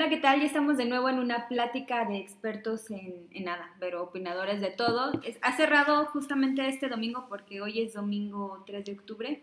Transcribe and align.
Hola, 0.00 0.08
¿qué 0.08 0.16
tal? 0.16 0.40
Ya 0.40 0.46
estamos 0.46 0.78
de 0.78 0.86
nuevo 0.86 1.10
en 1.10 1.18
una 1.18 1.46
plática 1.46 2.06
de 2.06 2.16
expertos 2.16 2.90
en, 2.90 3.28
nada, 3.44 3.70
pero 3.78 4.02
opinadores 4.02 4.62
de 4.62 4.70
todo. 4.70 5.12
ha 5.42 5.56
cerrado 5.58 6.06
justamente 6.06 6.66
este 6.66 6.88
domingo 6.88 7.26
porque 7.28 7.60
hoy 7.60 7.82
es 7.82 7.92
domingo 7.92 8.64
3 8.66 8.82
de 8.86 8.92
octubre. 8.92 9.42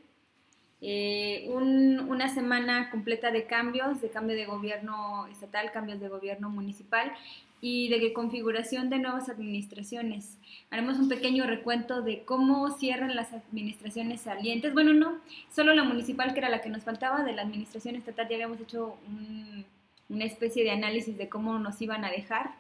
Eh, 0.82 1.48
una 1.52 2.34
semana 2.34 2.90
completa 2.90 3.30
de 3.30 3.46
cambios, 3.46 4.02
de 4.02 4.10
cambio 4.10 4.36
de 4.36 4.48
gobierno 4.48 5.28
estatal, 5.28 5.72
cambios 5.72 6.00
de 6.00 6.10
gobierno 6.10 6.50
municipal 6.50 7.14
y 7.62 7.90
de 7.90 8.12
configuración 8.12 8.90
de 8.90 8.98
nuevas 8.98 9.30
administraciones. 9.30 10.40
Haremos 10.72 10.98
un 10.98 11.08
pequeño 11.08 11.46
recuento 11.46 12.02
de 12.02 12.24
cómo 12.24 12.72
cierran 12.72 13.16
las 13.16 13.32
administraciones 13.32 14.22
salientes. 14.22 14.74
Bueno, 14.74 14.96
no, 14.96 15.20
solo 15.52 15.76
la 15.76 15.84
municipal, 15.84 16.34
que 16.34 16.40
era 16.40 16.50
la 16.50 16.64
que 16.64 16.70
nos 16.70 16.82
faltaba, 16.82 17.24
de 17.24 17.34
la 17.34 17.44
administración 17.44 17.96
estatal 17.96 18.28
ya 18.28 18.38
habíamos 18.38 18.60
hecho 18.60 18.98
un 19.08 19.64
una 20.10 20.26
especie 20.26 20.64
de 20.64 20.72
análisis 20.72 21.18
de 21.18 21.30
cómo 21.30 21.60
nos 21.60 21.82
iban 21.82 22.06
a 22.06 22.12
dejar, 22.12 22.52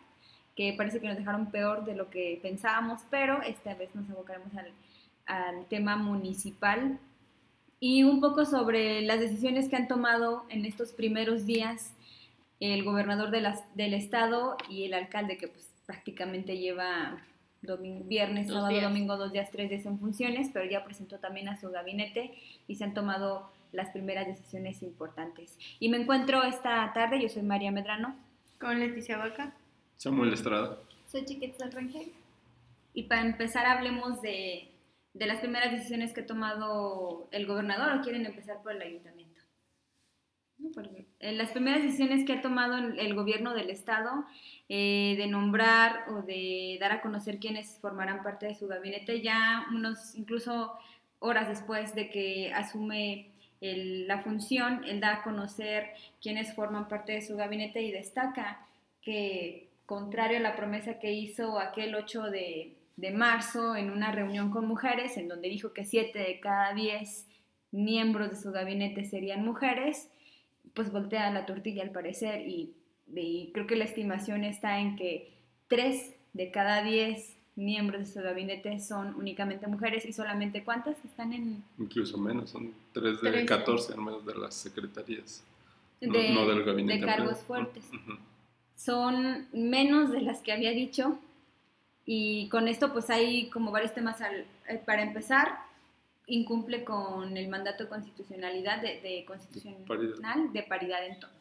que 0.55 0.73
parece 0.73 0.99
que 0.99 1.07
nos 1.07 1.17
dejaron 1.17 1.51
peor 1.51 1.85
de 1.85 1.95
lo 1.95 2.09
que 2.09 2.39
pensábamos, 2.41 3.01
pero 3.09 3.41
esta 3.43 3.75
vez 3.75 3.93
nos 3.95 4.09
abocaremos 4.09 4.53
al, 4.55 4.71
al 5.25 5.65
tema 5.67 5.95
municipal. 5.95 6.99
Y 7.79 8.03
un 8.03 8.21
poco 8.21 8.45
sobre 8.45 9.01
las 9.01 9.19
decisiones 9.19 9.69
que 9.69 9.75
han 9.75 9.87
tomado 9.87 10.45
en 10.49 10.65
estos 10.65 10.91
primeros 10.93 11.45
días 11.45 11.93
el 12.59 12.83
gobernador 12.83 13.29
de 13.29 13.53
del 13.75 13.93
estado 13.93 14.57
y 14.69 14.85
el 14.85 14.93
alcalde 14.93 15.37
que 15.37 15.47
pues 15.47 15.69
prácticamente 15.85 16.57
lleva 16.57 17.21
domingo, 17.61 18.03
viernes, 18.05 18.47
sábado, 18.47 18.81
domingo, 18.81 19.17
dos 19.17 19.31
días, 19.31 19.49
tres 19.51 19.69
días 19.69 19.85
en 19.85 19.99
funciones, 19.99 20.49
pero 20.53 20.69
ya 20.69 20.83
presentó 20.83 21.19
también 21.19 21.49
a 21.49 21.59
su 21.59 21.69
gabinete 21.69 22.33
y 22.67 22.75
se 22.75 22.83
han 22.83 22.93
tomado 22.93 23.51
las 23.71 23.89
primeras 23.89 24.27
decisiones 24.27 24.81
importantes. 24.83 25.57
Y 25.79 25.89
me 25.89 25.97
encuentro 25.97 26.43
esta 26.43 26.91
tarde, 26.93 27.21
yo 27.21 27.29
soy 27.29 27.43
María 27.43 27.71
Medrano. 27.71 28.15
Con 28.59 28.79
Leticia 28.79 29.17
Vaca. 29.17 29.53
Samuel 29.97 30.33
Estrada. 30.33 30.77
Soy 31.11 31.25
Chiquita 31.25 31.69
Rangel. 31.69 32.11
Y 32.93 33.03
para 33.03 33.21
empezar 33.21 33.65
hablemos 33.65 34.21
de, 34.21 34.71
de, 35.13 35.27
las 35.27 35.39
primeras 35.39 35.71
decisiones 35.71 36.13
que 36.13 36.21
ha 36.21 36.25
tomado 36.25 37.27
el 37.31 37.45
gobernador 37.45 37.97
o 37.97 38.01
quieren 38.01 38.25
empezar 38.25 38.61
por 38.63 38.71
el 38.71 38.81
ayuntamiento. 38.81 39.41
las 41.19 41.51
primeras 41.51 41.83
decisiones 41.83 42.25
que 42.25 42.33
ha 42.33 42.41
tomado 42.41 42.77
el 42.77 43.13
gobierno 43.13 43.53
del 43.53 43.69
estado 43.69 44.25
eh, 44.69 45.15
de 45.17 45.27
nombrar 45.27 46.09
o 46.09 46.23
de 46.23 46.77
dar 46.79 46.91
a 46.91 47.01
conocer 47.01 47.37
quiénes 47.37 47.77
formarán 47.79 48.23
parte 48.23 48.47
de 48.47 48.55
su 48.55 48.67
gabinete 48.67 49.21
ya 49.21 49.67
unos 49.71 50.15
incluso 50.15 50.73
horas 51.19 51.47
después 51.47 51.93
de 51.95 52.09
que 52.09 52.51
asume 52.53 53.31
la 53.61 54.19
función, 54.19 54.83
él 54.85 54.99
da 54.99 55.15
a 55.15 55.23
conocer 55.23 55.91
quienes 56.21 56.53
forman 56.53 56.87
parte 56.87 57.13
de 57.13 57.21
su 57.21 57.35
gabinete 57.35 57.81
y 57.81 57.91
destaca 57.91 58.65
que, 59.01 59.69
contrario 59.85 60.37
a 60.37 60.41
la 60.41 60.55
promesa 60.55 60.99
que 60.99 61.13
hizo 61.13 61.59
aquel 61.59 61.95
8 61.95 62.23
de, 62.29 62.73
marzo 63.13 63.75
en 63.75 63.91
una 63.91 64.11
reunión 64.11 64.51
con 64.51 64.67
mujeres, 64.67 65.17
en 65.17 65.27
donde 65.27 65.49
dijo 65.49 65.73
que 65.73 65.85
7 65.85 66.17
de 66.17 66.39
cada 66.39 66.73
10 66.73 67.25
miembros 67.71 68.29
de 68.31 68.35
su 68.35 68.51
gabinete 68.51 69.05
serían 69.05 69.45
mujeres, 69.45 70.09
pues 70.73 70.91
voltea 70.91 71.31
la 71.31 71.45
tortilla 71.45 71.83
al 71.83 71.91
parecer 71.91 72.47
y, 72.47 72.73
y 73.07 73.51
creo 73.53 73.67
que 73.67 73.75
la 73.75 73.85
estimación 73.85 74.43
está 74.43 74.79
en 74.79 74.95
que 74.95 75.31
3 75.67 76.15
de 76.33 76.51
cada 76.51 76.83
10 76.83 77.36
miembros 77.57 77.99
de 77.99 78.05
su 78.05 78.21
gabinete 78.21 78.79
son 78.79 79.15
únicamente 79.15 79.67
mujeres 79.67 80.05
y 80.05 80.13
solamente 80.13 80.63
cuántas 80.63 81.03
están 81.03 81.33
en... 81.33 81.63
Incluso 81.77 82.17
menos, 82.17 82.51
son 82.51 82.73
3 82.93 83.21
de 83.21 83.45
14 83.45 83.93
al 83.93 84.01
menos 84.01 84.25
de 84.25 84.35
las 84.35 84.53
secretarías. 84.53 85.43
De, 85.99 86.31
no, 86.33 86.45
del 86.47 86.63
gabinete. 86.63 86.99
De 86.99 87.05
cargos 87.05 87.39
fuertes. 87.39 87.83
Son 88.75 89.47
menos 89.51 90.11
de 90.11 90.21
las 90.21 90.41
que 90.41 90.53
había 90.53 90.71
dicho 90.71 91.17
y 92.05 92.47
con 92.49 92.67
esto 92.67 92.93
pues 92.93 93.09
hay 93.09 93.49
como 93.49 93.71
varios 93.71 93.93
temas 93.93 94.21
al, 94.21 94.45
eh, 94.69 94.81
para 94.85 95.01
empezar. 95.01 95.65
Incumple 96.27 96.83
con 96.83 97.37
el 97.37 97.47
mandato 97.47 97.83
de 97.85 97.89
constitucionalidad 97.89 98.81
de, 98.81 99.01
de 99.01 99.25
constitucional 99.25 100.53
de 100.53 100.63
paridad 100.63 101.05
en 101.05 101.19
todo. 101.19 101.36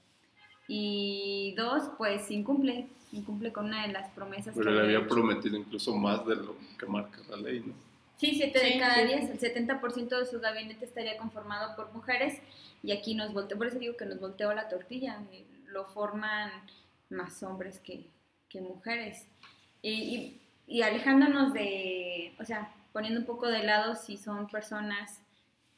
Y 0.68 1.54
dos, 1.56 1.90
pues 1.96 2.30
incumple 2.30 2.88
incumple 3.12 3.52
con 3.52 3.66
una 3.66 3.86
de 3.86 3.92
las 3.92 4.10
promesas. 4.12 4.54
Pero 4.56 4.70
le 4.70 4.80
había 4.80 5.06
prometido 5.06 5.56
incluso 5.56 5.96
más 5.96 6.26
de 6.26 6.36
lo 6.36 6.56
que 6.78 6.86
marca 6.86 7.18
la 7.30 7.36
ley, 7.36 7.62
¿no? 7.64 7.74
Sí, 8.18 8.32
siete 8.34 8.58
de 8.64 8.78
cada 8.78 9.04
diez, 9.04 9.28
el 9.28 9.38
70% 9.38 10.18
de 10.18 10.26
su 10.26 10.40
gabinete 10.40 10.86
estaría 10.86 11.18
conformado 11.18 11.76
por 11.76 11.92
mujeres 11.92 12.40
y 12.82 12.92
aquí 12.92 13.14
nos 13.14 13.34
volteó, 13.34 13.58
por 13.58 13.66
eso 13.66 13.78
digo 13.78 13.94
que 13.96 14.06
nos 14.06 14.18
volteó 14.20 14.54
la 14.54 14.70
tortilla, 14.70 15.20
lo 15.66 15.84
forman 15.84 16.50
más 17.10 17.42
hombres 17.42 17.78
que, 17.80 18.06
que 18.48 18.62
mujeres. 18.62 19.26
Y, 19.82 20.40
y, 20.66 20.80
alejándonos 20.80 21.52
de, 21.52 22.32
o 22.40 22.44
sea, 22.44 22.72
poniendo 22.94 23.20
un 23.20 23.26
poco 23.26 23.48
de 23.48 23.62
lado 23.62 23.94
si 23.94 24.16
son 24.16 24.48
personas 24.48 25.20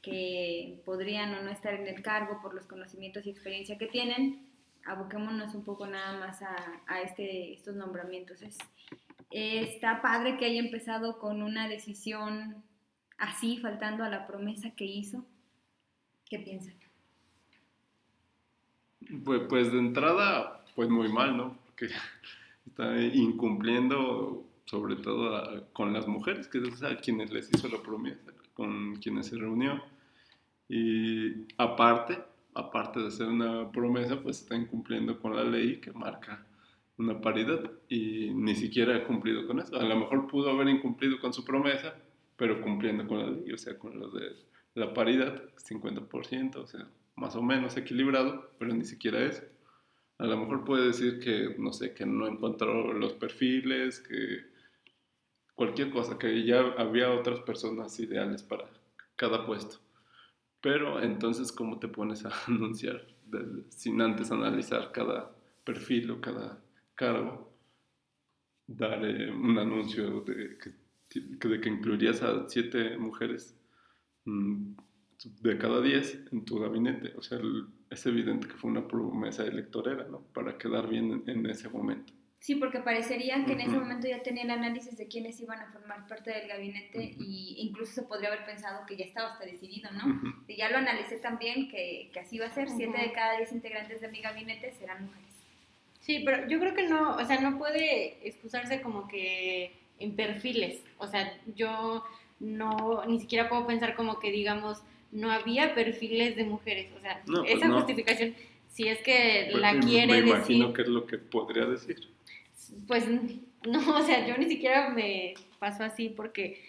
que 0.00 0.81
podrían 0.84 1.34
o 1.34 1.43
no 1.43 1.50
estar 1.50 1.75
en 1.75 1.88
el 1.88 2.03
cargo 2.03 2.41
por 2.41 2.54
los 2.54 2.66
conocimientos 2.66 3.27
y 3.27 3.31
experiencia 3.31 3.77
que 3.78 3.88
tienen, 3.88 4.47
aboquémonos 4.88 5.54
un 5.54 5.65
poco 5.65 5.87
nada 5.87 6.19
más 6.19 6.43
a, 6.43 7.00
este, 7.03 7.54
estos 7.54 7.76
nombramientos. 7.76 8.43
Es, 8.43 8.59
está 9.31 10.00
padre 10.03 10.37
que 10.37 10.47
haya 10.47 10.60
empezado 10.60 11.19
con 11.19 11.43
una 11.43 11.69
decisión 11.69 12.62
así, 13.19 13.59
faltando 13.59 14.04
a 14.04 14.09
la 14.09 14.27
promesa 14.27 14.71
que 14.71 14.84
hizo. 14.84 15.25
¿Qué 16.28 16.38
piensan? 16.38 16.75
Pues, 19.25 19.43
pues 19.48 19.72
de 19.72 19.78
entrada, 19.78 20.65
pues 20.75 20.88
muy 20.88 21.12
mal, 21.12 21.37
¿no? 21.37 21.59
Porque 21.66 21.88
está 22.66 23.00
incumpliendo 23.00 24.44
sobre 24.65 24.97
todo 24.97 25.66
con 25.72 25.94
las 25.94 26.06
mujeres, 26.06 26.47
que 26.47 26.59
es 26.59 26.82
a 26.82 26.97
quienes 26.98 27.31
les 27.31 27.50
hizo 27.50 27.69
la 27.69 27.82
promesa, 27.82 28.32
con 28.53 28.97
quienes 28.97 29.27
se 29.27 29.37
reunió. 29.37 29.82
Y 30.69 31.47
aparte, 31.56 32.19
aparte 32.59 33.01
de 33.01 33.11
ser 33.11 33.29
una 33.29 33.71
promesa, 33.71 34.21
pues 34.21 34.41
está 34.43 34.57
incumpliendo 34.57 35.21
con 35.21 35.35
la 35.37 35.45
ley 35.45 35.81
que 35.81 35.93
marca 35.93 36.45
una 36.97 37.21
paridad 37.21 37.71
y 37.89 38.31
ni 38.35 38.57
siquiera 38.57 38.97
ha 38.97 39.05
cumplido 39.05 39.47
con 39.47 39.61
eso. 39.61 39.77
A 39.77 39.85
lo 39.85 39.97
mejor 39.97 40.27
pudo 40.27 40.51
haber 40.51 40.69
incumplido 40.69 41.21
con 41.21 41.33
su 41.33 41.45
promesa, 41.45 41.95
pero 42.37 42.61
cumpliendo 42.61 43.07
con 43.07 43.21
la 43.21 43.31
ley, 43.31 43.53
o 43.53 43.59
sea, 43.59 43.79
con 43.79 43.99
lo 43.99 44.11
de 44.11 44.33
la 44.75 44.93
paridad, 44.93 45.41
50%, 45.57 46.57
o 46.57 46.67
sea, 46.67 46.89
más 47.15 47.37
o 47.37 47.43
menos 47.43 47.77
equilibrado, 47.77 48.51
pero 48.59 48.75
ni 48.75 48.85
siquiera 48.85 49.25
eso. 49.25 49.45
A 50.19 50.27
lo 50.27 50.37
mejor 50.37 50.65
puede 50.65 50.89
decir 50.89 51.21
que, 51.21 51.55
no 51.59 51.73
sé, 51.73 51.95
que 51.95 52.07
no 52.07 52.27
encontró 52.27 52.93
los 52.93 53.13
perfiles, 53.15 54.01
que 54.01 54.47
cualquier 55.55 55.91
cosa, 55.91 56.19
que 56.19 56.45
ya 56.45 56.59
había 56.77 57.13
otras 57.13 57.41
personas 57.41 57.99
ideales 58.01 58.43
para 58.43 58.69
cada 59.15 59.47
puesto. 59.47 59.79
Pero 60.61 61.01
entonces, 61.01 61.53
¿cómo 61.53 61.79
te 61.79 61.89
pones 61.89 62.25
a 62.25 62.31
anunciar 62.47 63.07
sin 63.69 64.01
antes 64.01 64.31
analizar 64.31 64.91
cada 64.93 65.31
perfil 65.65 66.11
o 66.11 66.21
cada 66.21 66.61
cargo? 66.95 67.53
Dar 68.67 69.05
eh, 69.05 69.31
un 69.31 69.59
anuncio 69.59 70.21
de 70.23 70.59
que, 70.59 71.69
incluirías 71.69 72.23
a 72.23 72.49
siete 72.49 72.99
mujeres 72.99 73.57
mm, 74.25 74.73
de 75.41 75.59
cada 75.59 75.81
diez 75.81 76.21
en 76.33 76.45
tu 76.45 76.59
gabinete. 76.59 77.15
O 77.17 77.23
sea, 77.23 77.41
es 77.91 78.07
evidente 78.07 78.47
que 78.47 78.55
fue 78.55 78.71
una 78.71 78.87
promesa 78.87 79.47
electorera, 79.47 80.07
¿no? 80.09 80.21
Para 80.35 80.59
quedar 80.59 80.89
bien 80.89 81.23
en 81.27 81.47
ese 81.47 81.69
momento. 81.69 82.13
Sí, 82.41 82.54
porque 82.54 82.78
parecería 82.78 83.44
que 83.44 83.53
en 83.53 83.60
ese 83.60 83.76
momento 83.76 84.06
ya 84.06 84.22
tenían 84.22 84.50
análisis 84.50 84.97
de 84.97 85.09
quiénes 85.09 85.41
iban 85.41 85.59
a 85.59 85.66
formar 85.66 86.06
parte 86.06 86.31
del 86.31 86.47
gabinete 86.47 86.99
e 87.03 87.15
incluso 87.19 87.93
se 87.93 88.03
podría 88.03 88.28
haber 88.28 88.47
pensado 88.47 88.87
que 88.87 88.97
ya 88.97 89.04
estaba 89.04 89.31
hasta 89.32 89.44
decidido, 89.44 89.91
¿no? 89.91 90.22
Y 90.47 90.56
ya 90.56 90.71
lo 90.71 90.77
analicé 90.77 91.16
también 91.16 91.69
que, 91.69 92.10
que 92.12 92.21
así 92.21 92.38
va 92.38 92.47
a 92.47 92.54
ser, 92.54 92.69
siete 92.71 92.97
de 92.97 93.12
cada 93.12 93.37
diez 93.37 93.50
integrantes 93.53 94.00
de 94.00 94.09
mi 94.09 94.21
gabinete 94.21 94.72
serán 94.72 95.07
mujeres. 95.07 95.28
Sí, 96.01 96.22
pero 96.24 96.48
yo 96.48 96.60
creo 96.60 96.74
que 96.74 96.86
no, 96.86 97.16
o 97.16 97.24
sea, 97.24 97.41
no 97.41 97.59
puede 97.59 98.16
excusarse 98.27 98.80
como 98.80 99.09
que 99.09 99.72
en 99.98 100.15
perfiles, 100.15 100.80
o 100.98 101.09
sea, 101.09 101.36
yo 101.57 102.04
no, 102.39 103.04
ni 103.04 103.18
siquiera 103.18 103.48
puedo 103.48 103.66
pensar 103.66 103.97
como 103.97 104.21
que 104.21 104.30
digamos, 104.30 104.80
no 105.10 105.33
había 105.33 105.74
perfiles 105.74 106.36
de 106.36 106.45
mujeres, 106.45 106.92
o 106.97 107.01
sea, 107.01 107.21
pues 107.27 107.51
esa 107.51 107.68
justificación, 107.68 108.36
si 108.71 108.86
es 108.86 109.01
que 109.03 109.51
la 109.53 109.80
quiere 109.80 110.15
decir... 110.15 110.24
Me 110.24 110.30
imagino 110.30 110.72
que 110.72 110.83
es 110.83 110.89
lo 110.89 111.04
que 111.04 111.18
podría 111.18 111.66
decir 111.66 112.16
pues 112.86 113.06
no, 113.66 113.97
o 113.97 114.03
sea, 114.03 114.26
yo 114.26 114.36
ni 114.36 114.48
siquiera 114.48 114.91
me 114.91 115.34
pasó 115.59 115.84
así 115.84 116.09
porque 116.09 116.62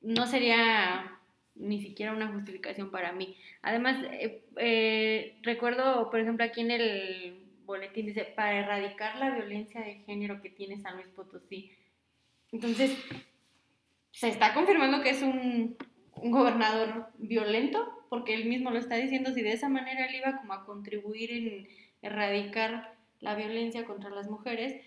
no 0.00 0.26
sería 0.26 1.18
ni 1.56 1.80
siquiera 1.82 2.12
una 2.12 2.28
justificación 2.28 2.90
para 2.90 3.12
mí. 3.12 3.36
Además, 3.62 3.96
eh, 4.10 4.42
eh, 4.56 5.38
recuerdo, 5.42 6.10
por 6.10 6.20
ejemplo, 6.20 6.44
aquí 6.44 6.60
en 6.60 6.70
el 6.72 7.44
boletín 7.64 8.06
dice, 8.06 8.24
para 8.24 8.58
erradicar 8.58 9.16
la 9.18 9.30
violencia 9.30 9.80
de 9.80 9.96
género 10.06 10.42
que 10.42 10.50
tiene 10.50 10.80
San 10.80 10.96
Luis 10.96 11.08
Potosí. 11.08 11.72
Entonces, 12.52 12.96
se 14.10 14.28
está 14.28 14.52
confirmando 14.52 15.02
que 15.02 15.10
es 15.10 15.22
un, 15.22 15.76
un 16.16 16.30
gobernador 16.30 17.08
violento, 17.18 18.06
porque 18.08 18.34
él 18.34 18.46
mismo 18.46 18.70
lo 18.70 18.78
está 18.78 18.96
diciendo, 18.96 19.32
si 19.32 19.42
de 19.42 19.52
esa 19.52 19.68
manera 19.68 20.06
él 20.06 20.16
iba 20.16 20.36
como 20.36 20.52
a 20.52 20.64
contribuir 20.64 21.32
en 21.32 21.68
erradicar 22.02 22.94
la 23.20 23.34
violencia 23.34 23.84
contra 23.84 24.10
las 24.10 24.28
mujeres, 24.28 24.82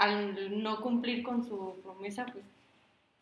al 0.00 0.62
no 0.62 0.80
cumplir 0.80 1.22
con 1.22 1.46
su 1.46 1.78
promesa, 1.82 2.24
pues, 2.32 2.46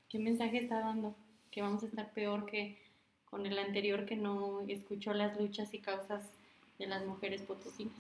¿qué 0.09 0.21
mensaje 0.21 0.59
está 0.59 0.79
dando? 0.79 1.13
Que 1.51 1.61
vamos 1.61 1.83
a 1.83 1.87
estar 1.87 2.09
peor 2.13 2.47
que 2.47 2.79
con 3.25 3.45
el 3.47 3.59
anterior 3.59 4.07
que 4.07 4.15
no 4.15 4.61
escuchó 4.69 5.13
las 5.13 5.37
luchas 5.41 5.75
y 5.75 5.81
causas 5.81 6.23
de 6.79 6.87
las 6.87 7.05
mujeres 7.05 7.43
potosinas. 7.43 7.93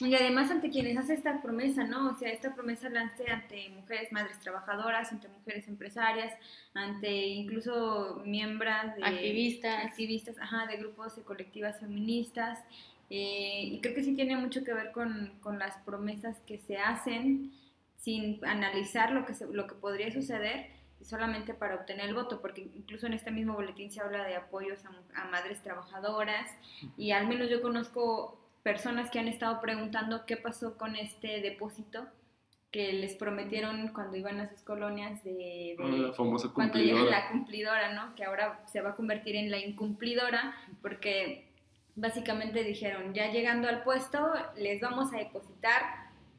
Y 0.00 0.14
además 0.14 0.50
ante 0.50 0.70
quienes 0.70 0.96
hace 0.96 1.12
esta 1.12 1.42
promesa, 1.42 1.84
¿no? 1.84 2.10
O 2.10 2.14
sea, 2.14 2.30
esta 2.30 2.54
promesa 2.54 2.88
la 2.88 3.02
hace 3.02 3.30
ante 3.30 3.68
mujeres 3.68 4.10
madres 4.12 4.40
trabajadoras, 4.40 5.12
ante 5.12 5.28
mujeres 5.28 5.68
empresarias, 5.68 6.32
ante 6.72 7.10
incluso 7.26 8.22
miembros 8.24 8.96
de... 8.96 9.04
Activistas. 9.04 9.84
Activistas, 9.84 10.38
ajá, 10.40 10.66
de 10.68 10.78
grupos 10.78 11.16
de 11.16 11.22
colectivas 11.22 11.78
feministas. 11.78 12.58
Eh, 13.10 13.64
y 13.72 13.80
creo 13.80 13.94
que 13.94 14.02
sí 14.02 14.14
tiene 14.14 14.38
mucho 14.38 14.64
que 14.64 14.72
ver 14.72 14.90
con, 14.90 15.34
con, 15.42 15.58
las 15.58 15.76
promesas 15.84 16.38
que 16.46 16.56
se 16.56 16.78
hacen 16.78 17.52
sin 18.02 18.44
analizar 18.44 19.12
lo 19.12 19.24
que, 19.24 19.34
se, 19.34 19.46
lo 19.46 19.66
que 19.66 19.74
podría 19.74 20.10
suceder 20.12 20.66
solamente 21.00 21.54
para 21.54 21.74
obtener 21.76 22.06
el 22.08 22.14
voto, 22.14 22.40
porque 22.40 22.60
incluso 22.60 23.06
en 23.06 23.12
este 23.14 23.30
mismo 23.32 23.54
boletín 23.54 23.90
se 23.90 24.00
habla 24.00 24.24
de 24.24 24.36
apoyos 24.36 24.80
a, 24.84 25.20
a 25.20 25.24
madres 25.30 25.62
trabajadoras 25.62 26.48
y 26.96 27.10
al 27.10 27.26
menos 27.26 27.48
yo 27.50 27.60
conozco 27.62 28.38
personas 28.62 29.10
que 29.10 29.18
han 29.18 29.26
estado 29.28 29.60
preguntando 29.60 30.24
qué 30.26 30.36
pasó 30.36 30.76
con 30.78 30.94
este 30.94 31.40
depósito 31.40 32.06
que 32.70 32.92
les 32.92 33.14
prometieron 33.16 33.88
cuando 33.88 34.16
iban 34.16 34.40
a 34.40 34.48
sus 34.48 34.60
colonias 34.62 35.22
de, 35.24 35.76
Ah, 35.78 35.88
la 35.88 36.12
famosa 36.12 36.48
cuando 36.54 36.72
cumplidora. 36.74 37.10
la 37.10 37.28
cumplidora, 37.30 37.92
¿no? 37.92 38.14
Que 38.14 38.24
ahora 38.24 38.64
se 38.72 38.80
va 38.80 38.90
a 38.90 38.96
convertir 38.96 39.36
en 39.36 39.50
la 39.50 39.58
incumplidora 39.58 40.54
porque 40.80 41.48
básicamente 41.96 42.64
dijeron, 42.64 43.12
ya 43.12 43.30
llegando 43.30 43.68
al 43.68 43.82
puesto 43.82 44.32
les 44.56 44.80
vamos 44.80 45.12
a 45.12 45.18
depositar 45.18 45.82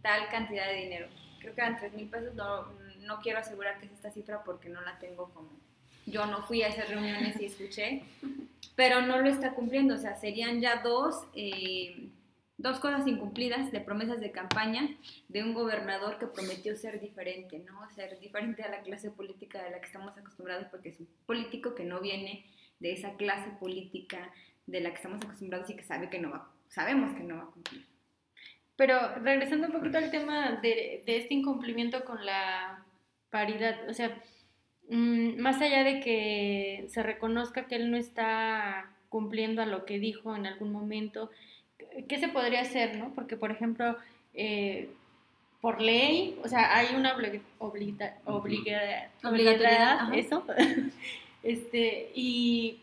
tal 0.02 0.28
cantidad 0.30 0.66
de 0.68 0.76
dinero. 0.76 1.08
Creo 1.44 1.56
que 1.56 1.62
eran 1.62 1.78
3 1.78 1.94
mil 1.94 2.08
pesos, 2.08 2.34
no, 2.36 2.72
no 3.02 3.20
quiero 3.20 3.40
asegurar 3.40 3.78
que 3.78 3.88
es 3.88 3.92
esta 3.92 4.12
cifra 4.12 4.46
porque 4.46 4.70
no 4.70 4.80
la 4.80 4.98
tengo 4.98 5.30
como... 5.34 5.50
Yo 6.06 6.26
no 6.26 6.42
fui 6.44 6.62
a 6.62 6.70
esas 6.70 6.88
reuniones 6.88 7.38
y 7.40 7.46
escuché, 7.46 8.04
pero 8.78 9.02
no 9.02 9.20
lo 9.20 9.28
está 9.28 9.54
cumpliendo, 9.54 9.96
o 9.96 9.98
sea, 9.98 10.16
serían 10.16 10.62
ya 10.62 10.82
dos, 10.82 11.16
eh, 11.36 12.12
dos 12.58 12.80
cosas 12.80 13.06
incumplidas 13.08 13.74
de 13.74 13.82
promesas 13.82 14.22
de 14.22 14.32
campaña 14.32 14.90
de 15.28 15.44
un 15.44 15.54
gobernador 15.54 16.18
que 16.18 16.28
prometió 16.28 16.78
ser 16.78 17.02
diferente, 17.02 17.60
¿no? 17.60 17.90
Ser 17.92 18.18
diferente 18.20 18.64
a 18.64 18.70
la 18.70 18.82
clase 18.84 19.12
política 19.12 19.62
de 19.64 19.72
la 19.72 19.82
que 19.82 19.88
estamos 19.88 20.18
acostumbrados 20.18 20.68
porque 20.72 20.90
es 20.90 21.00
un 21.02 21.10
político 21.26 21.76
que 21.76 21.84
no 21.84 22.00
viene 22.00 22.46
de 22.80 22.94
esa 22.94 23.16
clase 23.16 23.50
política 23.60 24.32
de 24.66 24.80
la 24.80 24.92
que 24.92 24.96
estamos 24.96 25.22
acostumbrados 25.22 25.70
y 25.70 25.76
que 25.76 25.84
sabe 25.84 26.10
que 26.10 26.20
no 26.20 26.32
va, 26.32 26.50
sabemos 26.70 27.14
que 27.18 27.24
no 27.24 27.36
va 27.36 27.44
a 27.44 27.52
cumplir. 27.52 27.93
Pero 28.76 29.16
regresando 29.22 29.68
un 29.68 29.74
poquito 29.74 29.98
al 30.00 30.10
tema 30.12 30.54
de, 30.62 31.04
de 31.06 31.18
este 31.18 31.34
incumplimiento 31.34 32.04
con 32.06 32.26
la 32.26 32.84
paridad, 33.30 33.78
o 33.90 33.94
sea, 33.94 34.18
mm, 34.90 35.40
más 35.40 35.62
allá 35.62 35.84
de 35.84 36.00
que 36.00 36.86
se 36.90 37.04
reconozca 37.04 37.68
que 37.68 37.76
él 37.76 37.92
no 37.92 37.98
está 37.98 38.90
cumpliendo 39.10 39.62
a 39.62 39.66
lo 39.68 39.86
que 39.86 40.00
dijo 40.00 40.36
en 40.36 40.48
algún 40.48 40.72
momento, 40.72 41.30
¿qué 42.08 42.18
se 42.20 42.30
podría 42.30 42.62
hacer, 42.62 42.98
no? 42.98 43.14
Porque, 43.14 43.38
por 43.38 43.52
ejemplo, 43.52 43.96
eh, 44.34 44.90
por 45.62 45.80
ley, 45.80 46.38
o 46.44 46.48
sea, 46.48 46.76
hay 46.76 46.96
una 46.96 47.16
obli- 47.16 47.42
obliga- 47.60 48.18
obliga- 48.26 49.10
Obligatoriedad, 49.24 50.14
eso, 50.16 50.46
este, 51.44 52.12
y, 52.16 52.80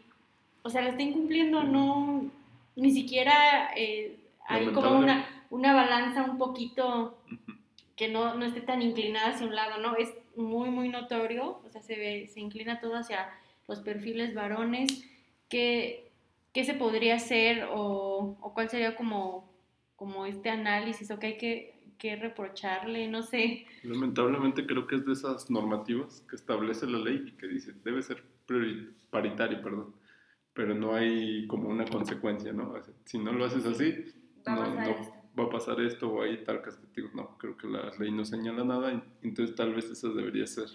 o 0.62 0.70
sea, 0.70 0.82
la 0.82 0.90
está 0.90 1.02
incumpliendo, 1.02 1.62
no, 1.64 2.30
ni 2.76 2.92
siquiera 2.92 3.70
eh, 3.76 4.16
hay 4.46 4.66
como 4.74 4.88
una, 4.98 5.39
una 5.50 5.74
balanza 5.74 6.22
un 6.22 6.38
poquito 6.38 7.18
que 7.96 8.08
no, 8.08 8.34
no 8.34 8.46
esté 8.46 8.62
tan 8.62 8.80
inclinada 8.80 9.28
hacia 9.34 9.46
un 9.46 9.54
lado, 9.54 9.78
¿no? 9.82 9.94
Es 9.96 10.08
muy, 10.36 10.70
muy 10.70 10.88
notorio, 10.88 11.60
o 11.64 11.68
sea, 11.68 11.82
se, 11.82 11.96
ve, 11.96 12.28
se 12.32 12.40
inclina 12.40 12.80
todo 12.80 12.94
hacia 12.96 13.28
los 13.68 13.80
perfiles 13.80 14.34
varones. 14.34 15.04
¿Qué, 15.50 16.10
qué 16.54 16.64
se 16.64 16.74
podría 16.74 17.16
hacer 17.16 17.64
o, 17.70 18.38
o 18.40 18.54
cuál 18.54 18.70
sería 18.70 18.96
como, 18.96 19.52
como 19.96 20.24
este 20.24 20.48
análisis 20.48 21.10
o 21.10 21.18
qué 21.18 21.26
hay 21.26 21.36
que, 21.36 21.74
que 21.98 22.16
reprocharle? 22.16 23.08
No 23.08 23.22
sé. 23.22 23.66
Lamentablemente 23.82 24.64
creo 24.66 24.86
que 24.86 24.96
es 24.96 25.04
de 25.04 25.12
esas 25.12 25.50
normativas 25.50 26.24
que 26.30 26.36
establece 26.36 26.86
la 26.86 26.98
ley 26.98 27.24
y 27.26 27.32
que 27.32 27.48
dice 27.48 27.72
debe 27.84 28.02
ser 28.02 28.22
priori- 28.46 28.92
paritario, 29.10 29.60
perdón, 29.60 29.94
pero 30.54 30.74
no 30.74 30.94
hay 30.94 31.46
como 31.48 31.68
una 31.68 31.84
consecuencia, 31.84 32.52
¿no? 32.52 32.74
Si 33.04 33.18
no 33.18 33.32
lo 33.32 33.44
haces 33.44 33.66
así, 33.66 34.06
no. 34.46 35.19
Va 35.38 35.44
a 35.44 35.50
pasar 35.50 35.80
esto 35.80 36.08
o 36.10 36.22
hay 36.22 36.44
tal 36.44 36.62
castigo. 36.62 37.08
No, 37.14 37.36
creo 37.38 37.56
que 37.56 37.66
la 37.66 37.90
ley 37.98 38.10
no 38.10 38.24
señala 38.24 38.64
nada, 38.64 39.02
entonces 39.22 39.54
tal 39.56 39.74
vez 39.74 39.86
esa 39.90 40.08
debería 40.08 40.46
ser 40.46 40.66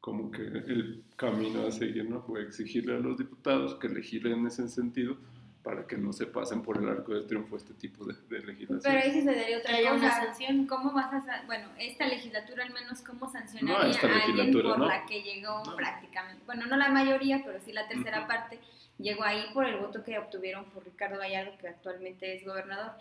como 0.00 0.30
que 0.30 0.42
el 0.42 1.02
camino 1.16 1.66
a 1.66 1.70
seguir, 1.72 2.08
¿no? 2.08 2.18
O 2.28 2.38
exigirle 2.38 2.94
a 2.96 2.98
los 3.00 3.16
diputados 3.18 3.74
que 3.76 3.88
legislen 3.88 4.34
en 4.40 4.46
ese 4.46 4.68
sentido 4.68 5.16
para 5.64 5.84
que 5.84 5.96
no 5.96 6.12
se 6.12 6.26
pasen 6.26 6.62
por 6.62 6.78
el 6.80 6.88
arco 6.88 7.12
del 7.12 7.26
triunfo 7.26 7.56
este 7.56 7.74
tipo 7.74 8.04
de, 8.04 8.14
de 8.28 8.46
legislación. 8.46 8.80
Pero 8.84 8.98
ahí 9.04 9.10
sí 9.10 9.22
se 9.22 9.34
daría 9.34 9.58
otra 9.58 9.74
haya 9.74 9.94
una 9.94 10.08
cosa. 10.10 10.24
sanción. 10.26 10.66
¿Cómo 10.68 10.92
vas 10.92 11.12
a, 11.28 11.42
bueno, 11.46 11.66
esta 11.80 12.06
legislatura 12.06 12.62
al 12.64 12.72
menos, 12.72 13.00
cómo 13.02 13.28
sancionaría 13.28 13.76
No, 13.82 13.90
esta 13.90 14.06
a 14.06 14.24
alguien 14.26 14.52
por 14.52 14.78
no. 14.78 14.86
la 14.86 15.04
que 15.06 15.22
llegó 15.22 15.64
No. 15.64 15.74
prácticamente, 15.74 16.44
bueno, 16.46 16.66
no 16.66 16.76
la 16.76 16.88
mayoría, 16.90 17.42
pero 17.44 17.58
sí 17.60 17.72
la 17.72 17.88
tercera 17.88 18.18
Ujú. 18.20 18.28
parte, 18.28 18.60
llegó 18.98 19.24
ahí 19.24 19.42
por 19.52 19.64
el 19.66 19.78
voto 19.78 20.04
que 20.04 20.16
obtuvieron 20.16 20.66
por 20.66 20.84
Ricardo 20.84 21.18
Gallardo, 21.18 21.58
que 21.58 21.66
actualmente 21.66 22.36
es 22.36 22.44
gobernador. 22.46 22.92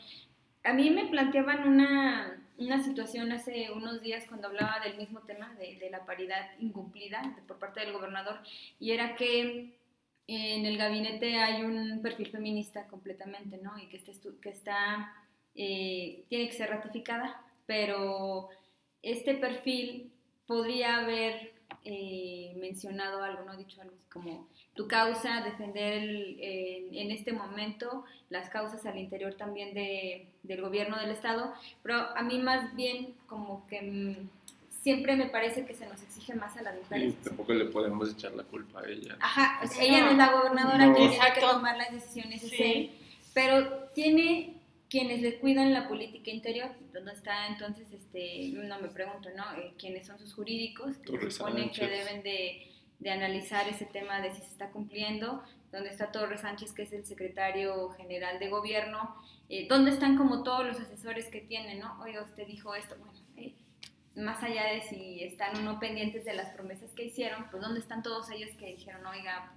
A 0.65 0.73
mí 0.73 0.89
me 0.89 1.05
planteaban 1.05 1.67
una, 1.67 2.43
una 2.57 2.83
situación 2.83 3.31
hace 3.31 3.69
unos 3.71 4.01
días 4.01 4.25
cuando 4.27 4.47
hablaba 4.47 4.79
del 4.83 4.97
mismo 4.97 5.21
tema, 5.21 5.53
de, 5.59 5.89
la 5.91 6.05
paridad 6.05 6.57
incumplida 6.59 7.21
por 7.47 7.59
parte 7.59 7.81
del 7.81 7.93
gobernador, 7.93 8.39
y 8.79 8.91
era 8.91 9.15
que 9.15 9.77
en 10.27 10.65
el 10.65 10.77
gabinete 10.79 11.37
hay 11.37 11.61
un 11.61 12.01
perfil 12.01 12.31
feminista 12.31 12.87
completamente, 12.87 13.59
¿no? 13.61 13.77
Y 13.77 13.87
que, 13.89 14.01
que 14.41 14.49
está, 14.49 15.13
eh, 15.53 16.25
tiene 16.29 16.47
que 16.47 16.53
ser 16.53 16.71
ratificada, 16.71 17.45
pero 17.67 18.49
este 19.03 19.35
perfil 19.35 20.11
podría 20.47 20.97
haber 20.97 21.54
eh, 21.83 22.53
mencionado 22.59 23.21
algo, 23.23 23.43
¿no? 23.45 23.55
Dicho 23.57 23.79
algo 23.81 23.93
así 23.95 24.09
como 24.11 24.47
tu 24.73 24.87
causa, 24.87 25.41
defender 25.41 25.93
el- 25.93 26.37
en- 26.41 26.95
en 26.95 27.11
este 27.11 27.31
momento 27.31 28.03
las 28.29 28.49
causas 28.49 28.85
al 28.85 28.97
interior 28.97 29.35
también 29.35 29.73
de, 29.73 30.27
del 30.43 30.61
gobierno 30.61 30.97
del 30.99 31.11
Estado, 31.11 31.53
pero 31.83 31.95
a 31.97 32.21
mí 32.23 32.39
más 32.39 32.75
bien 32.75 33.13
como 33.27 33.65
que 33.67 33.81
mm, 33.81 34.29
siempre 34.81 35.15
me 35.15 35.27
parece 35.27 35.65
que 35.65 35.73
se 35.75 35.87
nos 35.87 36.01
exige 36.01 36.33
más 36.35 36.57
a 36.57 36.61
las 36.63 36.75
Y 36.75 36.79
mujeres. 36.79 37.15
tampoco 37.23 37.53
le 37.53 37.65
podemos 37.65 38.11
echar 38.11 38.33
la 38.33 38.43
culpa 38.43 38.81
a 38.81 38.87
ella. 38.89 39.15
Ajá, 39.19 39.59
o 39.63 39.67
sea, 39.67 39.83
ella 39.83 39.99
no 40.01 40.05
no. 40.07 40.11
es 40.11 40.17
la 40.17 40.31
gobernadora 40.31 40.85
No. 40.87 40.93
que 40.95 41.07
tiene 41.09 41.33
que 41.35 41.41
tomar 41.41 41.77
las 41.77 41.91
decisiones, 41.91 42.43
es 42.43 42.49
Sí. 42.51 42.63
él, 42.63 42.91
pero 43.33 43.89
tiene 43.95 44.54
quienes 44.95 45.21
le 45.21 45.39
cuidan 45.39 45.73
la 45.73 45.89
política 45.89 46.31
interior, 46.31 46.69
¿dónde 46.93 47.11
está 47.11 47.47
entonces, 47.47 47.91
este, 47.91 48.53
no 48.53 48.79
me 48.79 48.87
pregunto, 48.87 49.27
¿no? 49.35 49.43
Eh, 49.59 49.73
¿Quiénes 49.77 50.07
son 50.07 50.17
sus 50.17 50.33
jurídicos? 50.33 50.95
Que 50.99 51.31
se 51.31 51.43
que 51.71 51.87
deben 51.87 52.23
de, 52.23 52.71
de 52.99 53.11
analizar 53.11 53.67
ese 53.67 53.83
tema 53.87 54.21
de 54.21 54.31
si 54.33 54.37
se 54.39 54.47
está 54.47 54.69
cumpliendo, 54.71 55.43
¿dónde 55.73 55.89
está 55.89 56.13
Torres 56.13 56.39
Sánchez, 56.39 56.71
que 56.71 56.83
es 56.83 56.93
el 56.93 57.05
secretario 57.05 57.89
general 57.89 58.39
de 58.39 58.47
gobierno? 58.47 59.17
Eh, 59.49 59.67
¿Dónde 59.67 59.91
están 59.91 60.15
como 60.15 60.43
todos 60.43 60.65
los 60.65 60.79
asesores 60.79 61.25
que 61.27 61.41
tienen, 61.41 61.79
no? 61.79 61.99
Oiga, 62.01 62.21
usted 62.21 62.47
dijo 62.47 62.73
esto, 62.73 62.95
bueno, 62.97 63.19
eh, 63.35 63.53
más 64.15 64.41
allá 64.43 64.63
de 64.71 64.81
si 64.83 65.21
están 65.25 65.57
o 65.57 65.59
no 65.59 65.77
pendientes 65.77 66.23
de 66.23 66.35
las 66.35 66.51
promesas 66.55 66.89
que 66.93 67.03
hicieron, 67.03 67.49
pues 67.51 67.61
dónde 67.61 67.81
están 67.81 68.01
todos 68.01 68.29
ellos 68.31 68.51
que 68.57 68.67
dijeron, 68.67 69.05
oiga, 69.05 69.51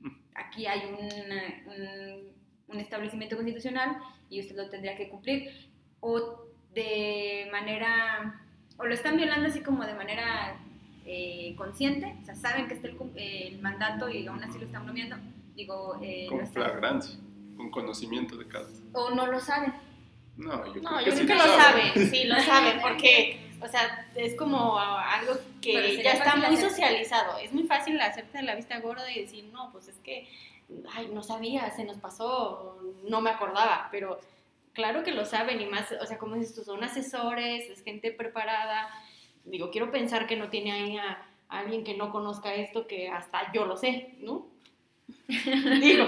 mm, 0.00 0.08
aquí 0.34 0.64
hay 0.66 0.80
un, 0.86 1.72
un- 1.72 2.45
un 2.68 2.80
establecimiento 2.80 3.36
constitucional 3.36 3.96
y 4.28 4.40
usted 4.40 4.56
lo 4.56 4.68
tendría 4.68 4.96
que 4.96 5.08
cumplir, 5.08 5.68
o 6.00 6.42
de 6.74 7.48
manera, 7.52 8.40
o 8.78 8.84
lo 8.84 8.94
están 8.94 9.16
violando 9.16 9.48
así 9.48 9.60
como 9.60 9.84
de 9.86 9.94
manera 9.94 10.58
eh, 11.04 11.54
consciente, 11.56 12.16
o 12.20 12.24
sea, 12.24 12.34
saben 12.34 12.68
que 12.68 12.74
está 12.74 12.88
el, 12.88 12.96
el 13.16 13.58
mandato 13.60 14.08
y 14.08 14.26
aún 14.26 14.42
así 14.42 14.58
lo 14.58 14.66
están 14.66 14.84
bromeando, 14.84 15.16
digo, 15.54 15.98
eh, 16.02 16.26
Con 16.28 16.46
flagrancia, 16.48 17.18
con 17.56 17.70
conocimiento 17.70 18.36
de 18.36 18.46
causa. 18.48 18.82
o 18.92 19.10
no 19.10 19.26
lo 19.26 19.40
saben. 19.40 19.72
No, 20.36 20.66
yo 20.74 20.82
No, 20.82 20.96
creo 20.98 21.00
yo 21.00 21.04
que 21.04 21.10
creo 21.10 21.16
sí 21.16 21.26
que 21.26 21.34
lo 21.34 21.46
lo 21.46 21.56
saben. 21.62 21.86
saben, 21.94 22.10
sí, 22.10 22.24
lo 22.24 22.40
saben, 22.42 22.80
porque, 22.82 23.40
o 23.62 23.68
sea, 23.68 24.06
es 24.16 24.34
como 24.34 24.78
algo 24.78 25.32
que 25.62 26.02
ya 26.02 26.12
está 26.12 26.36
muy 26.36 26.56
hacer- 26.56 26.68
socializado. 26.70 27.38
Es 27.38 27.52
muy 27.54 27.62
fácil 27.64 27.98
hacerte 28.00 28.42
la 28.42 28.54
vista 28.54 28.78
gorda 28.80 29.10
y 29.10 29.22
decir, 29.22 29.44
no, 29.52 29.70
pues 29.72 29.88
es 29.88 29.96
que, 30.00 30.28
ay, 30.94 31.08
no 31.12 31.22
sabía, 31.22 31.70
se 31.70 31.84
nos 31.84 31.98
pasó, 31.98 32.80
no 33.08 33.20
me 33.20 33.30
acordaba, 33.30 33.88
pero 33.90 34.18
claro 34.72 35.02
que 35.02 35.12
lo 35.12 35.24
saben 35.24 35.60
y 35.60 35.66
más, 35.66 35.92
o 36.00 36.06
sea, 36.06 36.18
como 36.18 36.36
dices 36.36 36.54
tú, 36.54 36.64
son 36.64 36.82
asesores, 36.84 37.70
es 37.70 37.82
gente 37.82 38.12
preparada. 38.12 38.88
Digo, 39.44 39.70
quiero 39.70 39.90
pensar 39.90 40.26
que 40.26 40.36
no 40.36 40.48
tiene 40.48 40.72
ahí 40.72 40.96
a, 40.98 41.22
a 41.48 41.58
alguien 41.60 41.84
que 41.84 41.96
no 41.96 42.10
conozca 42.10 42.54
esto, 42.54 42.86
que 42.86 43.08
hasta 43.08 43.52
yo 43.52 43.66
lo 43.66 43.76
sé, 43.76 44.14
¿no? 44.20 44.46
Digo, 45.28 46.06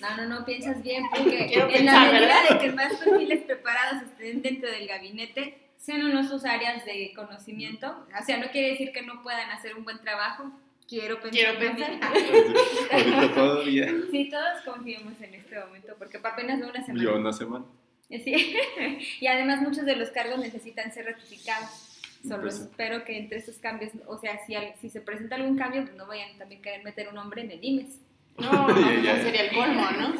No, 0.00 0.16
no, 0.16 0.26
no, 0.26 0.44
piensas 0.44 0.82
bien, 0.82 1.04
porque 1.10 1.46
Quiero 1.48 1.68
en 1.68 1.86
la 1.86 1.92
pensar, 1.92 2.12
medida 2.12 2.20
¿verdad? 2.20 2.48
de 2.50 2.58
que 2.58 2.72
más 2.72 2.96
perfiles 2.96 3.42
preparados 3.44 4.02
estén 4.02 4.42
dentro 4.42 4.70
del 4.70 4.88
gabinete 4.88 5.58
sean 5.76 6.02
o 6.02 6.08
no 6.08 6.26
sus 6.26 6.44
áreas 6.44 6.84
de 6.84 7.12
conocimiento. 7.14 8.06
O 8.18 8.24
sea, 8.24 8.36
no 8.38 8.50
quiere 8.50 8.70
decir 8.70 8.92
que 8.92 9.02
no 9.02 9.22
puedan 9.22 9.50
hacer 9.50 9.74
un 9.74 9.84
buen 9.84 10.00
trabajo. 10.00 10.50
Quiero 10.90 11.20
pensar. 11.20 11.30
Quiero 11.30 11.52
también. 11.58 12.00
pensar. 12.00 12.12
Ahorita 12.92 13.34
todavía. 13.34 13.94
Sí, 14.10 14.28
todos 14.28 14.60
confiemos 14.64 15.20
en 15.22 15.34
este 15.34 15.58
momento, 15.58 15.94
porque 15.98 16.18
apenas 16.18 16.58
de 16.60 16.66
una 16.66 16.84
semana. 16.84 17.02
Yo 17.04 17.16
una 17.16 17.32
semana. 17.32 17.64
Sí. 18.10 18.56
y 19.20 19.26
además 19.28 19.62
muchos 19.62 19.84
de 19.86 19.94
los 19.96 20.10
cargos 20.10 20.38
necesitan 20.40 20.92
ser 20.92 21.06
ratificados. 21.06 21.86
Solo 22.26 22.42
Pues- 22.42 22.58
espero 22.60 23.04
que 23.04 23.16
entre 23.16 23.38
esos 23.38 23.56
cambios, 23.58 23.92
o 24.06 24.18
sea, 24.18 24.44
si, 24.46 24.54
al- 24.56 24.74
si 24.80 24.90
se 24.90 25.00
presenta 25.00 25.36
algún 25.36 25.56
cambio, 25.56 25.82
pues 25.84 25.94
no 25.94 26.06
vayan 26.06 26.36
también 26.36 26.60
a 26.60 26.64
querer 26.64 26.84
meter 26.84 27.08
un 27.08 27.14
nombre 27.14 27.42
en 27.42 27.52
el 27.52 27.64
IMES. 27.64 27.98
No, 28.38 28.68
no, 28.68 28.80
Ya, 28.80 29.00
ya. 29.02 29.16
no 29.16 29.22
sería 29.22 29.42
el 29.44 29.54
colmo, 29.54 29.90
¿no? 29.92 30.14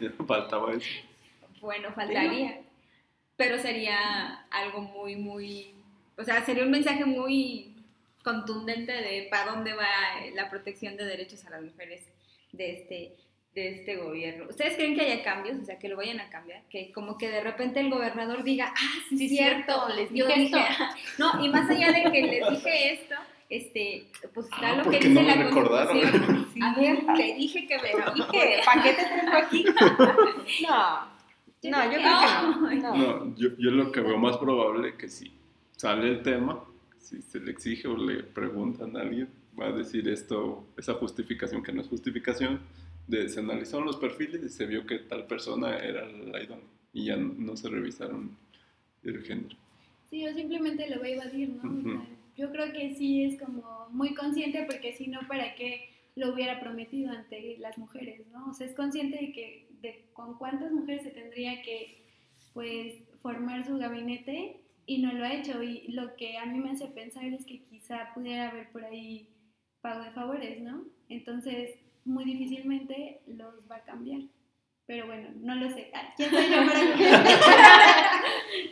Ya 0.00 0.10
faltaba 0.26 0.72
eso. 0.72 0.86
Bueno, 1.60 1.92
faltaría. 1.92 2.60
Pero 3.36 3.58
sería 3.58 4.44
algo 4.50 4.80
muy, 4.80 5.16
muy, 5.16 5.74
o 6.16 6.22
sea, 6.24 6.44
sería 6.44 6.62
un 6.62 6.70
mensaje 6.70 7.04
muy 7.04 7.73
contundente 8.24 8.92
de 8.92 9.28
para 9.30 9.52
dónde 9.52 9.74
va 9.74 9.86
la 10.34 10.48
protección 10.50 10.96
de 10.96 11.04
derechos 11.04 11.44
a 11.44 11.50
las 11.50 11.62
mujeres 11.62 12.02
de 12.52 12.72
este, 12.72 13.16
de 13.54 13.68
este 13.68 13.96
gobierno. 13.96 14.46
¿Ustedes 14.48 14.74
creen 14.76 14.96
que 14.96 15.02
haya 15.02 15.22
cambios? 15.22 15.58
O 15.60 15.64
sea, 15.64 15.78
que 15.78 15.88
lo 15.88 15.96
vayan 15.96 16.20
a 16.20 16.30
cambiar. 16.30 16.62
Que 16.70 16.90
como 16.90 17.18
que 17.18 17.28
de 17.28 17.42
repente 17.42 17.80
el 17.80 17.90
gobernador 17.90 18.42
diga, 18.42 18.72
ah, 18.74 18.92
sí, 19.10 19.18
Sí, 19.18 19.28
cierto, 19.28 19.72
cierto, 19.72 19.94
les 19.94 20.12
dije 20.12 20.34
dije, 20.40 20.58
esto". 20.58 20.84
no, 21.18 21.44
y 21.44 21.48
más 21.50 21.68
allá 21.70 21.92
de 21.92 22.10
que 22.10 22.22
les 22.22 22.50
dije 22.50 22.92
esto, 22.94 23.14
este, 23.50 24.08
pues 24.32 24.46
está 24.46 24.70
Ah, 24.70 24.76
lo 24.76 24.82
¿por 24.84 24.92
que 24.92 24.98
dice 25.00 25.10
no 25.10 25.20
me 25.22 25.36
la 25.36 25.42
recordaron? 25.44 26.00
Constitución. 26.00 26.48
Sí. 26.54 26.60
A 26.62 26.74
ver, 26.74 27.06
te 27.14 27.34
dije 27.34 27.66
que 27.66 27.76
me 27.78 27.88
Dije, 28.14 28.60
¿para 28.64 28.82
qué 28.82 28.92
te 28.94 29.04
tengo 29.04 29.36
aquí? 29.36 29.64
No, 30.66 31.14
no, 31.70 31.84
yo 31.92 31.98
creo 31.98 32.20
que 32.70 32.76
no. 32.76 32.96
no. 32.96 32.96
No, 32.96 33.36
yo, 33.36 33.50
yo 33.58 33.70
lo 33.70 33.92
que 33.92 34.00
veo 34.00 34.16
más 34.16 34.38
probable 34.38 34.96
que 34.96 35.08
si 35.10 35.32
sale 35.76 36.08
el 36.08 36.22
tema, 36.22 36.64
si 37.04 37.20
se 37.20 37.38
le 37.38 37.50
exige 37.50 37.86
o 37.86 37.96
le 37.96 38.22
preguntan 38.22 38.96
a 38.96 39.02
alguien, 39.02 39.28
va 39.58 39.66
a 39.68 39.72
decir 39.72 40.08
esto, 40.08 40.66
esa 40.76 40.94
justificación 40.94 41.62
que 41.62 41.72
no 41.72 41.82
es 41.82 41.88
justificación, 41.88 42.60
de 43.06 43.28
se 43.28 43.40
analizaron 43.40 43.86
los 43.86 43.98
perfiles 43.98 44.42
y 44.42 44.48
se 44.48 44.64
vio 44.64 44.86
que 44.86 44.98
tal 45.00 45.26
persona 45.26 45.76
era 45.76 46.06
la 46.06 46.42
idónea 46.42 46.64
y 46.94 47.04
ya 47.06 47.16
no 47.16 47.56
se 47.56 47.68
revisaron 47.68 48.36
el 49.02 49.22
género. 49.22 49.56
Sí, 50.08 50.26
o 50.26 50.32
simplemente 50.32 50.88
lo 50.88 51.00
va 51.00 51.06
a 51.06 51.10
evadir, 51.10 51.50
¿no? 51.50 51.62
Sea, 51.82 51.92
Ujú. 51.92 52.06
yo 52.36 52.50
creo 52.50 52.72
que 52.72 52.94
sí 52.94 53.24
es 53.24 53.38
como 53.38 53.88
muy 53.90 54.14
consciente 54.14 54.64
porque 54.66 54.96
si 54.96 55.08
no, 55.08 55.20
¿para 55.28 55.54
qué 55.54 55.90
lo 56.16 56.32
hubiera 56.32 56.60
prometido 56.60 57.10
ante 57.10 57.58
las 57.58 57.76
mujeres, 57.76 58.22
¿no? 58.32 58.48
O 58.48 58.54
sea, 58.54 58.66
es 58.66 58.74
consciente 58.74 59.18
de 59.18 59.32
que 59.32 59.66
de 59.82 60.04
con 60.14 60.38
cuántas 60.38 60.72
mujeres 60.72 61.02
se 61.02 61.10
tendría 61.10 61.60
que, 61.62 62.02
pues, 62.54 62.94
formar 63.20 63.66
su 63.66 63.76
gabinete 63.76 64.63
y 64.86 64.98
no 65.02 65.12
lo 65.12 65.24
ha 65.24 65.32
hecho. 65.32 65.62
Y 65.62 65.88
lo 65.92 66.14
que 66.16 66.36
a 66.38 66.46
mí 66.46 66.58
me 66.58 66.70
hace 66.72 66.86
pensar 66.88 67.24
es 67.24 67.44
que 67.46 67.60
quizá 67.62 68.12
pudiera 68.14 68.50
haber 68.50 68.70
por 68.70 68.84
ahí 68.84 69.28
pago 69.80 70.02
de 70.04 70.10
favores, 70.10 70.60
¿no? 70.60 70.82
Entonces, 71.08 71.70
muy 72.04 72.24
difícilmente 72.24 73.20
los 73.26 73.54
va 73.70 73.76
a 73.76 73.84
cambiar. 73.84 74.20
Pero 74.86 75.06
bueno, 75.06 75.28
no 75.40 75.54
lo 75.54 75.70
sé. 75.70 75.90
Ah, 75.94 76.12
¿Quién 76.16 76.30
soy 76.30 76.50
yo 76.50 76.56
para 76.66 76.80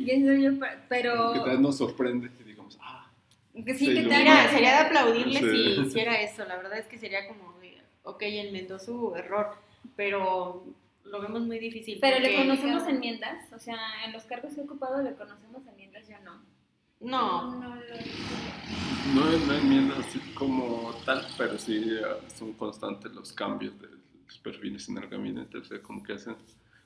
¿Quién 0.05 0.27
soy 0.27 0.43
yo? 0.43 0.59
para- 0.59 0.85
Pero... 0.89 1.33
Que 1.33 1.39
tal 1.41 1.51
vez 1.51 1.61
nos 1.61 1.79
sorprende 1.79 2.31
y 2.39 2.43
digamos, 2.45 2.79
ah, 2.83 3.11
Que 3.55 3.75
sí, 3.75 3.87
que 3.95 4.03
tal- 4.03 4.51
sería 4.51 4.73
de 4.73 4.79
aplaudirle 4.87 5.39
Sí. 5.41 5.75
si 5.75 5.81
hiciera 5.81 6.21
eso. 6.21 6.45
La 6.45 6.57
verdad 6.57 6.79
es 6.79 6.87
que 6.87 6.99
sería 6.99 7.27
como, 7.29 7.55
ok, 8.05 8.23
enmendó 8.23 8.79
su 8.79 9.15
error, 9.17 9.49
pero 9.97 10.65
lo 11.13 11.21
vemos 11.21 11.43
muy 11.43 11.59
difícil. 11.59 11.99
Pero 12.01 12.19
le 12.19 12.37
conocemos 12.37 12.89
enmiendas, 12.89 13.53
o 13.53 13.59
sea, 13.59 13.77
en 14.07 14.13
los 14.13 14.25
cargos 14.25 14.55
que 14.55 14.63
he 14.63 14.65
ocupado 14.65 15.03
le 15.03 15.15
conocemos 15.15 15.65
enmiendas, 15.67 16.09
yo 16.09 16.17
no. 16.25 16.43
No, 17.01 17.61
no 17.61 17.75
no 19.15 19.29
es 19.31 19.47
no 19.47 19.55
enmienda 19.55 19.97
así 19.99 20.21
como 20.35 20.95
tal, 21.05 21.27
pero 21.37 21.59
sí 21.59 21.85
eh, 21.91 22.03
son 22.35 22.53
constantes 22.55 23.13
los 23.13 23.33
cambios 23.33 23.79
de 23.81 23.89
los 23.89 24.39
perfiles 24.39 24.89
en 24.89 24.99
el 24.99 25.09
gabinete, 25.09 25.59
o 25.59 25.65
sea, 25.65 25.83
como 25.83 26.03
que 26.03 26.15
hacen 26.15 26.37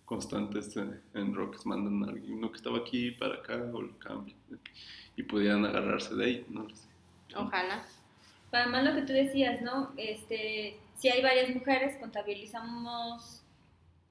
constantes 0.04 0.76
eh, 0.76 1.00
en 1.14 1.34
roques, 1.34 1.64
mandan 1.66 2.02
a 2.02 2.12
alguien, 2.12 2.38
uno 2.38 2.50
que 2.50 2.56
estaba 2.56 2.78
aquí 2.78 3.12
para 3.12 3.34
acá 3.34 3.62
o 3.72 3.82
lo 3.82 3.98
cambian 3.98 4.36
y 5.14 5.22
pudieran 5.22 5.64
agarrarse 5.66 6.14
de 6.14 6.24
ahí, 6.24 6.46
no 6.48 6.62
lo 6.62 6.74
sé. 6.74 6.88
ojalá. 7.36 7.86
Además 8.50 8.84
lo 8.84 8.94
que 8.94 9.02
tú 9.02 9.12
decías, 9.12 9.60
¿no? 9.60 9.92
Este, 9.98 10.80
si 10.96 11.08
hay 11.10 11.22
varias 11.22 11.54
mujeres, 11.54 11.98
contabilizamos 12.00 13.42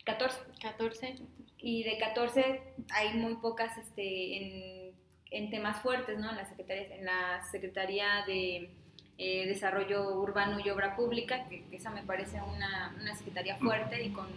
14. 0.06 0.40
14. 0.62 1.16
Y 1.58 1.84
de 1.84 1.98
14 1.98 2.62
hay 2.92 3.14
muy 3.16 3.36
pocas 3.36 3.78
este, 3.78 4.38
en, 4.38 4.96
en 5.32 5.50
temas 5.50 5.82
fuertes, 5.82 6.18
¿no? 6.18 6.30
En 6.30 6.38
la 6.38 6.46
Secretaría, 6.46 6.96
en 6.96 7.06
la 7.06 7.44
Secretaría 7.52 8.24
de 8.26 8.70
eh, 9.18 9.48
Desarrollo 9.48 10.20
Urbano 10.20 10.60
y 10.60 10.70
Obra 10.70 10.96
Pública, 10.96 11.48
que, 11.50 11.66
que 11.66 11.78
esa 11.78 11.90
me 11.90 12.04
parece 12.04 12.42
una, 12.42 12.96
una 13.02 13.16
secretaría 13.16 13.58
fuerte 13.58 14.04
y 14.04 14.12
con, 14.12 14.28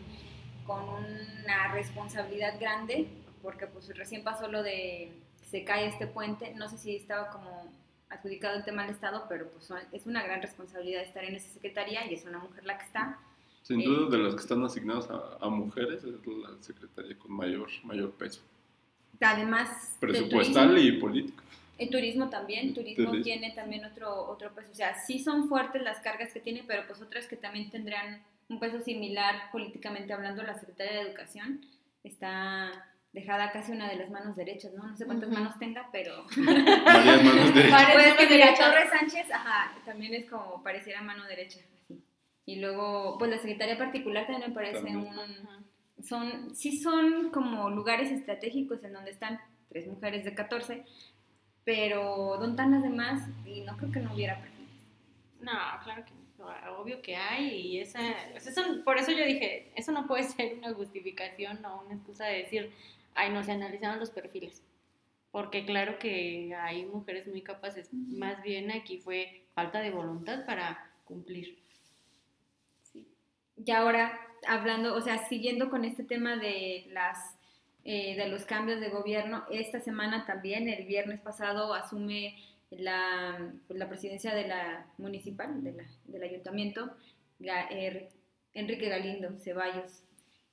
con 0.66 0.84
una 0.88 1.72
responsabilidad 1.72 2.58
grande, 2.58 3.08
porque 3.42 3.66
pues 3.66 3.94
recién 3.96 4.24
pasó 4.24 4.48
lo 4.48 4.62
de 4.62 5.12
se 5.50 5.64
cae 5.64 5.86
este 5.86 6.06
puente, 6.06 6.52
no 6.54 6.68
sé 6.68 6.76
si 6.78 6.96
estaba 6.96 7.30
como 7.30 7.72
adjudicado 8.10 8.56
el 8.56 8.64
tema 8.64 8.84
al 8.84 8.90
Estado, 8.90 9.26
pero 9.28 9.50
pues 9.50 9.70
es 9.92 10.06
una 10.06 10.22
gran 10.22 10.42
responsabilidad 10.42 11.02
estar 11.02 11.24
en 11.24 11.34
esa 11.34 11.52
secretaría 11.52 12.06
y 12.06 12.14
es 12.14 12.24
una 12.24 12.38
mujer 12.38 12.64
la 12.64 12.78
que 12.78 12.84
está. 12.84 13.18
Sin 13.68 13.84
duda, 13.84 14.08
de 14.10 14.16
los 14.22 14.34
que 14.34 14.40
están 14.40 14.64
asignados 14.64 15.10
a, 15.10 15.36
a 15.44 15.48
mujeres, 15.50 16.02
es 16.02 16.26
la 16.26 16.56
secretaría 16.62 17.18
con 17.18 17.32
mayor, 17.32 17.68
mayor 17.84 18.12
peso, 18.12 18.40
Además, 19.20 19.96
presupuestal 20.00 20.68
turismo. 20.70 20.96
y 20.96 21.00
político. 21.00 21.42
El 21.76 21.90
turismo 21.90 22.30
también, 22.30 22.72
turismo 22.72 23.04
Turismo. 23.10 23.24
tiene 23.24 23.52
también 23.52 23.84
otro, 23.84 24.10
otro 24.26 24.52
peso. 24.54 24.70
O 24.72 24.74
sea, 24.74 24.94
sí 24.98 25.18
son 25.18 25.48
fuertes 25.50 25.82
las 25.82 26.00
cargas 26.00 26.32
que 26.32 26.40
tiene, 26.40 26.64
pero 26.66 26.86
pues 26.86 27.02
otras 27.02 27.26
que 27.26 27.36
también 27.36 27.70
tendrán 27.70 28.22
un 28.48 28.58
peso 28.58 28.80
similar 28.80 29.50
políticamente 29.52 30.12
hablando. 30.14 30.42
La 30.42 30.58
Secretaría 30.58 30.94
de 30.94 31.00
Educación 31.08 31.60
está 32.04 32.86
dejada 33.12 33.52
casi 33.52 33.72
una 33.72 33.88
de 33.88 33.96
las 33.96 34.10
manos 34.10 34.34
derechas, 34.34 34.72
¿no? 34.72 34.86
No 34.88 34.96
sé 34.96 35.04
cuántas 35.04 35.28
Ujú. 35.28 35.38
manos 35.38 35.58
tenga, 35.58 35.88
pero... 35.92 36.24
Varias 36.84 37.22
manos 37.22 37.54
de... 37.54 37.70
Varias 37.70 37.92
pues 37.92 38.14
que 38.16 38.34
mira, 38.34 38.46
derechas. 38.46 38.66
Torres 38.70 38.90
Sánchez, 38.98 39.30
ajá, 39.30 39.74
también 39.84 40.14
es 40.14 40.28
como 40.30 40.62
pareciera 40.62 41.02
mano 41.02 41.24
derecha. 41.26 41.60
Y 42.48 42.56
luego, 42.56 43.18
pues 43.18 43.30
la 43.30 43.36
Secretaría 43.36 43.76
Particular 43.76 44.26
también 44.26 44.48
me 44.48 44.54
parece 44.54 44.76
También. 44.76 44.96
un 44.96 46.02
son, 46.02 46.54
sí 46.54 46.78
son 46.78 47.28
como 47.28 47.68
lugares 47.68 48.10
estratégicos 48.10 48.82
en 48.84 48.94
donde 48.94 49.10
están 49.10 49.38
tres 49.68 49.86
mujeres 49.86 50.24
de 50.24 50.34
14, 50.34 50.82
pero 51.62 52.38
¿dónde 52.38 52.52
están 52.52 52.70
las 52.70 52.82
demás? 52.82 53.28
Y 53.44 53.60
no 53.60 53.76
creo 53.76 53.92
que 53.92 54.00
no 54.00 54.14
hubiera 54.14 54.40
perfiles. 54.40 54.86
No, 55.42 55.52
claro 55.84 56.06
que 56.06 56.12
no. 56.38 56.78
Obvio 56.80 57.02
que 57.02 57.16
hay 57.16 57.50
y 57.50 57.80
esa, 57.80 58.00
pues 58.32 58.46
eso, 58.46 58.62
por 58.82 58.96
eso 58.96 59.12
yo 59.12 59.26
dije, 59.26 59.70
eso 59.76 59.92
no 59.92 60.06
puede 60.06 60.22
ser 60.24 60.54
una 60.56 60.72
justificación 60.72 61.62
o 61.66 61.82
una 61.82 61.96
excusa 61.96 62.24
de 62.24 62.44
decir, 62.44 62.72
ay, 63.14 63.30
no 63.30 63.44
se 63.44 63.52
analizaron 63.52 64.00
los 64.00 64.08
perfiles. 64.08 64.62
Porque 65.32 65.66
claro 65.66 65.98
que 65.98 66.54
hay 66.58 66.86
mujeres 66.86 67.28
muy 67.28 67.42
capaces. 67.42 67.92
Más 67.92 68.42
bien 68.42 68.70
aquí 68.70 68.96
fue 68.96 69.42
falta 69.54 69.80
de 69.80 69.90
voluntad 69.90 70.46
para 70.46 70.90
cumplir. 71.04 71.67
Y 73.64 73.70
ahora, 73.72 74.18
hablando, 74.46 74.94
o 74.94 75.00
sea, 75.00 75.28
siguiendo 75.28 75.70
con 75.70 75.84
este 75.84 76.04
tema 76.04 76.36
de 76.36 76.86
las 76.92 77.18
eh, 77.84 78.16
de 78.16 78.28
los 78.28 78.44
cambios 78.44 78.80
de 78.80 78.90
gobierno, 78.90 79.44
esta 79.50 79.80
semana 79.80 80.26
también, 80.26 80.68
el 80.68 80.84
viernes 80.86 81.20
pasado, 81.20 81.72
asume 81.72 82.36
la, 82.70 83.50
pues, 83.66 83.78
la 83.78 83.88
presidencia 83.88 84.34
de 84.34 84.46
la 84.46 84.86
municipal, 84.98 85.62
de 85.64 85.72
la- 85.72 85.86
del 86.04 86.22
ayuntamiento, 86.22 86.90
Er- 87.40 88.10
Enrique 88.52 88.88
Galindo 88.88 89.30
Ceballos. 89.40 90.02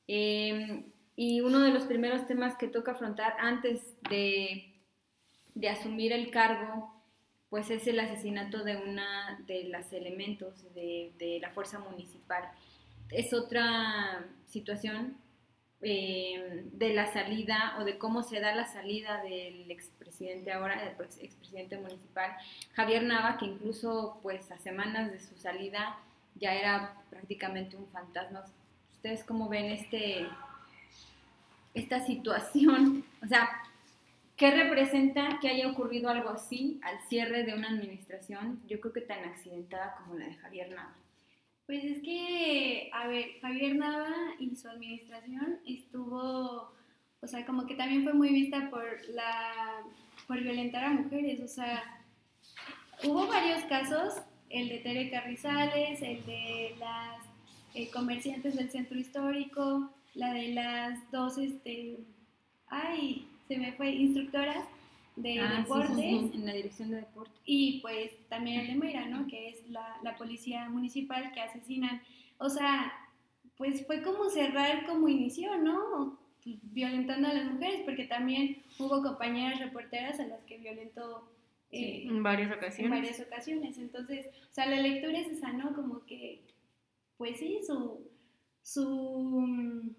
Eh, 0.07 0.83
y 1.17 1.41
uno 1.41 1.59
de 1.59 1.71
los 1.71 1.83
primeros 1.83 2.25
temas 2.27 2.55
que 2.57 2.67
toca 2.67 2.91
afrontar 2.93 3.35
antes 3.39 3.81
de, 4.09 4.71
de 5.55 5.69
asumir 5.69 6.13
el 6.13 6.31
cargo, 6.31 6.93
pues 7.49 7.69
es 7.69 7.87
el 7.87 7.99
asesinato 7.99 8.63
de 8.63 8.77
una 8.77 9.39
de 9.47 9.65
las 9.65 9.91
elementos 9.93 10.73
de, 10.73 11.13
de 11.17 11.39
la 11.41 11.49
fuerza 11.51 11.79
municipal. 11.79 12.43
Es 13.11 13.33
otra 13.33 14.25
situación 14.47 15.17
eh, 15.81 16.63
de 16.71 16.93
la 16.93 17.11
salida 17.13 17.75
o 17.79 17.83
de 17.83 17.97
cómo 17.97 18.23
se 18.23 18.39
da 18.39 18.55
la 18.55 18.65
salida 18.65 19.21
del 19.23 19.69
expresidente 19.69 20.51
ahora, 20.51 20.81
el 20.81 20.95
ex- 21.03 21.19
expresidente 21.19 21.77
municipal, 21.77 22.31
Javier 22.73 23.03
Nava, 23.03 23.37
que 23.37 23.45
incluso 23.45 24.19
pues 24.23 24.51
a 24.51 24.57
semanas 24.57 25.11
de 25.11 25.19
su 25.19 25.35
salida 25.37 25.97
ya 26.35 26.53
era 26.53 26.95
prácticamente 27.09 27.77
un 27.77 27.87
fantasma. 27.87 28.45
¿Ustedes 28.95 29.23
cómo 29.23 29.47
ven 29.49 29.65
este, 29.65 30.27
esta 31.73 32.05
situación? 32.05 33.05
O 33.23 33.27
sea, 33.27 33.49
¿qué 34.35 34.51
representa 34.51 35.37
que 35.39 35.49
haya 35.49 35.69
ocurrido 35.69 36.09
algo 36.09 36.29
así 36.29 36.79
al 36.83 36.99
cierre 37.07 37.43
de 37.43 37.53
una 37.53 37.69
administración? 37.69 38.59
Yo 38.67 38.79
creo 38.81 38.93
que 38.93 39.01
tan 39.01 39.23
accidentada 39.25 39.95
como 39.97 40.17
la 40.17 40.25
de 40.25 40.33
Javier 40.35 40.71
Nava. 40.71 40.93
Pues 41.65 41.83
es 41.83 42.01
que, 42.03 42.89
a 42.93 43.07
ver, 43.07 43.39
Javier 43.41 43.75
Nava 43.75 44.13
y 44.39 44.55
su 44.55 44.67
administración 44.69 45.59
estuvo 45.65 46.75
o 47.25 47.27
sea, 47.27 47.43
como 47.43 47.65
que 47.65 47.73
también 47.73 48.03
fue 48.03 48.13
muy 48.13 48.29
vista 48.29 48.69
por 48.69 48.83
la, 49.09 49.81
por 50.27 50.39
violentar 50.39 50.83
a 50.83 50.91
mujeres, 50.91 51.41
o 51.41 51.47
sea, 51.47 51.83
hubo 53.03 53.25
varios 53.25 53.63
casos, 53.63 54.13
el 54.51 54.69
de 54.69 54.77
Tere 54.77 55.09
Carrizales, 55.09 56.03
el 56.03 56.23
de 56.27 56.75
las 56.79 57.17
eh, 57.73 57.89
comerciantes 57.89 58.55
del 58.55 58.69
centro 58.69 58.99
histórico, 58.99 59.89
la 60.13 60.33
de 60.33 60.49
las 60.49 61.11
dos, 61.11 61.39
este, 61.39 61.97
ay, 62.67 63.27
se 63.47 63.57
me 63.57 63.73
fue, 63.73 63.89
instructoras 63.89 64.65
de 65.15 65.39
Ah, 65.39 65.49
sí, 65.49 65.55
sí, 65.55 65.61
deportes. 65.61 65.95
sí, 65.97 66.31
en 66.33 66.45
la 66.45 66.53
dirección 66.53 66.89
de 66.91 66.97
deporte. 66.97 67.31
Y 67.45 67.79
pues 67.81 68.11
también 68.29 68.61
el 68.61 68.67
de 68.67 68.75
Mayra, 68.75 69.05
¿no? 69.07 69.27
Que 69.27 69.49
es 69.49 69.69
la, 69.69 69.97
la 70.03 70.15
policía 70.17 70.69
municipal 70.69 71.31
que 71.33 71.41
asesinan. 71.41 72.01
O 72.37 72.49
sea, 72.49 72.91
pues 73.57 73.85
fue 73.87 74.01
como 74.01 74.29
cerrar 74.29 74.85
como 74.85 75.07
inició, 75.07 75.57
¿no? 75.57 76.19
Violentando 76.43 77.27
a 77.29 77.33
las 77.33 77.51
mujeres, 77.51 77.81
porque 77.85 78.05
también 78.05 78.61
hubo 78.77 79.01
compañeras 79.01 79.59
reporteras 79.59 80.19
a 80.19 80.27
las 80.27 80.43
que 80.43 80.57
violentó 80.57 81.31
eh, 81.71 82.05
En 82.07 82.21
varias 82.21 82.51
en 82.51 82.57
ocasiones. 82.57 82.91
varias 82.91 83.19
ocasiones. 83.19 83.77
Entonces, 83.77 84.27
o 84.49 84.53
sea, 84.53 84.65
la 84.67 84.79
lectura 84.81 85.17
es 85.17 85.27
esa, 85.27 85.51
¿no? 85.53 85.73
Como 85.73 86.05
que, 86.05 86.41
pues 87.17 87.37
sí, 87.39 87.59
su, 87.65 88.01
su 88.61 89.39
mm, 89.41 89.89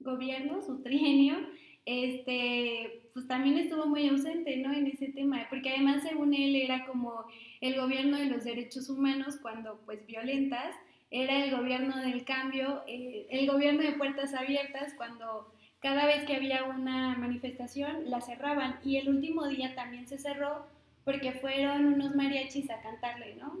gobierno, 0.00 0.62
su 0.62 0.82
trienio, 0.82 1.36
este, 1.84 3.05
pues 3.16 3.26
también 3.28 3.56
estuvo 3.56 3.86
muy 3.86 4.06
ausente, 4.10 4.58
¿no? 4.58 4.74
En 4.74 4.86
ese 4.88 5.08
tema, 5.08 5.46
porque 5.48 5.70
además, 5.70 6.02
según 6.02 6.34
él, 6.34 6.54
era 6.54 6.84
como 6.84 7.24
el 7.62 7.74
gobierno 7.80 8.18
de 8.18 8.26
los 8.26 8.44
derechos 8.44 8.90
humanos 8.90 9.38
cuando, 9.40 9.80
pues, 9.86 10.04
violentas, 10.04 10.74
era 11.10 11.42
el 11.42 11.56
gobierno 11.56 11.96
del 12.02 12.26
cambio, 12.26 12.82
eh, 12.86 13.26
el 13.30 13.50
gobierno 13.50 13.80
de 13.80 13.92
puertas 13.92 14.34
abiertas 14.34 14.92
cuando 14.98 15.50
cada 15.80 16.04
vez 16.04 16.26
que 16.26 16.36
había 16.36 16.64
una 16.64 17.16
manifestación 17.16 18.10
la 18.10 18.20
cerraban 18.20 18.80
y 18.84 18.98
el 18.98 19.08
último 19.08 19.48
día 19.48 19.74
también 19.74 20.06
se 20.06 20.18
cerró 20.18 20.66
porque 21.06 21.32
fueron 21.32 21.86
unos 21.86 22.14
mariachis 22.14 22.68
a 22.68 22.82
cantarle, 22.82 23.36
¿no? 23.36 23.60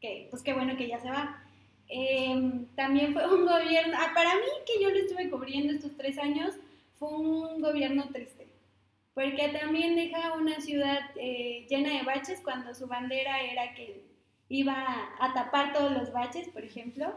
Que, 0.00 0.26
pues 0.32 0.42
qué 0.42 0.52
bueno 0.52 0.76
que 0.76 0.88
ya 0.88 0.98
se 0.98 1.10
va. 1.10 1.44
Eh, 1.88 2.64
también 2.74 3.12
fue 3.12 3.24
un 3.32 3.46
gobierno, 3.46 3.96
ah, 3.96 4.10
para 4.16 4.34
mí 4.34 4.50
que 4.66 4.82
yo 4.82 4.90
lo 4.90 4.96
estuve 4.96 5.30
cubriendo 5.30 5.72
estos 5.72 5.96
tres 5.96 6.18
años, 6.18 6.56
fue 6.98 7.08
un 7.10 7.60
gobierno 7.60 8.08
triste, 8.12 8.49
porque 9.20 9.48
también 9.48 9.96
deja 9.96 10.32
una 10.32 10.60
ciudad 10.60 11.10
eh, 11.16 11.66
llena 11.68 11.90
de 11.90 12.04
baches 12.04 12.40
cuando 12.42 12.74
su 12.74 12.86
bandera 12.86 13.42
era 13.42 13.74
que 13.74 14.02
iba 14.48 14.74
a 15.20 15.34
tapar 15.34 15.74
todos 15.74 15.92
los 15.92 16.10
baches, 16.10 16.48
por 16.48 16.64
ejemplo. 16.64 17.12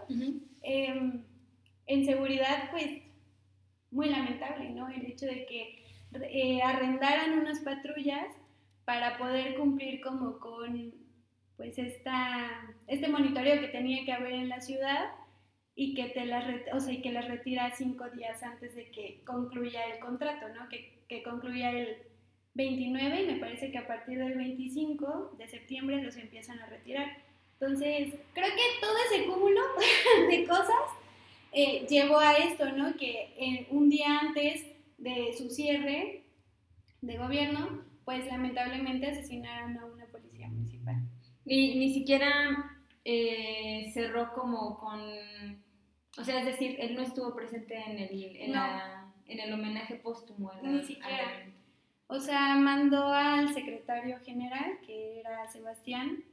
Eh, 0.63 1.21
en 1.85 2.05
seguridad, 2.05 2.71
pues, 2.71 3.03
muy 3.89 4.09
lamentable, 4.09 4.71
¿no? 4.71 4.89
El 4.89 5.05
hecho 5.05 5.27
de 5.27 5.45
que 5.45 5.85
eh, 6.29 6.61
arrendaran 6.61 7.39
unas 7.39 7.61
patrullas 7.61 8.27
para 8.83 9.17
poder 9.17 9.55
cumplir 9.55 10.01
como 10.01 10.39
con, 10.39 10.93
pues, 11.55 11.77
esta, 11.77 12.75
este 12.87 13.07
monitoreo 13.07 13.61
que 13.61 13.69
tenía 13.69 14.03
que 14.03 14.11
haber 14.11 14.33
en 14.33 14.49
la 14.49 14.59
ciudad 14.59 15.09
y 15.75 15.95
que 15.95 16.05
te 16.05 16.25
las, 16.25 16.45
o 16.73 16.79
sea, 16.79 16.93
y 16.93 17.01
que 17.01 17.11
las 17.11 17.27
retira 17.27 17.73
cinco 17.75 18.09
días 18.09 18.43
antes 18.43 18.75
de 18.75 18.91
que 18.91 19.21
concluya 19.25 19.85
el 19.85 19.99
contrato, 19.99 20.49
¿no? 20.49 20.69
Que, 20.69 21.03
que 21.07 21.23
concluya 21.23 21.71
el 21.71 21.97
29 22.53 23.23
y 23.23 23.25
me 23.25 23.39
parece 23.39 23.71
que 23.71 23.79
a 23.79 23.87
partir 23.87 24.19
del 24.19 24.35
25 24.35 25.35
de 25.37 25.47
septiembre 25.47 26.01
los 26.03 26.15
empiezan 26.17 26.59
a 26.59 26.67
retirar. 26.67 27.17
Entonces, 27.59 28.13
creo 28.33 28.49
que 28.49 28.79
todo 28.81 28.93
ese 29.09 29.25
cúmulo 29.25 29.61
de 30.29 30.45
cosas 30.45 30.83
eh, 31.51 31.85
llevó 31.89 32.19
a 32.19 32.33
esto, 32.33 32.71
¿no? 32.71 32.95
Que 32.95 33.33
en 33.37 33.67
un 33.69 33.89
día 33.89 34.19
antes 34.19 34.65
de 34.97 35.33
su 35.37 35.49
cierre 35.49 36.23
de 37.01 37.17
gobierno, 37.17 37.83
pues 38.05 38.25
lamentablemente 38.27 39.07
asesinaron 39.07 39.77
a 39.77 39.85
una 39.85 40.05
policía 40.07 40.47
municipal. 40.47 40.97
Y 41.45 41.79
ni 41.79 41.93
siquiera 41.93 42.72
eh, 43.05 43.91
cerró 43.93 44.33
como 44.33 44.77
con, 44.77 45.01
o 46.17 46.23
sea, 46.23 46.39
es 46.39 46.45
decir, 46.45 46.77
él 46.79 46.95
no 46.95 47.01
estuvo 47.01 47.35
presente 47.35 47.75
en 47.75 47.99
el, 47.99 48.35
en 48.37 48.51
No. 48.51 48.55
la, 48.57 49.13
en 49.27 49.39
el 49.39 49.53
homenaje 49.53 49.95
póstumo. 49.95 50.51
a 50.51 50.55
la- 50.57 50.61
Ni 50.69 50.79
a 50.79 50.83
siquiera. 50.83 51.09
la- 51.17 51.45
O 52.07 52.19
sea, 52.19 52.55
mandó 52.55 53.07
al 53.07 53.53
secretario 53.53 54.19
general, 54.25 54.79
que 54.85 55.19
era 55.21 55.49
Sebastián 55.51 56.23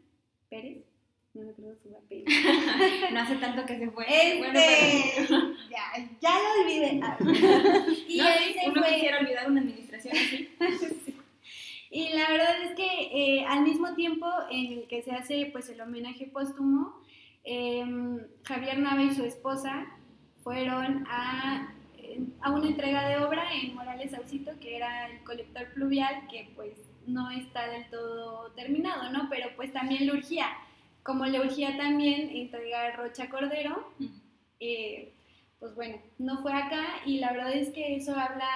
Pérez, 0.49 0.85
no 1.33 1.43
me 1.45 1.51
acuerdo 1.53 1.77
su 1.77 1.97
apellido. 1.97 2.27
no 3.13 3.21
hace 3.21 3.37
tanto 3.37 3.65
que 3.65 3.79
se 3.79 3.91
fue. 3.91 4.05
Este, 4.09 4.39
Bueno, 4.39 4.53
pero- 4.55 5.55
ya, 5.71 6.09
ya 6.21 6.39
lo 6.39 6.63
olvidé. 6.63 7.01
Ah. 7.03 7.17
y 8.09 8.19
no, 8.19 8.29
él 8.29 8.35
sí, 8.49 8.55
se 8.59 8.69
uno 8.71 8.83
fue. 8.83 8.95
quisiera 8.95 9.19
olvidar 9.21 9.51
una 9.51 9.61
administración 9.61 10.15
así. 10.17 10.49
Y 11.93 12.09
la 12.11 12.29
verdad 12.31 12.63
es 12.63 12.75
que 12.77 12.87
eh, 13.40 13.40
al 13.51 13.63
mismo 13.63 13.95
tiempo 13.95 14.27
en 14.49 14.73
el 14.75 14.87
que 14.87 15.03
se 15.03 15.11
hace 15.11 15.49
pues 15.51 15.69
el 15.71 15.81
homenaje 15.81 16.29
póstumo, 16.29 17.03
eh, 17.43 17.85
Javier 18.45 18.79
Nava 18.79 19.03
y 19.03 19.13
su 19.13 19.25
esposa 19.25 19.89
fueron 20.45 21.05
a, 21.09 21.75
eh, 21.99 22.21
a 22.43 22.53
una 22.53 22.69
entrega 22.69 23.09
de 23.09 23.19
obra 23.19 23.53
en 23.53 23.75
Morales 23.75 24.13
Saucito, 24.13 24.53
que 24.61 24.77
era 24.77 25.09
el 25.09 25.25
colector 25.25 25.67
pluvial, 25.75 26.29
que 26.29 26.53
pues 26.55 26.75
no 27.09 27.29
está 27.33 27.67
del 27.67 27.91
todo 27.91 28.53
terminado, 28.53 29.11
¿no? 29.11 29.27
Pero 29.29 29.49
pues 29.57 29.73
también 29.73 30.07
le 30.07 30.13
urgía, 30.13 30.47
como 31.03 31.27
le 31.27 31.41
urgía 31.41 31.77
también 31.77 32.31
entregar 32.31 32.99
Rocha 32.99 33.29
Cordero, 33.31 33.93
eh, 34.61 35.13
pues 35.59 35.75
bueno, 35.75 35.97
no 36.19 36.41
fue 36.41 36.53
acá 36.53 37.01
y 37.05 37.19
la 37.19 37.33
verdad 37.33 37.53
es 37.53 37.71
que 37.71 37.97
eso 37.97 38.13
habla 38.13 38.49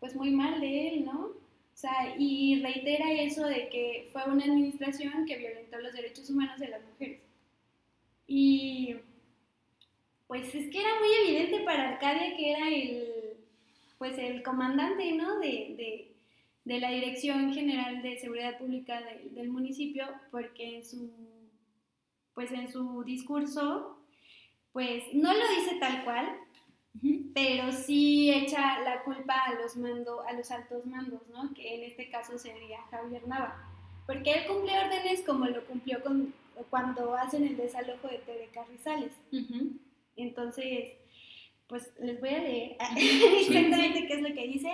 pues 0.00 0.16
muy 0.16 0.32
mal 0.32 0.60
de 0.60 0.88
él, 0.88 1.04
¿no? 1.04 1.43
O 1.74 1.76
sea, 1.76 2.14
y 2.16 2.60
reitera 2.62 3.10
eso 3.12 3.44
de 3.46 3.68
que 3.68 4.08
fue 4.12 4.24
una 4.24 4.44
administración 4.44 5.26
que 5.26 5.36
violentó 5.36 5.78
los 5.80 5.92
derechos 5.92 6.30
humanos 6.30 6.58
de 6.60 6.68
las 6.68 6.82
mujeres. 6.82 7.20
Y 8.26 8.96
pues 10.26 10.54
es 10.54 10.70
que 10.70 10.80
era 10.80 10.90
muy 10.98 11.08
evidente 11.26 11.64
para 11.64 11.90
Arcadia 11.90 12.36
que 12.36 12.50
era 12.52 12.68
el, 12.68 13.36
pues 13.98 14.16
el 14.18 14.42
comandante, 14.42 15.12
¿no? 15.12 15.38
De, 15.40 15.74
de, 15.76 16.12
de 16.64 16.80
la 16.80 16.90
Dirección 16.90 17.52
General 17.52 18.00
de 18.02 18.18
Seguridad 18.18 18.56
Pública 18.58 19.02
de- 19.02 19.28
del 19.30 19.48
municipio, 19.50 20.06
porque 20.30 20.76
en 20.76 20.84
su, 20.86 21.10
pues 22.34 22.50
en 22.52 22.70
su 22.72 23.02
discurso, 23.04 23.98
pues 24.72 25.02
no 25.12 25.32
lo 25.34 25.48
dice 25.58 25.76
tal 25.78 26.04
cual, 26.04 26.26
pero 27.34 27.72
sí 27.72 28.30
echa 28.32 28.80
la 28.80 29.02
culpa 29.02 29.34
a 29.46 29.54
los 29.54 29.76
mando, 29.76 30.22
a 30.22 30.32
los 30.32 30.50
altos 30.50 30.86
mandos, 30.86 31.20
¿no? 31.32 31.52
Que 31.54 31.74
en 31.74 31.82
este 31.84 32.08
caso 32.08 32.38
sería 32.38 32.80
Javier 32.90 33.26
Nava. 33.26 33.68
Porque 34.06 34.32
él 34.32 34.46
cumple 34.46 34.78
órdenes 34.78 35.22
como 35.22 35.46
lo 35.46 35.64
cumplió 35.64 36.02
con, 36.02 36.32
cuando 36.70 37.14
hacen 37.16 37.44
el 37.46 37.56
desalojo 37.56 38.08
de 38.08 38.18
Tere 38.18 38.48
Carrizales. 38.52 39.12
Entonces, 40.16 40.92
pues 41.66 41.90
les 42.00 42.20
voy 42.20 42.28
a 42.28 42.38
leer 42.38 42.76
exactamente 42.96 44.06
qué 44.06 44.14
es 44.14 44.22
lo 44.22 44.34
que 44.34 44.46
dice. 44.46 44.70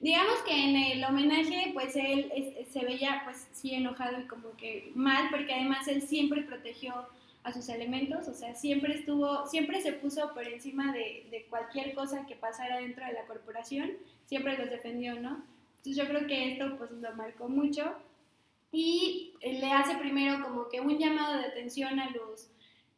Digamos 0.00 0.34
que 0.44 0.52
en 0.64 0.74
el 0.76 1.04
homenaje, 1.04 1.70
pues 1.74 1.94
él 1.94 2.32
es- 2.34 2.68
se 2.72 2.84
veía, 2.84 3.22
pues 3.24 3.46
sí, 3.52 3.72
enojado 3.74 4.20
y 4.20 4.26
como 4.26 4.56
que 4.56 4.90
mal, 4.96 5.28
porque 5.30 5.54
además 5.54 5.86
él 5.86 6.02
siempre 6.02 6.42
protegió 6.42 7.06
a 7.44 7.52
sus 7.52 7.68
elementos, 7.68 8.28
o 8.28 8.34
sea, 8.34 8.54
siempre 8.54 8.94
estuvo, 8.94 9.46
siempre 9.46 9.80
se 9.80 9.92
puso 9.92 10.32
por 10.32 10.46
encima 10.46 10.92
de, 10.92 11.26
de 11.30 11.46
cualquier 11.50 11.94
cosa 11.94 12.24
que 12.26 12.36
pasara 12.36 12.78
dentro 12.78 13.04
de 13.04 13.12
la 13.12 13.26
corporación, 13.26 13.90
siempre 14.26 14.56
los 14.56 14.70
defendió, 14.70 15.20
¿no? 15.20 15.42
Entonces 15.76 15.96
yo 15.96 16.06
creo 16.08 16.26
que 16.28 16.52
esto 16.52 16.76
pues 16.78 16.92
lo 16.92 17.12
marcó 17.16 17.48
mucho 17.48 17.96
y 18.70 19.34
eh, 19.40 19.58
le 19.60 19.70
hace 19.72 19.96
primero 19.96 20.42
como 20.42 20.68
que 20.68 20.80
un 20.80 20.96
llamado 20.98 21.38
de 21.38 21.46
atención 21.46 21.98
a 21.98 22.10
los... 22.10 22.48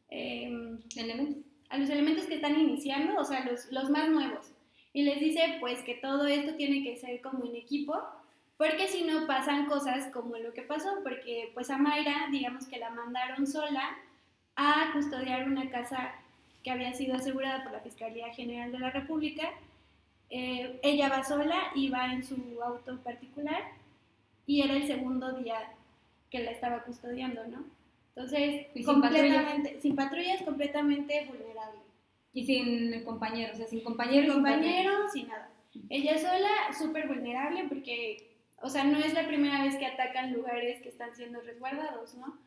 em, 0.09 0.79
Elementos. 0.95 1.43
a 1.69 1.77
los 1.77 1.89
elementos 1.89 2.25
que 2.25 2.35
están 2.35 2.59
iniciando, 2.59 3.19
o 3.19 3.25
sea, 3.25 3.43
los, 3.45 3.71
los 3.71 3.89
más 3.89 4.09
nuevos. 4.09 4.51
Y 4.93 5.03
les 5.03 5.19
dice 5.19 5.57
pues 5.59 5.81
que 5.81 5.95
todo 5.95 6.27
esto 6.27 6.55
tiene 6.55 6.83
que 6.83 6.95
ser 6.95 7.19
como 7.21 7.43
en 7.45 7.55
equipo, 7.55 8.01
porque 8.57 8.87
si 8.87 9.03
no 9.03 9.27
pasan 9.27 9.65
cosas 9.65 10.11
como 10.13 10.37
lo 10.37 10.53
que 10.53 10.61
pasó, 10.61 10.99
porque 11.03 11.51
pues 11.53 11.69
a 11.69 11.77
Mayra, 11.77 12.27
digamos 12.31 12.67
que 12.67 12.77
la 12.79 12.91
mandaron 12.91 13.45
sola 13.47 13.97
a 14.55 14.91
custodiar 14.93 15.47
una 15.47 15.69
casa 15.69 16.13
que 16.63 16.71
había 16.71 16.93
sido 16.93 17.15
asegurada 17.15 17.63
por 17.63 17.73
la 17.73 17.79
Fiscalía 17.81 18.33
General 18.33 18.71
de 18.71 18.79
la 18.79 18.89
República. 18.89 19.51
Eh, 20.29 20.79
ella 20.83 21.09
va 21.09 21.23
sola 21.23 21.71
y 21.75 21.89
va 21.89 22.11
en 22.11 22.23
su 22.23 22.35
auto 22.63 22.97
particular 23.03 23.61
y 24.47 24.61
era 24.61 24.73
el 24.75 24.87
segundo 24.87 25.33
día 25.33 25.57
que 26.31 26.39
la 26.43 26.51
estaba 26.51 26.83
custodiando, 26.83 27.45
¿no? 27.47 27.65
Entonces, 28.15 28.67
Y 28.73 28.83
sin 28.83 28.85
completamente, 28.85 29.79
sin 29.81 29.95
patrullas, 29.95 30.41
completamente 30.43 31.25
vulnerable. 31.25 31.79
Y 32.33 32.45
sin 32.45 33.03
compañeros, 33.03 33.55
o 33.55 33.57
sea, 33.57 33.67
sin 33.67 33.79
Sin 33.79 33.85
compañeros. 33.85 34.25
sin 34.25 34.43
compañeros, 34.43 35.11
sin 35.11 35.27
nada. 35.27 35.49
Ella 35.89 36.17
sola, 36.17 36.49
súper 36.77 37.07
vulnerable 37.07 37.65
porque, 37.67 38.31
o 38.61 38.69
sea, 38.69 38.85
no 38.85 38.97
es 38.99 39.13
la 39.13 39.27
primera 39.27 39.63
vez 39.63 39.75
que 39.75 39.85
atacan 39.85 40.33
lugares 40.33 40.81
que 40.81 40.89
están 40.89 41.13
siendo 41.15 41.41
resguardados, 41.41 42.15
¿no? 42.15 42.37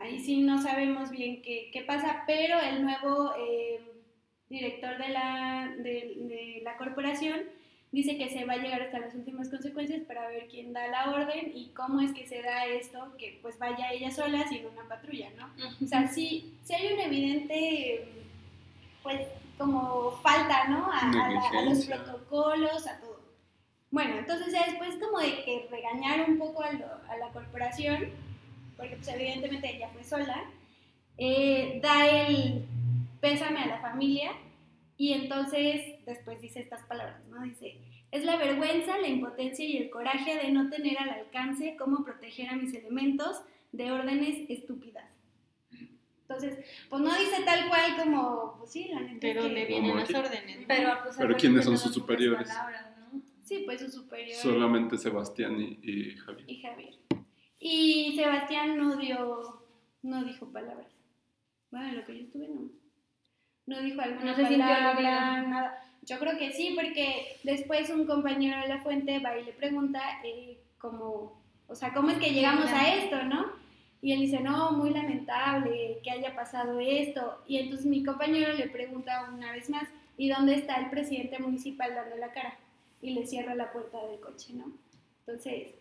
Ahí 0.00 0.18
sí 0.20 0.40
no 0.40 0.60
sabemos 0.62 1.10
bien 1.10 1.42
qué, 1.42 1.70
qué 1.72 1.82
pasa, 1.82 2.24
pero 2.26 2.58
el 2.60 2.82
nuevo 2.82 3.34
eh, 3.38 3.80
director 4.48 4.96
de 4.98 5.08
la, 5.10 5.74
de, 5.76 6.14
de 6.16 6.60
la 6.64 6.76
corporación 6.76 7.40
dice 7.92 8.16
que 8.16 8.30
se 8.30 8.44
va 8.44 8.54
a 8.54 8.58
llegar 8.58 8.80
hasta 8.82 8.98
las 9.00 9.14
últimas 9.14 9.48
consecuencias 9.50 10.00
para 10.02 10.28
ver 10.28 10.46
quién 10.48 10.72
da 10.72 10.86
la 10.88 11.10
orden 11.10 11.52
y 11.54 11.70
cómo 11.74 12.00
es 12.00 12.12
que 12.12 12.26
se 12.26 12.40
da 12.40 12.64
esto, 12.66 13.14
que 13.18 13.38
pues 13.42 13.58
vaya 13.58 13.92
ella 13.92 14.10
sola 14.10 14.46
sin 14.48 14.64
una 14.66 14.88
patrulla, 14.88 15.28
¿no? 15.36 15.50
O 15.84 15.86
sea, 15.86 16.06
sí, 16.08 16.54
sí 16.64 16.72
hay 16.74 16.92
un 16.94 17.00
evidente, 17.00 18.04
pues, 19.02 19.20
como 19.58 20.12
falta, 20.22 20.68
¿no? 20.68 20.86
A, 20.90 21.00
a 21.10 21.30
la- 21.30 21.48
a 21.48 21.62
los 21.62 21.84
protocolos, 21.84 22.86
a 22.86 23.00
todo. 23.00 23.20
Bueno, 23.90 24.16
entonces 24.18 24.52
ya 24.52 24.64
después 24.66 24.94
como 25.04 25.18
de 25.18 25.44
que 25.44 25.66
regañar 25.70 26.30
un 26.30 26.38
poco 26.38 26.62
a, 26.62 26.72
lo- 26.72 27.00
a 27.08 27.16
la 27.18 27.28
corporación, 27.32 28.10
porque 28.80 28.96
pues 28.96 29.08
evidentemente 29.08 29.76
ella 29.76 29.88
fue 29.90 30.02
sola, 30.02 30.42
eh, 31.18 31.78
da 31.82 32.26
el 32.26 32.64
pésame 33.20 33.60
a 33.60 33.66
la 33.66 33.78
familia 33.80 34.32
y 34.96 35.12
entonces 35.12 36.04
después 36.06 36.40
dice 36.40 36.60
estas 36.60 36.82
palabras, 36.86 37.22
¿no? 37.28 37.42
Dice, 37.42 37.78
es 38.10 38.24
la 38.24 38.36
vergüenza, 38.36 38.98
la 38.98 39.06
impotencia 39.08 39.64
y 39.64 39.76
el 39.76 39.90
coraje 39.90 40.36
de 40.36 40.50
no 40.50 40.68
tener 40.70 40.98
al 40.98 41.10
alcance 41.10 41.76
cómo 41.78 42.04
proteger 42.04 42.48
a 42.48 42.56
mis 42.56 42.74
elementos 42.74 43.42
de 43.72 43.92
órdenes 43.92 44.48
estúpidas. 44.50 45.08
Entonces, 46.22 46.64
pues 46.88 47.02
no 47.02 47.12
dice 47.18 47.42
tal 47.44 47.68
cual 47.68 47.96
como, 47.96 48.56
pues 48.58 48.70
sí, 48.72 48.88
la 48.92 49.00
neta 49.00 49.18
¿De 49.26 49.30
es 49.32 49.36
que- 49.36 49.42
dónde 49.42 49.64
vienen 49.66 49.96
las 49.96 50.04
aquí. 50.04 50.14
órdenes? 50.14 50.60
no? 50.60 50.64
Pero, 50.68 50.90
pues, 51.02 51.16
Pero 51.18 51.36
¿quiénes 51.36 51.64
son 51.64 51.76
sus 51.78 51.92
superiores? 51.92 52.48
palabras, 52.48 52.86
¿no? 53.12 53.20
Sí, 53.44 53.62
pues 53.66 53.80
su 53.80 53.90
superior 53.90 54.36
Solamente 54.38 54.96
Sebastián 54.96 55.60
y, 55.60 55.78
y 55.82 56.16
Javier. 56.16 56.48
y 56.50 56.62
Javier. 56.62 56.94
Y 57.60 58.16
Sebastián 58.16 58.78
no 58.78 58.96
dio, 58.96 59.62
no 60.02 60.24
dijo 60.24 60.50
palabras. 60.50 60.90
Bueno, 61.70 61.92
lo 61.92 62.06
que 62.06 62.16
yo 62.16 62.22
estuve 62.22 62.48
no. 62.48 62.70
No 63.66 63.82
dijo 63.82 64.00
alguna 64.00 64.32
No 64.32 64.34
se 64.34 64.42
palabra, 64.42 65.42
nada. 65.42 65.84
Yo 66.02 66.18
creo 66.18 66.38
que 66.38 66.52
sí, 66.52 66.74
porque 66.74 67.36
después 67.44 67.90
un 67.90 68.06
compañero 68.06 68.60
de 68.62 68.68
la 68.68 68.82
fuente 68.82 69.18
va 69.20 69.38
y 69.38 69.44
le 69.44 69.52
pregunta 69.52 70.00
eh, 70.24 70.58
como, 70.78 71.42
o 71.68 71.74
sea, 71.74 71.92
¿cómo 71.92 72.10
es 72.10 72.18
que 72.18 72.32
llegamos 72.32 72.64
a 72.72 72.94
esto, 72.94 73.22
no? 73.24 73.52
Y 74.00 74.12
él 74.12 74.20
dice, 74.20 74.40
no, 74.40 74.72
muy 74.72 74.90
lamentable 74.90 76.00
que 76.02 76.10
haya 76.10 76.34
pasado 76.34 76.80
esto. 76.80 77.42
Y 77.46 77.58
entonces 77.58 77.86
mi 77.86 78.02
compañero 78.02 78.54
le 78.54 78.68
pregunta 78.70 79.30
una 79.30 79.52
vez 79.52 79.68
más, 79.68 79.86
¿y 80.16 80.30
dónde 80.30 80.54
está 80.54 80.76
el 80.76 80.88
presidente 80.88 81.38
municipal 81.38 81.94
dando 81.94 82.16
la 82.16 82.32
cara? 82.32 82.58
Y 83.02 83.10
le 83.10 83.26
cierra 83.26 83.54
la 83.54 83.70
puerta 83.70 84.04
del 84.06 84.18
coche, 84.18 84.54
¿no? 84.54 84.72
Entonces, 85.26 85.74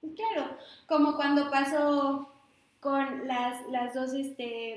claro, 0.00 0.56
como 0.86 1.16
cuando 1.16 1.50
pasó 1.50 2.32
con 2.80 3.26
las, 3.26 3.66
las 3.68 3.94
dos, 3.94 4.12
este... 4.14 4.76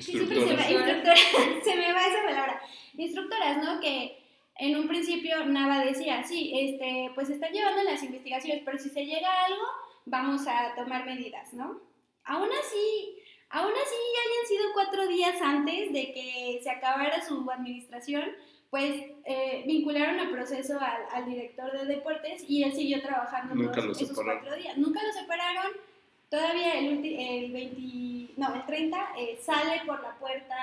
siempre 0.00 0.40
se, 0.40 0.46
me, 0.46 0.52
Instructoras. 0.52 0.70
instructoras, 0.70 1.20
se 1.64 1.76
me 1.76 1.92
va 1.92 2.06
esa 2.06 2.24
palabra. 2.24 2.60
Instructoras, 2.94 3.62
¿no? 3.62 3.80
Que 3.80 4.22
en 4.58 4.76
un 4.76 4.88
principio 4.88 5.44
Nava 5.46 5.84
decía, 5.84 6.24
sí, 6.24 6.52
este, 6.54 7.10
pues 7.14 7.28
están 7.30 7.52
llevando 7.52 7.82
las 7.82 8.02
investigaciones, 8.02 8.62
pero 8.64 8.78
si 8.78 8.88
se 8.88 9.04
llega 9.04 9.28
a 9.28 9.44
algo, 9.46 9.64
vamos 10.06 10.46
a 10.46 10.74
tomar 10.74 11.04
medidas, 11.04 11.52
¿no? 11.52 11.80
Aún 12.24 12.48
así, 12.48 13.18
aún 13.50 13.72
así 13.72 13.94
hayan 13.94 14.48
sido 14.48 14.72
cuatro 14.72 15.06
días 15.06 15.40
antes 15.42 15.92
de 15.92 16.12
que 16.12 16.60
se 16.62 16.70
acabara 16.70 17.24
su 17.24 17.48
administración, 17.50 18.24
pues 18.70 18.94
eh, 19.24 19.62
vincularon 19.66 20.18
a 20.20 20.30
proceso 20.30 20.78
al, 20.80 21.02
al 21.12 21.26
director 21.30 21.72
de 21.72 21.86
deportes 21.86 22.44
y 22.48 22.62
él 22.64 22.72
siguió 22.74 23.00
trabajando 23.02 23.54
Nunca 23.54 23.80
todos 23.80 23.96
esos 24.02 24.08
separaron. 24.16 24.40
cuatro 24.42 24.62
días. 24.62 24.76
Nunca 24.78 25.00
lo 25.02 25.12
separaron. 25.12 25.72
Todavía 26.28 26.78
el, 26.78 26.98
ulti- 27.00 27.16
el 27.18 27.52
20, 27.52 28.32
no, 28.36 28.54
el 28.54 28.66
30 28.66 29.08
eh, 29.18 29.38
sale 29.40 29.82
por 29.86 30.02
la 30.02 30.14
puerta 30.18 30.56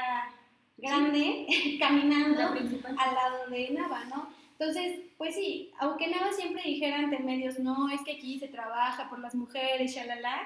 grande 0.77 1.47
caminando 1.79 2.41
La 2.41 2.51
principal. 2.51 2.95
al 2.99 3.15
lado 3.15 3.47
de 3.49 3.69
Nava, 3.71 4.03
¿no? 4.05 4.27
Entonces, 4.59 4.99
pues 5.17 5.35
sí, 5.35 5.71
aunque 5.79 6.07
Nava 6.07 6.31
siempre 6.33 6.63
dijera 6.63 6.97
ante 6.99 7.19
medios, 7.19 7.59
no, 7.59 7.89
es 7.89 8.01
que 8.05 8.13
aquí 8.13 8.39
se 8.39 8.47
trabaja 8.49 9.09
por 9.09 9.19
las 9.19 9.35
mujeres, 9.35 9.93
shalala, 9.95 10.41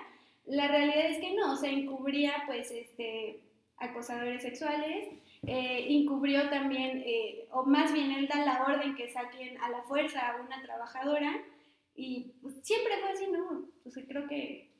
la 0.45 0.67
realidad 0.67 1.05
es 1.11 1.17
que 1.19 1.33
no, 1.33 1.53
o 1.53 1.57
sea, 1.57 1.69
encubría 1.71 2.43
pues 2.45 2.71
este, 2.71 3.39
acosadores 3.77 4.41
sexuales, 4.41 5.09
eh, 5.45 5.85
encubrió 5.89 6.49
también, 6.49 7.03
eh, 7.05 7.47
o 7.51 7.63
más 7.63 7.93
bien 7.93 8.11
él 8.11 8.27
da 8.27 8.43
la 8.43 8.63
orden 8.63 8.95
que 8.95 9.09
saquen 9.11 9.57
a 9.61 9.69
la 9.69 9.81
fuerza 9.83 10.19
a 10.31 10.41
una 10.41 10.61
trabajadora 10.61 11.39
y 11.95 12.33
pues, 12.41 12.55
siempre 12.63 12.93
fue 13.01 13.09
así, 13.11 13.27
¿no? 13.31 13.65
O 13.85 13.89
sea, 13.89 14.03
creo 14.07 14.27
que 14.27 14.71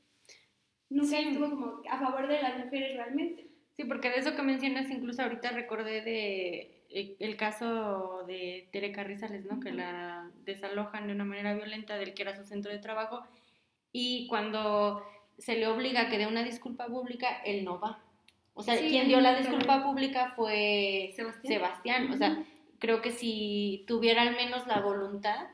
nunca 0.90 1.18
Sí. 1.18 1.28
estuvo 1.28 1.50
como 1.50 1.82
a 1.90 2.00
favor 2.00 2.28
de 2.28 2.42
las 2.42 2.58
mujeres 2.64 2.96
realmente. 2.96 3.48
Sí, 3.76 3.84
porque 3.86 4.10
de 4.10 4.18
eso 4.18 4.36
que 4.36 4.42
mencionas, 4.42 4.90
incluso 4.90 5.22
ahorita 5.22 5.52
recordé 5.52 6.02
de 6.02 6.84
eh, 6.90 7.16
el 7.20 7.38
caso 7.38 8.24
de 8.28 8.70
Tere 8.72 8.92
Carrizales, 8.92 9.46
¿no? 9.46 9.60
Que 9.60 9.72
la 9.72 10.32
desalojan 10.44 11.06
de 11.08 11.14
una 11.14 11.26
manera 11.26 11.54
violenta 11.54 11.98
del 11.98 12.14
que 12.14 12.24
era 12.24 12.36
su 12.36 12.44
centro 12.46 12.72
de 12.72 12.80
trabajo 12.80 13.24
y 13.92 14.26
cuando 14.28 15.04
se 15.38 15.56
le 15.58 15.68
obliga 15.68 16.02
a 16.04 16.10
que 16.10 16.18
dé 16.18 16.26
una 16.26 16.44
disculpa 16.44 16.88
pública, 16.88 17.42
él 17.46 17.64
no 17.64 17.80
va. 17.80 18.04
O 18.58 18.64
sea, 18.64 18.76
Sí, 18.76 18.90
quien 18.90 19.08
dio 19.08 19.22
la 19.22 19.36
disculpa 19.38 19.84
pública 19.84 20.34
fue 20.36 21.14
Sebastián. 21.16 21.54
Sebastián. 21.54 22.12
O 22.12 22.18
sea, 22.18 22.44
creo 22.80 23.02
que 23.02 23.12
si 23.12 23.86
tuviera 23.88 24.24
al 24.24 24.36
menos 24.36 24.66
la 24.68 24.82
voluntad, 24.82 25.48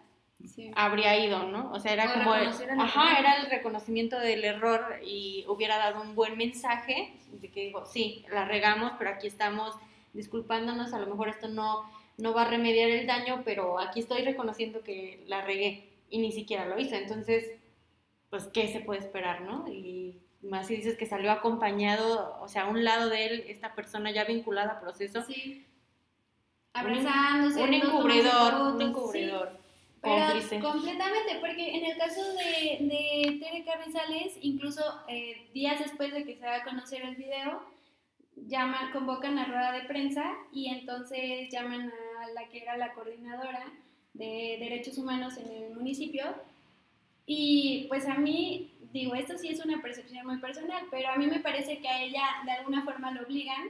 Sí. 0.45 0.71
habría 0.75 1.17
ido, 1.25 1.43
¿no? 1.47 1.71
O 1.71 1.79
sea, 1.79 1.93
era 1.93 2.09
O 2.09 2.13
como 2.15 2.35
el, 2.35 2.49
ajá, 2.79 3.19
era 3.19 3.35
el 3.37 3.49
reconocimiento 3.49 4.19
del 4.19 4.43
error 4.43 4.99
y 5.05 5.45
hubiera 5.47 5.77
dado 5.77 6.01
un 6.01 6.15
buen 6.15 6.37
mensaje 6.37 7.13
de 7.31 7.49
que 7.49 7.61
digo, 7.65 7.85
sí, 7.85 8.25
la 8.29 8.43
regamos, 8.45 8.91
pero 8.97 9.11
aquí 9.11 9.27
estamos 9.27 9.73
disculpándonos, 10.13 10.93
a 10.93 10.99
lo 10.99 11.07
mejor 11.07 11.29
esto 11.29 11.47
no 11.47 11.83
no 12.17 12.33
va 12.33 12.43
a 12.43 12.49
remediar 12.49 12.89
el 12.89 13.07
daño, 13.07 13.41
pero 13.43 13.79
aquí 13.79 13.99
estoy 14.01 14.21
reconociendo 14.21 14.83
que 14.83 15.23
la 15.27 15.41
regué 15.41 15.89
y 16.11 16.19
ni 16.19 16.31
siquiera 16.31 16.65
lo 16.67 16.79
hizo. 16.79 16.93
Entonces, 16.95 17.43
pues 18.29 18.45
qué 18.53 18.67
se 18.67 18.81
puede 18.81 18.99
esperar, 18.99 19.41
¿no? 19.41 19.67
Y 19.67 20.19
más 20.43 20.67
si 20.67 20.75
dices 20.75 20.97
que 20.97 21.05
salió 21.05 21.31
acompañado, 21.31 22.37
o 22.41 22.47
sea, 22.47 22.63
a 22.63 22.69
un 22.69 22.83
lado 22.83 23.09
de 23.09 23.25
él 23.25 23.45
esta 23.47 23.75
persona 23.75 24.11
ya 24.11 24.25
vinculada 24.25 24.73
a 24.73 24.81
proceso, 24.81 25.23
Sí. 25.23 25.65
Abrazándose. 26.73 27.61
un 27.61 27.69
no 27.69 27.75
encubridor, 27.75 28.53
un 28.53 28.59
fotos, 28.59 28.77
sí. 28.77 28.83
encubridor. 28.83 29.63
Pero 30.01 30.25
cómplice. 30.25 30.59
completamente, 30.59 31.37
porque 31.39 31.77
en 31.77 31.85
el 31.85 31.97
caso 31.97 32.21
de, 32.33 32.77
de 32.81 33.39
Tere 33.39 33.63
Carrizales, 33.63 34.37
incluso 34.41 34.81
eh, 35.07 35.47
días 35.53 35.79
después 35.79 36.11
de 36.13 36.25
que 36.25 36.35
se 36.35 36.45
va 36.45 36.55
a 36.57 36.63
conocer 36.63 37.03
el 37.03 37.15
video, 37.15 37.61
llaman, 38.35 38.91
convocan 38.91 39.37
a 39.39 39.45
rueda 39.45 39.71
de 39.71 39.83
prensa 39.83 40.33
y 40.51 40.67
entonces 40.69 41.49
llaman 41.49 41.91
a 42.21 42.29
la 42.31 42.49
que 42.49 42.63
era 42.63 42.75
la 42.75 42.93
coordinadora 42.93 43.71
de 44.13 44.57
derechos 44.59 44.97
humanos 44.97 45.37
en 45.37 45.49
el 45.51 45.73
municipio. 45.73 46.25
Y 47.25 47.85
pues 47.87 48.05
a 48.07 48.15
mí, 48.15 48.72
digo, 48.93 49.15
esto 49.15 49.37
sí 49.37 49.49
es 49.49 49.65
una 49.65 49.81
percepción 49.81 50.25
muy 50.25 50.37
personal, 50.37 50.85
pero 50.91 51.09
a 51.09 51.17
mí 51.17 51.25
me 51.25 51.39
parece 51.39 51.79
que 51.79 51.87
a 51.87 52.03
ella 52.03 52.23
de 52.45 52.51
alguna 52.51 52.83
forma 52.83 53.11
lo 53.11 53.23
obligan 53.23 53.69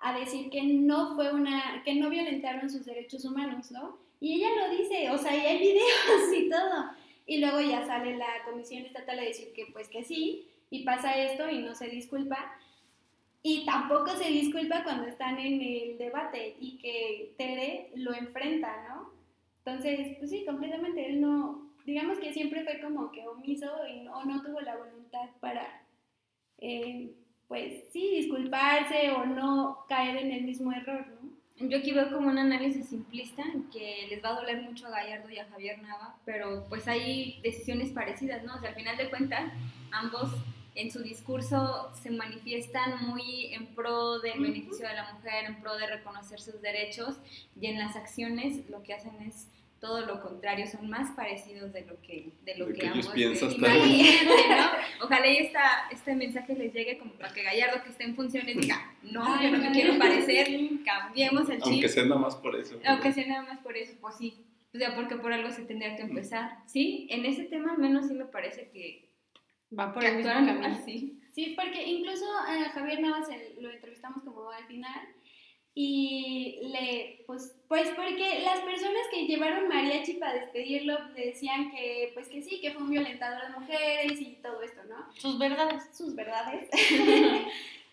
a 0.00 0.18
decir 0.18 0.50
que 0.50 0.62
no 0.62 1.14
fue 1.14 1.32
una, 1.32 1.82
que 1.84 1.94
no 1.94 2.08
violentaron 2.08 2.68
sus 2.68 2.84
derechos 2.84 3.24
humanos, 3.24 3.70
¿no? 3.70 3.98
Y 4.18 4.34
ella 4.34 4.48
lo 4.56 4.76
dice, 4.76 5.10
o 5.10 5.18
sea, 5.18 5.36
y 5.36 5.46
hay 5.46 5.58
videos 5.72 6.34
y 6.34 6.48
todo. 6.48 6.90
Y 7.26 7.38
luego 7.38 7.60
ya 7.60 7.86
sale 7.86 8.16
la 8.16 8.42
comisión 8.44 8.84
estatal 8.84 9.18
a 9.18 9.22
decir 9.22 9.52
que 9.52 9.66
pues 9.72 9.88
que 9.88 10.02
sí, 10.02 10.48
y 10.70 10.84
pasa 10.84 11.16
esto 11.16 11.48
y 11.50 11.58
no 11.58 11.74
se 11.74 11.88
disculpa. 11.88 12.56
Y 13.42 13.64
tampoco 13.66 14.16
se 14.16 14.30
disculpa 14.30 14.84
cuando 14.84 15.06
están 15.06 15.38
en 15.38 15.60
el 15.60 15.98
debate 15.98 16.56
y 16.58 16.78
que 16.78 17.34
Tere 17.36 17.90
lo 17.96 18.14
enfrenta, 18.14 18.88
¿no? 18.88 19.12
Entonces, 19.58 20.16
pues 20.18 20.30
sí, 20.30 20.44
completamente, 20.44 21.08
él 21.08 21.20
no, 21.20 21.71
digamos 21.84 22.18
que 22.18 22.32
siempre 22.32 22.64
fue 22.64 22.80
como 22.80 23.10
que 23.12 23.26
omiso 23.26 23.70
y 23.86 24.00
no, 24.00 24.24
no 24.24 24.42
tuvo 24.42 24.60
la 24.60 24.76
voluntad 24.76 25.28
para, 25.40 25.82
eh, 26.58 27.12
pues 27.48 27.84
sí, 27.92 28.16
disculparse 28.16 29.10
o 29.10 29.26
no 29.26 29.84
caer 29.88 30.16
en 30.16 30.32
el 30.32 30.44
mismo 30.44 30.72
error, 30.72 31.06
¿no? 31.08 31.32
Yo 31.68 31.78
aquí 31.78 31.92
veo 31.92 32.10
como 32.10 32.28
un 32.28 32.38
análisis 32.38 32.88
simplista 32.88 33.44
que 33.72 34.06
les 34.08 34.24
va 34.24 34.30
a 34.30 34.40
doler 34.40 34.62
mucho 34.62 34.86
a 34.86 34.90
Gallardo 34.90 35.30
y 35.30 35.38
a 35.38 35.46
Javier 35.48 35.80
Nava, 35.80 36.16
pero 36.24 36.64
pues 36.68 36.88
hay 36.88 37.40
decisiones 37.42 37.90
parecidas, 37.90 38.42
¿no? 38.42 38.56
O 38.56 38.58
sea, 38.58 38.70
al 38.70 38.74
final 38.74 38.96
de 38.96 39.10
cuentas, 39.10 39.52
ambos 39.92 40.30
en 40.74 40.90
su 40.90 41.02
discurso 41.02 41.92
se 42.02 42.10
manifiestan 42.10 43.06
muy 43.06 43.52
en 43.52 43.74
pro 43.74 44.18
del 44.20 44.40
beneficio 44.40 44.88
de 44.88 44.94
la 44.94 45.12
mujer, 45.12 45.44
en 45.44 45.60
pro 45.60 45.76
de 45.76 45.86
reconocer 45.86 46.40
sus 46.40 46.60
derechos, 46.62 47.16
y 47.60 47.66
en 47.66 47.78
las 47.78 47.94
acciones 47.94 48.68
lo 48.70 48.82
que 48.82 48.94
hacen 48.94 49.20
es 49.22 49.48
todo 49.82 50.06
lo 50.06 50.22
contrario, 50.22 50.64
son 50.68 50.88
más 50.88 51.10
parecidos 51.16 51.72
de 51.72 51.84
lo 51.84 52.00
que, 52.00 52.30
de 52.44 52.56
lo 52.56 52.66
De 52.66 52.72
que, 52.74 52.78
que 52.82 52.86
ellos 52.86 52.98
ambos 53.08 53.14
piensan 53.14 53.50
eh, 53.50 53.56
¿no? 54.48 55.04
Ojalá 55.04 55.26
y 55.26 55.36
esta, 55.38 55.88
este 55.90 56.14
mensaje 56.14 56.54
les 56.54 56.72
llegue 56.72 56.98
como 56.98 57.12
para 57.14 57.32
que 57.34 57.42
Gallardo 57.42 57.82
que 57.82 57.90
esté 57.90 58.04
en 58.04 58.14
funciones 58.14 58.56
diga, 58.56 58.94
no, 59.02 59.42
yo 59.42 59.50
no 59.50 59.58
me 59.58 59.72
quiero 59.72 59.98
parecer, 59.98 60.46
cambiemos 60.84 61.50
el 61.50 61.60
Aunque 61.62 61.80
chip. 61.80 61.88
sea 61.88 62.04
nada 62.04 62.20
más 62.20 62.36
por 62.36 62.54
eso. 62.54 62.78
Aunque 62.86 63.12
sea 63.12 63.26
nada 63.26 63.42
más 63.42 63.58
por 63.58 63.76
eso, 63.76 63.94
pues 64.00 64.14
sí. 64.16 64.46
O 64.72 64.78
sea, 64.78 64.94
porque 64.94 65.16
por 65.16 65.32
algo 65.32 65.50
se 65.50 65.64
tendría 65.64 65.96
que 65.96 66.02
empezar. 66.02 66.58
Sí, 66.66 67.08
en 67.10 67.26
ese 67.26 67.42
tema 67.44 67.72
al 67.72 67.78
menos 67.78 68.06
sí 68.06 68.14
me 68.14 68.24
parece 68.26 68.70
que, 68.72 69.10
Va 69.76 69.92
por 69.92 70.04
el 70.04 70.18
mismo 70.18 70.32
camino. 70.32 70.78
Sí, 71.34 71.56
porque 71.56 71.82
incluso 71.82 72.24
a 72.46 72.68
Javier 72.70 73.00
Navas 73.00 73.28
el- 73.30 73.60
lo 73.62 73.70
entrevistamos 73.72 74.22
como 74.22 74.48
al 74.50 74.64
final 74.66 75.00
y 75.74 76.58
le, 76.64 77.24
pues, 77.26 77.54
pues 77.66 77.88
porque 77.96 78.40
las 78.44 78.60
personas 78.60 79.02
que 79.10 79.26
llevaron 79.26 79.68
mariachi 79.68 80.14
para 80.14 80.34
despedirlo 80.34 80.98
le 81.16 81.26
decían 81.26 81.70
que, 81.70 82.10
pues 82.12 82.28
que 82.28 82.42
sí, 82.42 82.60
que 82.60 82.72
fue 82.72 82.82
un 82.82 82.90
violentador 82.90 83.40
de 83.42 83.58
mujeres 83.58 84.20
y 84.20 84.38
todo 84.42 84.60
esto, 84.60 84.82
¿no? 84.84 85.10
Sus 85.14 85.38
verdades. 85.38 85.84
Sus 85.96 86.14
verdades. 86.14 86.68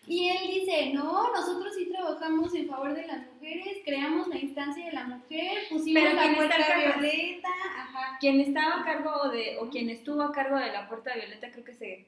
y 0.06 0.28
él 0.28 0.50
dice, 0.50 0.92
no, 0.92 1.32
nosotros 1.32 1.74
sí 1.74 1.86
trabajamos 1.86 2.54
en 2.54 2.68
favor 2.68 2.94
de 2.94 3.06
las 3.06 3.26
mujeres, 3.32 3.78
creamos 3.82 4.28
la 4.28 4.36
instancia 4.36 4.84
de 4.84 4.92
la 4.92 5.04
mujer, 5.04 5.62
pusimos 5.70 6.02
Pero 6.02 6.14
la 6.14 6.22
¿quién 6.22 6.34
está 6.34 6.56
puerta 6.56 7.00
violeta, 7.00 7.48
ajá. 7.76 8.18
Quien 8.20 8.40
estaba 8.40 8.80
a 8.80 8.84
cargo 8.84 9.30
de, 9.30 9.56
o 9.58 9.70
quien 9.70 9.88
estuvo 9.88 10.20
a 10.20 10.32
cargo 10.32 10.58
de 10.58 10.70
la 10.70 10.86
puerta 10.86 11.14
violeta, 11.14 11.50
creo 11.50 11.64
que 11.64 11.74
se, 11.74 12.06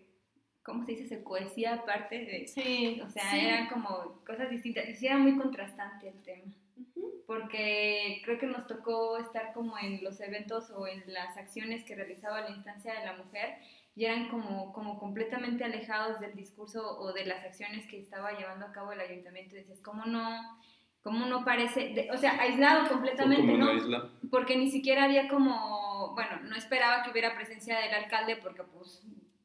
¿cómo 0.63 0.85
se 0.85 0.93
dice? 0.93 1.07
Se 1.09 1.23
cohesía 1.25 1.75
aparte 1.75 2.19
de, 2.25 2.47
Sí. 2.47 3.01
o 3.05 3.09
sea, 3.11 3.31
Sí. 3.31 3.41
eran 3.41 3.69
como 3.69 4.23
cosas 4.27 4.51
distintas. 4.51 4.89
Y 4.89 4.95
sí 4.95 5.07
era 5.07 5.19
muy 5.19 5.37
contrastante 5.37 6.09
el 6.09 6.23
tema. 6.23 6.53
Ujú. 6.95 7.23
porque 7.27 8.21
creo 8.25 8.39
que 8.39 8.47
nos 8.47 8.67
tocó 8.67 9.17
estar 9.19 9.53
como 9.53 9.79
en 9.79 10.03
los 10.03 10.21
eventos 10.21 10.71
o 10.71 10.87
en 10.87 11.03
las 11.13 11.37
acciones 11.37 11.85
que 11.85 11.95
realizaba 11.95 12.41
la 12.41 12.51
instancia 12.51 12.93
de 12.99 13.05
la 13.07 13.13
mujer 13.17 13.57
y 13.95 14.05
eran 14.07 14.29
como, 14.29 14.73
como 14.73 14.99
completamente 14.99 15.65
alejados 15.65 16.19
del 16.21 16.35
discurso 16.35 16.99
o 16.99 17.13
de 17.13 17.25
las 17.27 17.45
acciones 17.45 17.87
que 17.87 18.01
estaba 18.01 18.33
llevando 18.33 18.67
a 18.67 18.73
cabo 18.73 18.93
el 18.93 19.01
ayuntamiento. 19.01 19.55
Y 19.55 19.61
decías, 19.61 19.81
¿cómo 19.83 20.05
no? 20.07 20.59
¿Cómo 21.03 21.27
no 21.27 21.45
parece? 21.45 21.91
de- 21.95 22.11
o 22.11 22.17
sea, 22.17 22.39
aislado 22.41 22.89
completamente, 22.89 23.53
¿no? 23.57 23.73
isla. 23.75 24.11
porque 24.31 24.57
ni 24.57 24.71
siquiera 24.71 25.05
había 25.05 25.29
como, 25.29 26.15
bueno, 26.15 26.41
no 26.43 26.57
esperaba 26.57 27.03
que 27.03 27.11
hubiera 27.11 27.35
presencia 27.35 27.79
del 27.79 27.95
alcalde 27.95 28.37
porque 28.37 28.63
pues 28.65 29.03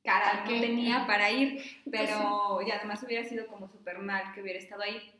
cara 0.08 0.44
no 0.46 0.62
tenía 0.62 1.06
para 1.06 1.30
ir, 1.32 1.62
pero 1.92 2.60
y 2.66 2.72
además 2.72 3.04
hubiera 3.04 3.28
sido 3.28 3.48
como 3.48 3.68
súper 3.68 4.00
mal 4.00 4.34
que 4.34 4.42
hubiera 4.42 4.58
estado 4.60 4.84
ahí, 4.84 5.12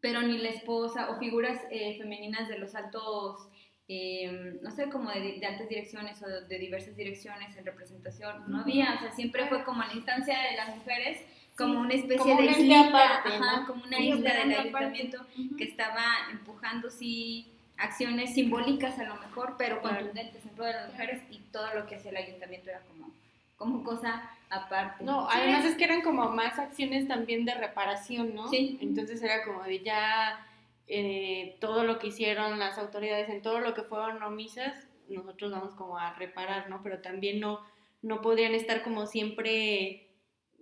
pero 0.00 0.20
ni 0.22 0.38
la 0.38 0.50
esposa 0.50 1.10
o 1.10 1.18
figuras 1.18 1.58
eh, 1.70 1.96
femeninas 1.98 2.48
de 2.48 2.58
los 2.58 2.74
altos, 2.74 3.48
eh, 3.88 4.58
no 4.62 4.70
sé, 4.70 4.88
como 4.90 5.10
de, 5.10 5.38
de 5.40 5.46
altas 5.46 5.68
direcciones 5.68 6.22
o 6.22 6.28
de, 6.28 6.46
de 6.46 6.58
diversas 6.58 6.94
direcciones 6.96 7.56
en 7.56 7.64
representación, 7.64 8.44
no 8.48 8.60
había, 8.60 8.94
o 8.94 8.98
sea, 9.00 9.12
siempre 9.12 9.46
fue 9.46 9.64
como 9.64 9.82
la 9.82 9.94
instancia 9.94 10.38
de 10.50 10.56
las 10.56 10.76
mujeres, 10.76 11.22
como 11.56 11.80
una 11.80 11.94
especie 11.94 12.18
como 12.18 12.36
de 12.36 12.42
un 12.42 12.48
ente 12.48 12.60
islita, 12.62 12.88
aparte, 12.88 13.28
ajá, 13.36 13.60
¿no? 13.60 13.66
como 13.66 13.84
una 13.84 13.96
Sí, 13.96 14.08
isla 14.10 14.34
del 14.34 14.52
ayuntamiento 14.52 15.26
Ujú. 15.38 15.56
que 15.56 15.64
estaba 15.64 16.04
empujando 16.30 16.90
sí 16.90 17.52
acciones 17.78 18.34
simbólicas 18.34 18.98
a 18.98 19.04
lo 19.04 19.16
mejor, 19.16 19.56
pero 19.58 19.80
Claro. 19.80 19.96
contundentes 19.96 20.44
en 20.44 20.50
pro 20.50 20.66
de 20.66 20.74
las 20.74 20.90
mujeres 20.90 21.22
y 21.30 21.38
todo 21.50 21.74
lo 21.74 21.86
que 21.86 21.96
hacía 21.96 22.10
el 22.10 22.18
ayuntamiento 22.18 22.68
era 22.70 22.80
como, 22.80 23.10
como 23.60 23.84
cosa 23.84 24.30
aparte. 24.48 25.04
No, 25.04 25.28
además 25.28 25.66
es 25.66 25.76
que 25.76 25.84
eran 25.84 26.00
como 26.00 26.30
más 26.30 26.58
acciones 26.58 27.06
también 27.06 27.44
de 27.44 27.52
reparación, 27.52 28.34
¿no? 28.34 28.48
Sí. 28.48 28.78
Entonces 28.80 29.22
era 29.22 29.44
como 29.44 29.62
de 29.64 29.80
ya 29.80 30.46
eh, 30.86 31.58
todo 31.60 31.84
lo 31.84 31.98
que 31.98 32.06
hicieron 32.06 32.58
las 32.58 32.78
autoridades, 32.78 33.28
en 33.28 33.42
todo 33.42 33.60
lo 33.60 33.74
que 33.74 33.82
fueron 33.82 34.22
omisas, 34.22 34.88
nosotros 35.10 35.52
vamos 35.52 35.74
como 35.74 35.98
a 35.98 36.14
reparar, 36.14 36.70
¿no? 36.70 36.82
Pero 36.82 37.02
también 37.02 37.38
no, 37.38 37.60
no 38.00 38.22
podrían 38.22 38.54
estar 38.54 38.82
como 38.82 39.06
siempre 39.06 40.08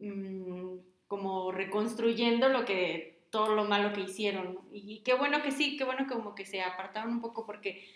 mm, 0.00 0.78
como 1.06 1.52
reconstruyendo 1.52 2.48
lo 2.48 2.64
que 2.64 3.22
todo 3.30 3.54
lo 3.54 3.64
malo 3.64 3.92
que 3.92 4.00
hicieron 4.00 4.54
¿no? 4.54 4.64
y 4.72 5.02
qué 5.04 5.12
bueno 5.14 5.42
que 5.42 5.52
sí 5.52 5.76
qué 5.76 5.84
bueno 5.84 6.06
como 6.08 6.34
que 6.34 6.46
se 6.46 6.62
apartaron 6.62 7.12
un 7.12 7.20
poco 7.20 7.44
porque 7.44 7.86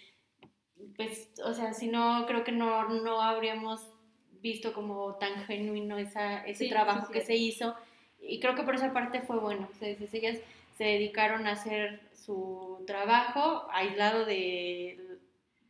pues 0.96 1.30
o 1.42 1.54
sea 1.54 1.72
si 1.72 1.88
no 1.88 2.26
creo 2.26 2.44
que 2.44 2.52
no 2.52 2.86
no 2.88 3.22
habríamos 3.22 3.91
visto 4.42 4.72
como 4.72 5.14
tan 5.16 5.44
genuino 5.46 5.98
esa, 5.98 6.44
ese 6.46 6.64
Sí, 6.64 6.70
trabajo 6.70 7.07
sí, 7.07 7.12
que 7.12 7.20
se 7.24 7.37
hizo. 7.37 7.74
Y 8.20 8.40
creo 8.40 8.55
que 8.55 8.62
por 8.62 8.74
esa 8.74 8.92
parte 8.92 9.20
fue 9.20 9.38
bueno. 9.38 9.68
Entonces, 9.81 10.12
ellas 10.14 10.38
se 10.76 10.85
dedicaron 10.85 11.46
a 11.46 11.52
hacer 11.52 12.00
su 12.14 12.83
trabajo 12.87 13.66
aislado 13.70 14.24
de 14.26 14.98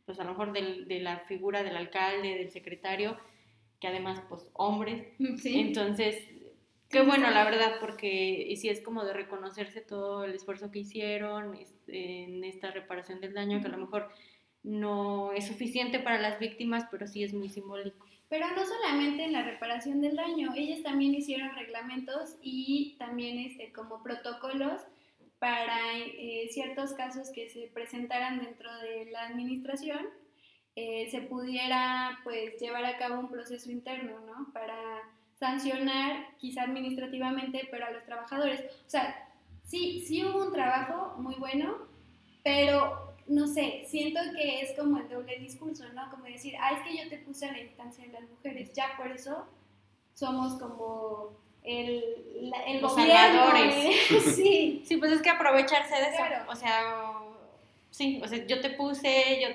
pues 0.05 0.19
a 0.19 0.23
lo 0.25 0.31
mejor 0.31 0.51
del- 0.51 0.87
de 0.87 0.99
la 0.99 1.19
figura 1.19 1.63
del 1.63 1.77
alcalde 1.77 2.35
del 2.37 2.51
secretario 2.51 3.15
que 3.79 3.87
además 3.87 4.21
pues 4.29 4.49
hombres. 4.53 5.07
Entonces, 5.45 6.23
qué 6.89 7.01
bueno, 7.03 7.29
la 7.31 7.43
verdad, 7.45 7.75
porque 7.79 8.45
y 8.49 8.57
sí 8.57 8.69
es 8.69 8.81
como 8.81 9.03
de 9.05 9.13
reconocerse 9.13 9.81
todo 9.81 10.23
el 10.25 10.33
esfuerzo 10.35 10.71
que 10.71 10.79
hicieron 10.79 11.55
este, 11.55 12.23
en 12.23 12.43
esta 12.43 12.71
reparación 12.71 13.19
del 13.21 13.33
daño, 13.33 13.61
que 13.61 13.67
a 13.67 13.71
lo 13.71 13.77
mejor 13.77 14.09
no 14.63 15.33
es 15.33 15.47
suficiente 15.47 15.99
para 15.99 16.19
las 16.21 16.39
víctimas, 16.39 16.85
pero 16.91 17.07
sí 17.07 17.23
es 17.23 17.33
muy 17.33 17.49
simbólico. 17.49 18.05
Pero 18.29 18.49
no 18.51 18.65
solamente 18.65 19.25
en 19.25 19.33
la 19.33 19.43
reparación 19.43 20.01
del 20.01 20.15
daño, 20.15 20.53
ellas 20.55 20.81
también 20.81 21.13
hicieron 21.13 21.55
reglamentos 21.55 22.35
y 22.41 22.95
también 22.97 23.37
este, 23.37 23.71
como 23.71 24.01
protocolos 24.01 24.81
para 25.39 25.97
eh, 25.97 26.47
ciertos 26.51 26.93
casos 26.93 27.29
que 27.31 27.49
se 27.49 27.69
presentaran 27.73 28.39
dentro 28.39 28.73
de 28.79 29.11
la 29.11 29.27
administración, 29.27 30.07
eh, 30.75 31.09
se 31.11 31.21
pudiera 31.21 32.19
pues 32.23 32.59
llevar 32.59 32.85
a 32.85 32.97
cabo 32.97 33.19
un 33.19 33.29
proceso 33.29 33.69
interno, 33.69 34.21
¿no? 34.21 34.51
Para 34.53 34.77
sancionar 35.35 36.35
quizá 36.37 36.63
administrativamente, 36.63 37.67
pero 37.69 37.85
a 37.85 37.91
los 37.91 38.05
trabajadores. 38.05 38.61
O 38.87 38.89
sea, 38.89 39.29
sí, 39.65 40.03
sí 40.07 40.23
hubo 40.23 40.45
un 40.45 40.53
trabajo 40.53 41.15
muy 41.17 41.35
bueno, 41.35 41.77
pero 42.43 43.02
no 43.27 43.47
sé, 43.47 43.83
siento 43.87 44.19
que 44.35 44.61
es 44.61 44.77
como 44.77 44.99
el 44.99 45.09
doble 45.09 45.37
discurso, 45.39 45.83
¿no? 45.93 46.09
Como 46.11 46.25
decir, 46.25 46.55
ah, 46.59 46.73
es 46.73 46.87
que 46.87 47.03
yo 47.03 47.09
te 47.09 47.17
puse 47.19 47.45
a 47.45 47.51
la 47.51 47.59
instancia 47.61 48.05
de 48.05 48.11
las 48.13 48.23
mujeres, 48.29 48.71
ya 48.73 48.95
por 48.97 49.07
eso 49.11 49.45
somos 50.13 50.59
como 50.61 51.31
el, 51.63 52.03
la- 52.49 52.63
el 52.65 52.81
Los 52.81 52.91
gobierno, 52.91 53.15
salvadores. 53.15 53.75
¿eh? 53.75 54.19
sí. 54.35 54.83
Sí, 54.85 54.97
pues 54.97 55.11
es 55.13 55.21
que 55.21 55.29
aprovecharse 55.29 55.95
de 55.95 56.01
eso. 56.09 56.23
O 56.49 56.55
sea, 56.55 57.13
sí, 57.89 58.19
o 58.23 58.27
sea, 58.27 58.45
yo 58.45 58.59
te 58.61 58.71
puse, 58.71 59.39
yo 59.41 59.47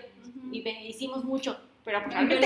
y 0.52 0.62
ve- 0.62 0.86
hicimos 0.86 1.24
mucho, 1.24 1.60
pero 1.84 2.00
pues, 2.02 2.14
realmente, 2.14 2.40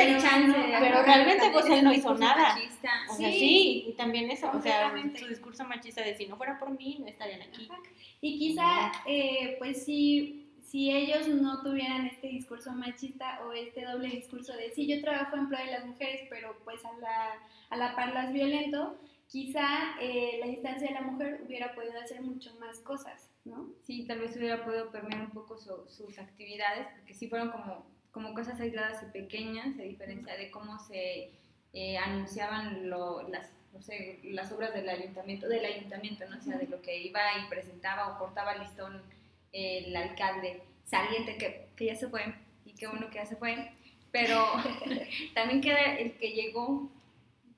pero 0.80 1.02
realmente 1.02 1.37
también 1.42 1.52
pues 1.52 1.66
él 1.66 1.85
no 1.85 1.92
hizo 1.92 2.14
nada. 2.14 2.54
machista. 2.54 2.90
O 3.11 3.14
sea, 3.16 3.28
Sí. 3.30 3.38
sí, 3.38 3.85
y 3.88 3.92
también 3.92 4.30
eso, 4.30 4.50
o 4.52 4.61
sea, 4.61 4.92
su 5.18 5.26
discurso 5.28 5.64
machista 5.64 6.02
de 6.02 6.16
si 6.16 6.26
no 6.26 6.37
fuera 6.37 6.58
por 6.58 6.70
mí, 6.76 6.96
no 7.00 7.06
estarían 7.06 7.42
aquí. 7.42 7.68
Ajá. 7.70 7.80
Y 8.20 8.38
quizá, 8.38 8.92
eh, 9.06 9.56
pues 9.58 9.85
si, 9.85 10.41
si 10.72 10.90
ellos 10.90 11.28
no 11.28 11.62
tuvieran 11.62 12.06
este 12.06 12.28
discurso 12.28 12.72
machista 12.72 13.40
o 13.44 13.52
este 13.52 13.85
doble 13.85 14.08
discurso 14.08 14.54
de 14.54 14.70
sí, 14.70 14.87
yo 14.87 15.02
trabajo 15.02 15.37
en 15.37 15.48
pro 15.50 15.58
de 15.58 15.66
las 15.66 15.85
mujeres, 15.85 16.22
pero 16.30 16.56
pues 16.64 16.82
a 16.85 16.92
la, 16.98 17.35
a 17.68 17.76
la 17.76 17.94
par 17.94 18.14
las 18.14 18.32
violento, 18.32 18.96
quizá 19.28 19.66
eh, 20.00 20.38
la 20.40 20.46
instancia 20.46 20.88
de 20.88 20.94
la 20.94 21.02
mujer 21.02 21.42
hubiera 21.46 21.74
podido 21.74 22.00
hacer 22.00 22.22
mucho 22.22 22.54
más 22.58 22.78
cosas, 22.80 23.28
¿no? 23.44 23.68
Sí, 23.87 24.06
tal 24.06 24.20
vez 24.20 24.35
hubiera 24.37 24.64
podido 24.64 24.90
permear 24.90 25.20
un 25.20 25.30
poco 25.30 25.58
su- 25.58 25.87
sus 25.88 26.18
actividades, 26.18 26.87
porque 26.96 27.12
sí 27.14 27.28
fueron 27.28 27.50
como, 27.50 27.85
como 28.11 28.32
cosas 28.32 28.58
aisladas 28.58 29.02
y 29.02 29.12
pequeñas, 29.12 29.78
a 29.78 29.82
diferencia 29.82 30.35
de 30.38 30.50
cómo 30.50 30.78
se 30.78 31.30
eh, 31.74 31.98
anunciaban 31.98 32.88
lo- 32.88 33.28
las, 33.28 33.50
no 33.74 33.82
sé, 33.82 34.20
las 34.24 34.50
obras 34.52 34.72
del 34.74 34.88
ayuntamiento, 34.88 35.48
del 35.48 35.64
ayuntamiento, 35.66 36.24
¿no? 36.30 36.38
O 36.38 36.40
sea, 36.42 36.56
de 36.56 36.66
lo 36.66 36.80
que 36.80 36.96
iba 37.02 37.20
y 37.44 37.48
presentaba 37.50 38.08
o 38.14 38.18
cortaba 38.18 38.56
listón 38.56 39.02
el 39.52 39.94
alcalde 39.94 40.62
saliente, 40.84 41.36
que, 41.36 41.68
que 41.76 41.86
ya 41.86 41.96
se 41.96 42.08
fue, 42.08 42.34
y 42.64 42.72
qué 42.74 42.86
bueno 42.86 43.08
que 43.10 43.16
ya 43.16 43.26
se 43.26 43.36
fue, 43.36 43.72
pero 44.10 44.46
también 45.34 45.60
queda 45.60 45.96
el 45.98 46.12
que 46.18 46.32
llegó 46.32 46.90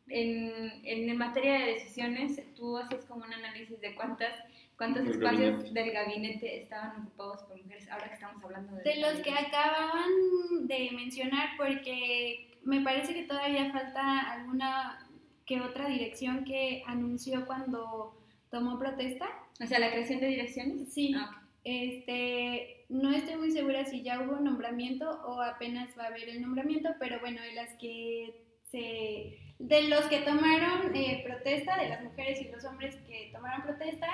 en, 0.08 0.72
en 0.84 1.16
materia 1.16 1.54
de 1.54 1.66
decisiones, 1.74 2.40
tú 2.54 2.76
haces 2.76 3.04
como 3.06 3.24
un 3.24 3.32
análisis 3.32 3.80
de 3.80 3.94
cuántas 3.94 4.34
cuántos 4.76 5.04
Del 5.04 5.12
espacios 5.14 5.56
gabinete. 5.56 5.80
del 5.80 5.92
gabinete 5.92 6.60
estaban 6.60 7.02
ocupados 7.02 7.42
por 7.44 7.62
mujeres, 7.62 7.88
ahora 7.90 8.08
que 8.08 8.14
estamos 8.14 8.42
hablando 8.42 8.74
de... 8.76 8.82
De 8.82 9.00
los 9.00 9.20
que 9.20 9.30
acababan 9.30 10.66
de 10.66 10.90
mencionar, 10.92 11.50
porque 11.56 12.58
me 12.64 12.80
parece 12.80 13.14
que 13.14 13.22
todavía 13.22 13.70
falta 13.70 14.32
alguna 14.32 15.08
que 15.46 15.60
otra 15.60 15.86
dirección 15.88 16.44
que 16.44 16.82
anunció 16.86 17.46
cuando 17.46 18.16
tomó 18.50 18.78
protesta. 18.78 19.28
O 19.62 19.66
sea, 19.66 19.78
la 19.78 19.90
creación 19.90 20.20
de 20.20 20.26
direcciones. 20.28 20.92
Sí, 20.92 21.14
Ah, 21.16 21.30
ok. 21.30 21.43
Este, 21.64 22.84
no 22.88 23.10
estoy 23.12 23.36
muy 23.36 23.50
segura 23.50 23.84
si 23.86 24.02
ya 24.02 24.20
hubo 24.20 24.38
nombramiento 24.38 25.08
o 25.26 25.40
apenas 25.42 25.88
va 25.98 26.04
a 26.04 26.06
haber 26.08 26.28
el 26.28 26.42
nombramiento, 26.42 26.90
pero 27.00 27.18
bueno, 27.20 27.40
de 27.42 27.52
las 27.54 27.70
que 27.80 28.40
se, 28.70 29.38
de 29.58 29.88
los 29.88 30.02
que 30.06 30.20
tomaron 30.20 30.94
eh, 30.94 31.22
protesta, 31.26 31.76
de 31.78 31.88
las 31.88 32.02
mujeres 32.02 32.40
y 32.42 32.48
los 32.50 32.64
hombres 32.64 32.94
que 33.08 33.30
tomaron 33.32 33.62
protesta, 33.62 34.08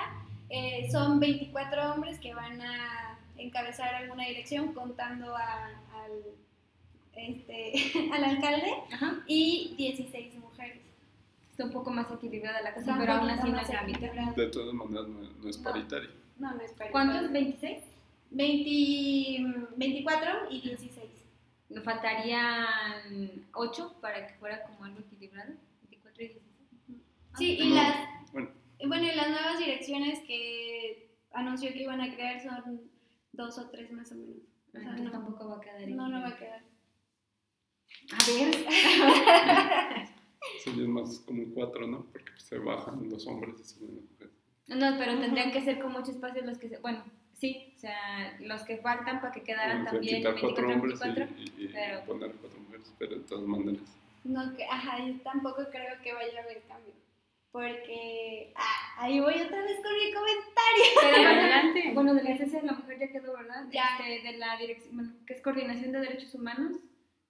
eh, 0.49 0.87
son 0.91 1.19
24 1.19 1.93
hombres 1.93 2.19
que 2.19 2.33
van 2.33 2.61
a 2.61 3.17
encabezar 3.37 3.95
alguna 3.95 4.25
dirección 4.27 4.73
contando 4.73 5.35
a- 5.35 5.67
al, 6.03 6.11
este, 7.15 7.73
al 8.13 8.23
alcalde 8.23 8.71
Ajá. 8.91 9.23
y 9.27 9.73
16 9.77 10.35
mujeres. 10.35 10.79
Está 11.51 11.65
un 11.65 11.71
poco 11.71 11.91
más 11.91 12.07
equilibrada 12.11 12.61
la 12.61 12.73
cosa, 12.73 12.95
pero 12.99 13.13
aún 13.13 13.29
así 13.29 13.49
no 13.49 13.59
es 13.59 13.69
la 13.69 13.81
mitad. 13.83 14.35
De 14.35 14.47
todas 14.47 14.73
maneras, 14.73 15.07
no, 15.07 15.21
no 15.43 15.49
es 15.49 15.59
No. 15.59 15.73
No, 16.41 16.55
no 16.55 16.61
es 16.61 16.71
para 16.71 16.89
¿Cuántos? 16.89 17.29
¿26? 17.29 17.83
20, 18.31 19.75
24 19.75 20.49
y 20.49 20.61
16. 20.61 21.05
Nos 21.69 21.83
faltarían 21.83 23.45
8 23.53 23.97
para 24.01 24.27
que 24.27 24.33
fuera 24.39 24.63
como 24.63 24.83
algo 24.85 25.01
equilibrado. 25.01 25.53
24 25.83 26.23
y 26.23 26.27
16. 26.29 26.47
Sí, 27.37 27.57
y 27.59 27.69
No, 27.69 27.75
las 27.75 28.33
Bueno, 28.33 28.49
bueno, 28.87 29.03
y 29.05 29.15
las 29.15 29.29
nuevas 29.29 29.59
direcciones 29.59 30.19
que 30.21 31.15
anunció 31.31 31.71
que 31.73 31.83
iban 31.83 32.01
a 32.01 32.11
crear 32.11 32.41
son 32.41 32.89
dos 33.33 33.59
o 33.59 33.69
tres 33.69 33.91
más 33.91 34.11
o 34.11 34.15
menos. 34.15 34.37
O 34.69 34.71
sea, 34.71 34.81
Entonces 34.81 35.05
no, 35.05 35.11
tampoco 35.11 35.47
va 35.47 35.57
a 35.57 35.61
quedar 35.61 35.87
no, 35.89 36.07
no 36.07 36.21
va 36.21 36.29
a 36.29 36.37
quedar. 36.37 36.63
A 38.13 38.17
ver. 38.33 40.07
Sería 40.63 40.87
más 40.87 41.19
como 41.19 41.53
cuatro, 41.53 41.85
¿no? 41.85 42.07
Porque 42.11 42.31
se 42.37 42.57
bajan 42.57 43.07
los 43.11 43.27
hombres 43.27 43.59
y 43.59 43.63
suben 43.63 43.97
las 43.97 44.05
mujeres. 44.09 44.40
No, 44.75 44.97
pero 44.97 45.19
tendrían 45.19 45.51
que 45.51 45.61
ser 45.61 45.79
con 45.79 45.91
mucho 45.91 46.11
espacio 46.11 46.41
los 46.43 46.57
que 46.57 46.69
se... 46.69 46.77
Bueno, 46.79 47.03
sí, 47.37 47.73
o 47.75 47.79
sea, 47.79 48.37
los 48.39 48.63
que 48.63 48.77
faltan 48.77 49.19
para 49.21 49.33
que 49.33 49.43
quedaran 49.43 49.81
O 49.81 49.83
sea, 49.83 49.91
también 49.93 50.17
quitar 50.17 50.33
cuatro 50.39 50.67
24, 50.67 50.73
hombres 50.75 50.99
24. 50.99 51.35
y, 51.37 51.61
y- 51.61 51.65
y 51.65 51.67
pero- 51.69 52.03
poner 52.05 52.31
cuatro 52.33 52.59
mujeres, 52.59 52.93
pero 52.97 53.15
de 53.15 53.21
todas 53.21 53.45
maneras. 53.45 53.81
No, 54.23 54.53
que, 54.55 54.63
ajá, 54.65 54.99
yo 55.05 55.13
tampoco 55.21 55.65
creo 55.71 56.01
que 56.03 56.13
vaya 56.13 56.39
a 56.39 56.43
haber 56.43 56.61
cambio. 56.67 56.93
Porque, 57.51 58.53
ah, 58.55 58.95
ahí 59.03 59.19
voy 59.19 59.33
otra 59.41 59.61
vez 59.63 59.77
con 59.83 59.93
mi 59.93 60.13
comentario. 60.13 60.85
Pero 61.01 61.17
bueno, 61.17 61.29
Adelante. 61.41 61.91
Bueno, 61.93 62.13
de 62.13 62.23
la 62.23 62.35
ciencia 62.37 62.61
de 62.61 62.65
la 62.67 62.73
mujer 62.73 62.97
ya 62.99 63.07
quedó, 63.11 63.33
¿verdad? 63.35 63.65
Ya. 63.71 63.83
Este, 63.99 64.27
de 64.31 64.37
la 64.37 64.55
dirección, 64.57 64.95
bueno, 64.95 65.13
que 65.27 65.33
es 65.33 65.41
coordinación 65.41 65.91
de 65.91 65.99
derechos 65.99 66.33
humanos. 66.33 66.77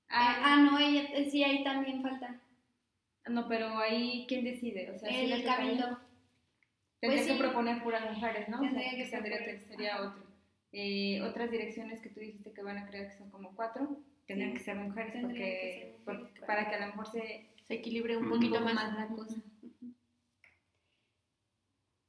Ah, 0.09 0.37
Ah, 0.43 0.57
no, 0.57 0.77
ella, 0.77 1.03
eh, 1.13 1.27
sí, 1.31 1.43
ahí 1.43 1.63
también 1.63 2.01
falta. 2.03 2.35
no, 3.27 3.47
pero 3.47 3.77
ahí, 3.79 4.25
¿quién 4.27 4.43
decide? 4.43 4.91
O 4.91 4.99
sea, 4.99 5.09
¿sí 5.09 5.15
El 5.15 5.29
las 5.31 5.41
cabildo. 5.41 5.99
Tendría 7.01 7.21
Pues 7.23 7.27
que 7.31 7.33
sí. 7.33 7.39
proponer 7.39 7.83
puras 7.83 8.09
mujeres, 8.13 8.47
¿no? 8.47 8.57
O 8.57 8.61
sea, 8.61 8.69
Tendría 8.69 8.91
que 8.95 9.05
tendría 9.11 9.43
que- 9.43 9.59
sería 9.61 9.95
Ajá. 9.95 10.07
otro. 10.09 10.23
Eh, 10.71 11.21
otras 11.23 11.51
direcciones 11.51 11.99
que 11.99 12.09
tú 12.09 12.19
dijiste 12.21 12.53
que 12.53 12.61
van 12.63 12.77
a 12.77 12.87
crear 12.87 13.09
que 13.11 13.17
son 13.17 13.29
como 13.31 13.53
cuatro, 13.55 13.97
tendrían 14.27 14.51
Sí. 14.53 14.57
que 14.59 14.63
ser 14.63 14.75
mujeres 14.77 15.15
porque, 15.19 15.33
que 15.33 15.41
ser 15.43 15.91
mujeres 15.99 16.01
porque- 16.05 16.39
para- 16.39 16.47
para 16.47 16.69
que 16.69 16.75
a 16.75 16.79
lo 16.81 16.85
mejor 16.87 17.07
se 17.11 17.47
Se 17.67 17.73
equilibre 17.73 18.15
un 18.15 18.25
un 18.25 18.29
poquito 18.29 18.61
más. 18.61 18.73
más 18.75 18.95
la 18.97 19.07
cosa. 19.07 19.35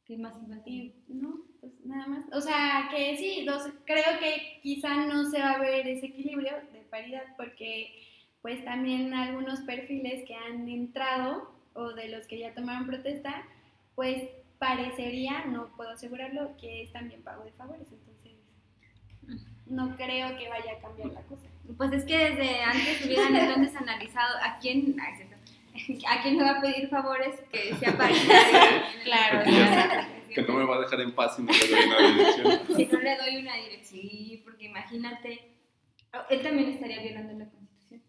¿Qué 0.05 0.19
más 0.19 0.35
iba 0.45 0.55
a 0.55 0.59
decir? 0.59 0.95
Y 1.09 1.15
no, 1.15 1.41
pues 1.61 1.73
nada 1.85 2.07
más. 2.09 2.25
O 2.33 2.41
sea, 2.41 2.89
que 2.95 3.17
sí, 3.17 3.45
dos, 3.47 3.63
creo 3.87 4.19
que 4.21 4.61
quizá 4.63 5.07
no 5.07 5.25
se 5.31 5.39
va 5.39 5.53
a 5.53 5.59
ver 5.61 5.87
ese 5.87 6.07
equilibrio 6.07 6.53
de 6.73 6.81
paridad 6.91 7.23
porque 7.37 7.99
pues 8.43 8.65
también 8.65 9.15
algunos 9.15 9.61
perfiles 9.61 10.25
que 10.27 10.35
han 10.35 10.69
entrado 10.69 11.53
o 11.75 11.93
de 11.93 12.09
los 12.09 12.27
que 12.27 12.41
ya 12.41 12.53
tomaron 12.55 12.89
protesta, 12.89 13.45
pues 13.95 14.29
parecería, 14.63 15.45
no 15.47 15.75
puedo 15.75 15.91
asegurarlo, 15.91 16.57
que 16.57 16.85
es 16.85 16.93
también 16.93 17.21
pago 17.25 17.43
de 17.43 17.51
favores. 17.51 17.89
Entonces, 17.91 18.35
no 19.67 19.97
creo 19.97 20.39
que 20.39 20.49
vaya 20.49 20.75
a 20.75 20.81
cambiar 20.81 21.09
la 21.09 21.23
cosa. 21.23 21.49
Pues 21.77 21.93
es 21.93 22.05
que 22.05 22.17
desde 22.17 22.61
antes 22.63 23.05
hubieran 23.05 23.35
entonces 23.35 23.75
analizado 23.75 24.39
a 24.41 24.61
quién, 24.61 24.95
cierto, 25.17 25.37
a 26.09 26.23
quién 26.23 26.39
le 26.39 26.45
va 26.45 26.59
a 26.59 26.61
pedir 26.61 26.89
favores 26.89 27.41
que 27.51 27.75
sea 27.75 27.97
paritario. 27.99 28.83
Claro, 29.05 29.45
Que, 29.45 29.51
ya 29.51 29.91
sé, 29.91 30.35
que 30.35 30.43
no 30.43 30.55
me 30.55 30.65
va 30.65 30.77
a 30.77 30.81
dejar 30.83 31.01
en 31.01 31.13
paz 31.13 31.35
si 31.35 31.43
no 31.43 31.51
le 31.53 31.69
doy 31.69 31.85
una 31.85 32.09
dirección. 32.09 32.77
Si 32.77 32.87
no 32.87 33.01
le 33.01 33.17
doy 33.17 33.37
una 33.39 33.57
dirección, 33.57 34.01
sí, 34.01 34.43
porque 34.45 34.67
imagínate, 34.67 35.57
oh, 36.15 36.23
él 36.31 36.41
también 36.41 36.69
estaría 36.69 37.03
violando 37.03 37.33
la 37.33 37.51
constitución. 37.51 38.03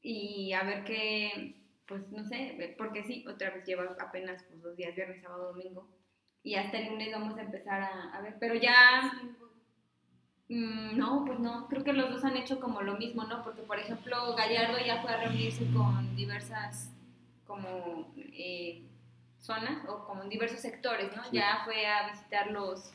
Y 0.00 0.52
a 0.54 0.62
ver 0.62 0.84
qué, 0.84 1.57
pues 1.88 2.08
no 2.12 2.24
sé, 2.24 2.74
porque 2.78 3.02
sí, 3.02 3.24
otra 3.26 3.50
vez 3.50 3.64
lleva 3.66 3.96
apenas 3.98 4.44
pues, 4.44 4.62
dos 4.62 4.76
días, 4.76 4.94
viernes, 4.94 5.22
sábado, 5.22 5.52
domingo. 5.52 5.88
Y 6.44 6.54
hasta 6.54 6.78
el 6.78 6.90
lunes 6.90 7.10
vamos 7.10 7.36
a 7.36 7.42
empezar 7.42 7.80
a, 7.80 8.16
a 8.16 8.20
ver, 8.20 8.36
pero 8.38 8.54
ya 8.54 9.12
Mm, 10.48 10.96
no, 10.96 11.24
pues 11.26 11.38
no, 11.40 11.68
creo 11.68 11.84
que 11.84 11.92
los 11.92 12.10
dos 12.10 12.24
han 12.24 12.36
hecho 12.36 12.58
como 12.58 12.80
lo 12.80 12.96
mismo, 12.96 13.24
¿no? 13.24 13.42
Porque, 13.44 13.62
por 13.62 13.78
ejemplo, 13.78 14.34
Gallardo 14.34 14.78
ya 14.84 15.02
fue 15.02 15.10
a 15.10 15.18
reunirse 15.18 15.66
con 15.74 16.16
diversas 16.16 16.90
como 17.46 18.10
eh, 18.16 18.82
zonas 19.40 19.86
o 19.88 20.04
como 20.06 20.22
en 20.22 20.30
diversos 20.30 20.60
sectores, 20.60 21.14
¿no? 21.14 21.22
Sí. 21.24 21.30
Ya 21.32 21.60
fue 21.64 21.86
a 21.86 22.10
visitar 22.10 22.50
los, 22.50 22.90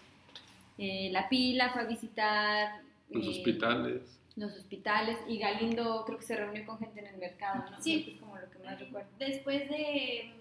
eh, 0.80 1.10
la 1.12 1.30
pila, 1.30 1.70
fue 1.70 1.84
a 1.84 1.86
visitar 1.86 2.82
Los 3.12 3.26
eh, 3.26 3.30
hospitales. 3.30 4.20
Los 4.36 4.54
hospitales 4.54 5.18
y 5.28 5.38
Galindo 5.38 6.04
creo 6.06 6.18
que 6.18 6.26
se 6.26 6.36
reunió 6.36 6.66
con 6.66 6.80
gente 6.80 7.00
en 7.00 7.08
el 7.08 7.18
mercado, 7.18 7.70
¿no? 7.70 7.82
Sí. 7.82 8.14
Es 8.14 8.20
como 8.20 8.38
lo 8.38 8.50
que 8.50 8.60
más 8.60 8.80
recuerdo. 8.80 9.10
Después 9.20 9.70
de, 9.70 10.34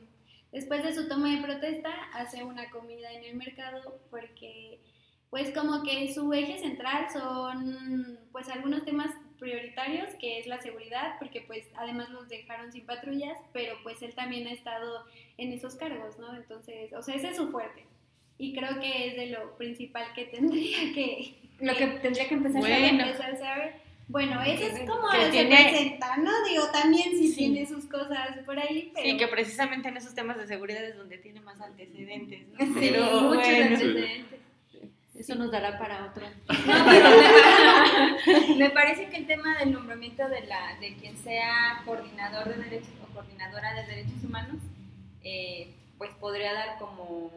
después 0.51 0.83
de 0.83 0.95
su 0.95 1.09
toma 1.09 1.35
de 1.35 1.43
protesta, 1.43 1.91
hace 2.15 2.43
una 2.45 2.71
comida 2.71 3.13
en 3.13 3.25
el 3.25 3.37
mercado 3.37 4.01
porque, 4.11 4.81
pues 5.31 5.51
como 5.51 5.83
que 5.83 6.13
su 6.13 6.33
eje 6.33 6.59
central 6.59 7.09
son, 7.13 8.19
pues 8.33 8.49
algunos 8.49 8.85
temas 8.85 9.11
prioritarios, 9.39 10.15
que 10.21 10.39
es 10.39 10.47
la 10.47 10.63
seguridad, 10.63 11.17
porque 11.19 11.43
pues 11.43 11.67
además 11.75 12.09
los 12.11 12.29
dejaron 12.29 12.71
sin 12.71 12.87
patrullas, 12.87 13.37
pero 13.53 13.75
pues 13.83 14.01
él 14.01 14.15
también 14.15 14.47
ha 14.47 14.53
estado 14.53 15.05
en 15.37 15.53
esos 15.53 15.75
cargos, 15.75 16.19
¿no? 16.19 16.35
Entonces, 16.35 16.93
o 16.93 17.03
sea, 17.03 17.17
ese 17.17 17.31
es 17.31 17.37
su 17.37 17.51
fuerte. 17.51 17.85
Y 18.39 18.55
creo 18.55 18.81
que 18.81 19.09
es 19.09 19.17
de 19.17 19.27
lo 19.27 19.57
principal 19.57 20.07
que 20.15 20.27
tendría 20.27 20.79
que, 20.95 21.42
Lo 21.63 21.75
que 21.77 21.87
tendría 21.87 22.29
que 22.29 22.35
empezar 22.35 22.59
a 22.59 22.61
Bueno. 22.61 23.05
a. 23.05 23.83
Bueno, 24.09 24.43
eso 24.43 24.67
es 24.67 24.81
como 24.91 25.09
Que 25.11 25.25
se 25.27 25.31
tiene- 25.31 25.57
presenta, 25.71 26.17
¿no? 26.19 26.31
Digo, 26.47 26.67
también 26.71 27.11
sí, 27.13 27.29
Sí. 27.29 27.37
tiene 27.37 27.67
sus 27.67 27.87
cosas 27.87 28.37
por 28.45 28.59
ahí, 28.59 28.91
pero... 28.95 29.07
Sí, 29.09 29.17
que 29.17 29.27
precisamente 29.29 29.89
en 29.89 29.97
esos 29.97 30.15
temas 30.15 30.37
de 30.37 30.47
seguridad 30.47 30.85
es 30.85 30.97
donde 30.99 31.17
tiene 31.19 31.41
más 31.41 31.59
antecedentes, 31.61 32.47
¿no? 32.49 32.59
Sí, 32.59 32.73
Pero 32.79 33.05
muchos 33.05 33.23
bueno, 33.37 33.63
antecedentes. 33.65 34.41
eso 35.15 35.35
nos 35.37 35.51
dará 35.51 35.79
para 35.79 36.05
otro. 36.07 36.27
No, 36.49 36.85
pero 36.91 37.11
me, 38.49 38.57
me 38.57 38.71
parece 38.71 39.07
que 39.09 39.17
el 39.17 39.27
tema 39.27 39.57
del 39.59 39.73
nombramiento 39.73 40.29
de, 40.29 40.43
la, 40.47 40.77
de 40.81 40.95
quien 40.97 41.17
sea 41.19 41.81
coordinador 41.87 42.49
de 42.55 42.63
derechos 42.65 42.91
o 43.09 43.15
coordinadora 43.15 43.73
de 43.75 43.87
derechos 43.87 44.23
humanos, 44.25 44.57
eh, 45.25 45.73
pues 45.97 46.11
podría 46.21 46.53
dar 46.53 46.79
como 46.79 47.31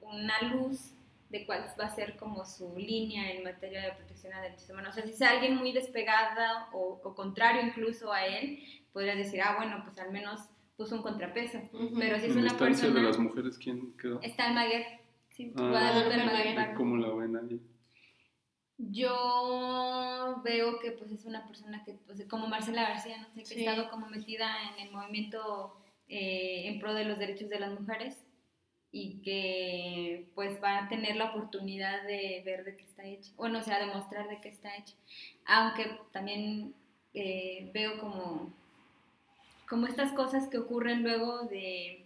una 0.00 0.40
luz 0.42 0.92
de 1.28 1.44
cuál 1.46 1.64
va 1.80 1.86
a 1.86 1.94
ser 1.94 2.16
como 2.16 2.44
su 2.44 2.76
línea 2.76 3.32
en 3.32 3.42
materia 3.44 3.82
de 3.82 3.92
protección 3.92 4.32
a 4.32 4.40
derechos 4.42 4.70
humanos. 4.70 4.90
O 4.90 4.92
sea, 4.94 5.04
si 5.04 5.12
es 5.12 5.22
alguien 5.22 5.56
muy 5.56 5.72
despegada 5.72 6.68
o, 6.72 7.00
o 7.02 7.14
contrario 7.14 7.62
incluso 7.62 8.12
a 8.12 8.24
él, 8.26 8.60
podrías 8.92 9.16
decir, 9.16 9.40
ah, 9.42 9.56
bueno, 9.56 9.80
pues 9.84 9.98
al 9.98 10.12
menos 10.12 10.40
puso 10.76 10.94
un 10.96 11.02
contrapeso. 11.02 11.58
Pero 11.98 12.18
si 12.18 12.26
es 12.26 12.32
En 12.32 12.38
una 12.38 12.48
instancia 12.48 12.86
de 12.88 12.92
persona... 12.92 13.02
las 13.08 13.18
mujeres, 13.18 13.58
¿quién 13.58 13.96
quedó? 13.96 14.20
Está 14.22 14.46
Almaguer. 14.48 14.84
Sí. 15.30 15.52
Ah, 15.56 15.68
Guadalupe 15.68 16.14
Almaguer. 16.14 16.74
¿Cómo 16.74 16.96
la 16.96 17.12
ven 17.14 17.36
ahí? 17.36 17.60
Yo 18.78 20.40
veo 20.44 20.78
que 20.80 20.92
pues 20.92 21.10
es 21.10 21.24
una 21.24 21.46
persona 21.46 21.82
que, 21.84 21.94
pues, 22.06 22.22
como 22.28 22.46
Marcela 22.46 22.82
García, 22.88 23.18
no 23.18 23.28
sé, 23.28 23.40
que 23.40 23.46
Sí. 23.46 23.66
ha 23.66 23.70
estado 23.72 23.90
como 23.90 24.06
metida 24.08 24.50
en 24.76 24.86
el 24.86 24.92
movimiento 24.92 25.76
eh, 26.08 26.68
en 26.68 26.78
pro 26.78 26.94
de 26.94 27.04
los 27.04 27.18
derechos 27.18 27.48
de 27.48 27.58
las 27.58 27.78
mujeres 27.80 28.25
y 28.92 29.18
que 29.22 30.26
pues 30.34 30.62
va 30.62 30.78
a 30.84 30.88
tener 30.88 31.16
la 31.16 31.26
oportunidad 31.30 32.02
de 32.04 32.42
ver 32.46 32.64
de 32.64 32.76
qué 32.76 32.84
está 32.84 33.04
hecha, 33.04 33.30
bueno, 33.36 33.58
o 33.58 33.62
sea, 33.62 33.78
demostrar 33.78 34.28
de 34.28 34.40
qué 34.40 34.48
está 34.48 34.74
hecha. 34.76 34.94
Aunque 35.44 35.98
también 36.12 36.74
eh, 37.14 37.70
veo 37.74 37.98
como, 37.98 38.52
como 39.68 39.86
estas 39.86 40.12
cosas 40.12 40.48
que 40.48 40.58
ocurren 40.58 41.02
luego 41.02 41.42
de... 41.44 42.04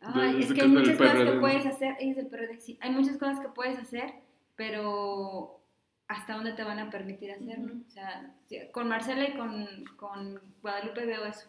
Ay, 0.00 0.32
De- 0.34 0.38
es 0.40 0.48
de 0.48 0.54
que 0.54 0.60
que 0.60 0.66
hay 0.66 0.68
muchas 0.68 0.96
cosas 0.96 1.12
PRD, 1.12 1.24
que 1.28 1.34
¿no? 1.34 1.40
puedes 1.40 1.66
hacer, 1.66 1.96
es 2.00 2.16
PRD, 2.26 2.60
sí, 2.60 2.78
hay 2.80 2.90
muchas 2.90 3.16
cosas 3.18 3.40
que 3.40 3.48
puedes 3.48 3.78
hacer, 3.78 4.14
pero 4.56 5.60
hasta 6.08 6.34
dónde 6.34 6.52
te 6.54 6.64
van 6.64 6.78
a 6.78 6.90
permitir 6.90 7.32
hacerlo. 7.32 7.74
Ujú. 7.74 7.84
O 7.86 7.90
sea, 7.90 8.34
con 8.72 8.88
Marcela 8.88 9.28
y 9.28 9.34
con, 9.34 9.84
con 9.96 10.40
Guadalupe 10.62 11.04
veo 11.04 11.24
eso. 11.26 11.46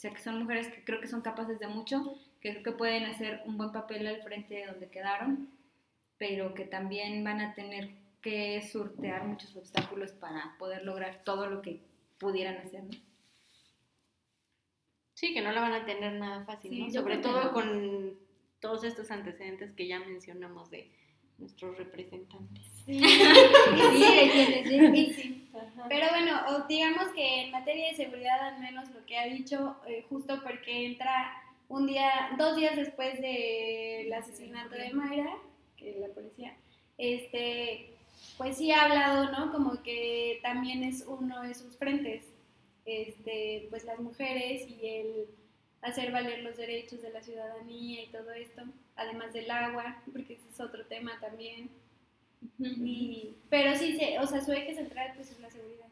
O 0.00 0.02
sea, 0.02 0.12
que 0.12 0.22
son 0.22 0.38
mujeres 0.38 0.68
que 0.68 0.82
creo 0.82 0.98
que 0.98 1.08
son 1.08 1.20
capaces 1.20 1.58
de 1.58 1.66
mucho, 1.66 2.16
que 2.40 2.52
creo 2.52 2.62
que 2.62 2.72
pueden 2.72 3.04
hacer 3.04 3.42
un 3.44 3.58
buen 3.58 3.70
papel 3.70 4.06
al 4.06 4.22
frente 4.22 4.54
de 4.54 4.64
donde 4.64 4.88
quedaron, 4.88 5.50
pero 6.16 6.54
que 6.54 6.64
también 6.64 7.22
van 7.22 7.42
a 7.42 7.52
tener 7.52 7.90
que 8.22 8.62
sortear 8.62 9.26
muchos 9.26 9.54
obstáculos 9.56 10.12
para 10.12 10.56
poder 10.58 10.86
lograr 10.86 11.22
todo 11.22 11.48
lo 11.50 11.60
que 11.60 11.82
pudieran 12.18 12.56
hacer. 12.56 12.84
¿no? 12.84 12.96
Sí, 15.12 15.34
que 15.34 15.42
no 15.42 15.52
la 15.52 15.60
van 15.60 15.74
a 15.74 15.84
tener 15.84 16.14
nada 16.14 16.46
fácil, 16.46 16.70
Sí, 16.70 16.84
¿no? 16.86 16.90
Sobre 16.92 17.18
todo 17.18 17.44
no. 17.44 17.52
con 17.52 18.18
todos 18.58 18.84
estos 18.84 19.10
antecedentes 19.10 19.72
que 19.72 19.86
ya 19.86 20.00
mencionamos 20.00 20.70
de 20.70 20.90
nuestros 21.40 21.76
representantes. 21.78 22.66
Sí, 22.86 23.00
Sí. 24.64 25.12
Sí. 25.16 25.48
Pero 25.88 26.06
bueno, 26.10 26.66
digamos 26.68 27.08
que 27.08 27.42
en 27.42 27.50
materia 27.50 27.88
de 27.88 27.96
seguridad, 27.96 28.40
al 28.40 28.60
menos 28.60 28.90
lo 28.90 29.04
que 29.06 29.18
ha 29.18 29.26
dicho, 29.26 29.76
eh, 29.86 30.04
justo 30.08 30.40
porque 30.42 30.86
entra 30.86 31.42
un 31.68 31.86
día, 31.86 32.30
dos 32.38 32.56
días 32.56 32.76
después 32.76 33.20
del 33.20 34.12
asesinato 34.12 34.74
de 34.74 34.92
Mayra, 34.92 35.36
que 35.76 35.90
es 35.90 35.96
la 35.96 36.08
policía, 36.08 36.54
este, 36.98 37.90
pues 38.36 38.56
sí 38.56 38.70
ha 38.70 38.84
hablado, 38.84 39.30
¿no? 39.32 39.52
Como 39.52 39.82
que 39.82 40.40
también 40.42 40.82
es 40.84 41.04
uno 41.06 41.42
de 41.42 41.54
sus 41.54 41.76
frentes, 41.76 42.24
este, 42.84 43.66
pues 43.70 43.84
las 43.84 43.98
mujeres 44.00 44.68
y 44.68 44.86
el 44.86 45.26
hacer 45.82 46.12
valer 46.12 46.42
los 46.42 46.56
derechos 46.56 47.00
de 47.02 47.10
la 47.10 47.22
ciudadanía 47.22 48.02
y 48.04 48.08
todo 48.08 48.30
esto, 48.32 48.62
además 48.96 49.32
del 49.32 49.50
agua, 49.50 50.02
porque 50.12 50.34
ese 50.34 50.48
es 50.48 50.60
otro 50.60 50.84
tema 50.86 51.18
también. 51.20 51.70
Y, 52.58 53.34
pero 53.48 53.74
sí, 53.76 53.96
se- 53.96 54.18
o 54.18 54.26
sea, 54.26 54.40
su 54.42 54.52
eje 54.52 54.74
central 54.74 55.12
pues 55.14 55.30
es 55.30 55.40
la 55.40 55.50
seguridad. 55.50 55.86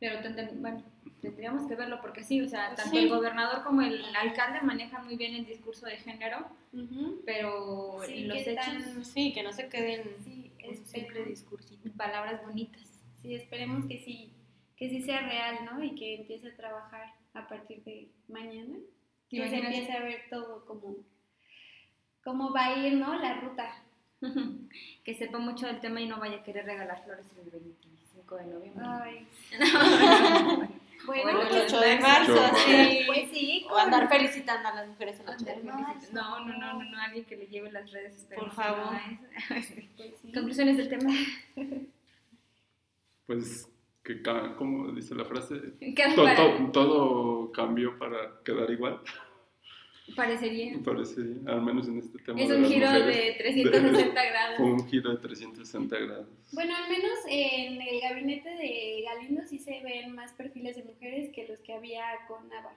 Pero 0.00 0.18
bueno, 0.56 0.82
tendríamos 1.22 1.66
que 1.66 1.74
verlo 1.76 2.00
porque 2.00 2.22
sí, 2.24 2.40
o 2.42 2.48
sea, 2.48 2.74
tanto 2.74 2.90
Sí. 2.90 2.98
el 2.98 3.08
gobernador 3.08 3.62
como 3.64 3.80
el 3.82 4.04
alcalde 4.16 4.60
manejan 4.60 5.04
muy 5.06 5.16
bien 5.16 5.34
el 5.34 5.46
discurso 5.46 5.86
de 5.86 5.96
género, 5.96 6.46
Ujú. 6.72 7.22
pero 7.24 7.98
Sí, 8.06 8.24
los 8.24 8.36
¿qué 8.36 8.52
hechos, 8.52 8.64
tan- 8.66 9.04
Sí, 9.04 9.32
que 9.32 9.42
no 9.42 9.52
se 9.52 9.68
queden 9.68 10.02
Sí, 10.24 10.52
esperemos, 10.92 11.28
discursito. 11.28 11.90
palabras 11.96 12.44
bonitas. 12.44 12.82
sí, 13.22 13.34
esperemos 13.34 13.86
que 13.86 13.98
sí, 14.04 14.30
que 14.76 14.90
sí 14.90 15.00
sea 15.02 15.20
real, 15.20 15.64
¿no? 15.64 15.82
Y 15.82 15.94
que 15.94 16.16
empiece 16.16 16.48
a 16.48 16.56
trabajar 16.56 17.14
a 17.34 17.46
partir 17.48 17.82
de 17.84 18.08
mañana. 18.28 18.78
¿Te 19.28 19.36
Que 19.36 19.42
se 19.48 19.56
imaginas? 19.56 19.72
empiece 19.74 19.92
a 19.92 20.00
ver 20.02 20.22
todo 20.30 20.64
como 20.64 20.96
cómo 22.22 22.52
va 22.52 22.66
a 22.66 22.76
ir, 22.78 22.94
¿no? 22.94 23.14
La 23.18 23.34
ruta. 23.40 23.82
que 25.04 25.14
sepa 25.14 25.38
mucho 25.38 25.66
del 25.66 25.80
tema 25.80 26.00
y 26.00 26.06
no 26.08 26.18
vaya 26.18 26.36
a 26.38 26.42
querer 26.42 26.64
regalar 26.64 27.02
flores 27.04 27.26
el 27.44 27.50
25 27.50 28.36
de 28.36 28.46
noviembre. 28.46 28.84
Ay. 28.86 29.26
Bueno, 31.06 31.22
Bueno, 31.24 31.42
el 31.42 31.48
pues, 31.48 31.64
8 31.74 31.80
de 31.80 31.98
marzo, 31.98 32.32
Ocho 32.32 32.66
de 32.70 32.84
sí. 32.88 33.02
pues 33.06 33.28
sí, 33.30 33.66
O 33.68 33.76
andar 33.76 34.08
felicitando 34.08 34.68
a 34.70 34.74
las 34.74 34.88
mujeres 34.88 35.20
en 35.20 35.28
el 35.28 35.34
8 35.34 35.44
de 35.44 35.52
Andar 35.52 35.74
marzo. 35.74 35.92
felicitando. 35.92 36.22
No, 36.30 36.44
no, 36.46 36.56
no, 36.58 36.72
no, 36.82 36.90
no, 36.90 36.98
alguien 36.98 37.24
que 37.26 37.36
le 37.36 37.46
lleve 37.48 37.70
las 37.70 37.92
redes. 37.92 38.26
Por 38.34 38.50
favor. 38.54 38.88
pues. 39.48 39.74
Conclusiones 40.32 40.78
del 40.78 40.88
tema. 40.88 41.12
Pues, 43.26 43.68
que, 44.04 44.22
¿cómo 44.56 44.92
dice 44.92 45.14
la 45.14 45.24
frase? 45.24 45.54
Queda 45.96 46.14
To- 46.14 46.24
para- 46.24 46.36
to- 46.58 46.70
todo 46.72 47.52
cambió 47.52 47.98
para 47.98 48.40
quedar 48.44 48.70
igual, 48.70 49.00
Parecería. 50.14 50.72
me 50.76 50.82
parece, 50.82 51.22
al 51.46 51.62
menos 51.62 51.88
en 51.88 51.98
este 51.98 52.18
tema. 52.18 52.38
Es 52.40 52.48
de 52.50 52.56
un 52.56 52.62
las 52.62 52.70
giro 52.72 52.86
mujeres. 52.88 53.16
de 53.16 53.32
360 53.38 54.24
grados. 54.30 54.56
Fue 54.58 54.66
un 54.66 54.86
giro 54.88 55.10
de 55.10 55.16
360 55.16 55.98
grados. 55.98 56.26
Bueno, 56.52 56.74
al 56.76 56.90
menos 56.90 57.18
en 57.26 57.80
el 57.80 58.00
gabinete 58.02 58.50
de 58.50 59.02
Galindo 59.06 59.42
sí 59.48 59.58
se 59.58 59.80
ven 59.82 60.14
más 60.14 60.32
perfiles 60.34 60.76
de 60.76 60.84
mujeres 60.84 61.32
que 61.32 61.48
los 61.48 61.58
que 61.60 61.72
había 61.72 62.04
con 62.28 62.46
Nava. 62.50 62.74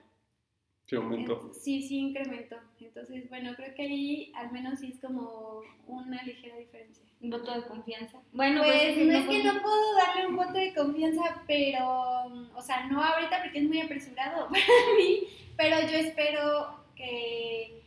Que 0.86 0.96
aumentó. 0.96 1.52
Sí, 1.52 1.82
sí 1.82 1.98
incrementó. 1.98 2.56
Entonces, 2.80 3.28
bueno, 3.28 3.52
creo 3.54 3.74
que 3.74 3.82
ahí 3.82 4.32
al 4.34 4.50
menos 4.50 4.78
sí 4.80 4.92
es 4.94 4.98
como 4.98 5.60
una 5.86 6.22
ligera 6.22 6.56
diferencia. 6.56 7.04
Un 7.20 7.30
voto 7.30 7.52
de 7.52 7.66
confianza. 7.66 8.18
Bueno, 8.32 8.62
Pues 8.62 8.94
pues, 8.94 9.06
no 9.06 9.12
es 9.12 9.28
que 9.28 9.42
no 9.44 9.60
puedo 9.60 9.94
darle 9.96 10.26
un 10.28 10.36
voto 10.36 10.52
de 10.52 10.72
confianza, 10.74 11.42
pero, 11.46 12.24
o 12.54 12.62
sea, 12.62 12.86
no 12.86 13.02
ahorita 13.02 13.42
porque 13.42 13.58
es 13.58 13.64
muy 13.64 13.80
apresurado 13.80 14.48
para 14.50 14.62
mí, 14.96 15.24
pero 15.56 15.80
yo 15.80 15.98
espero 15.98 16.78
que, 16.94 17.82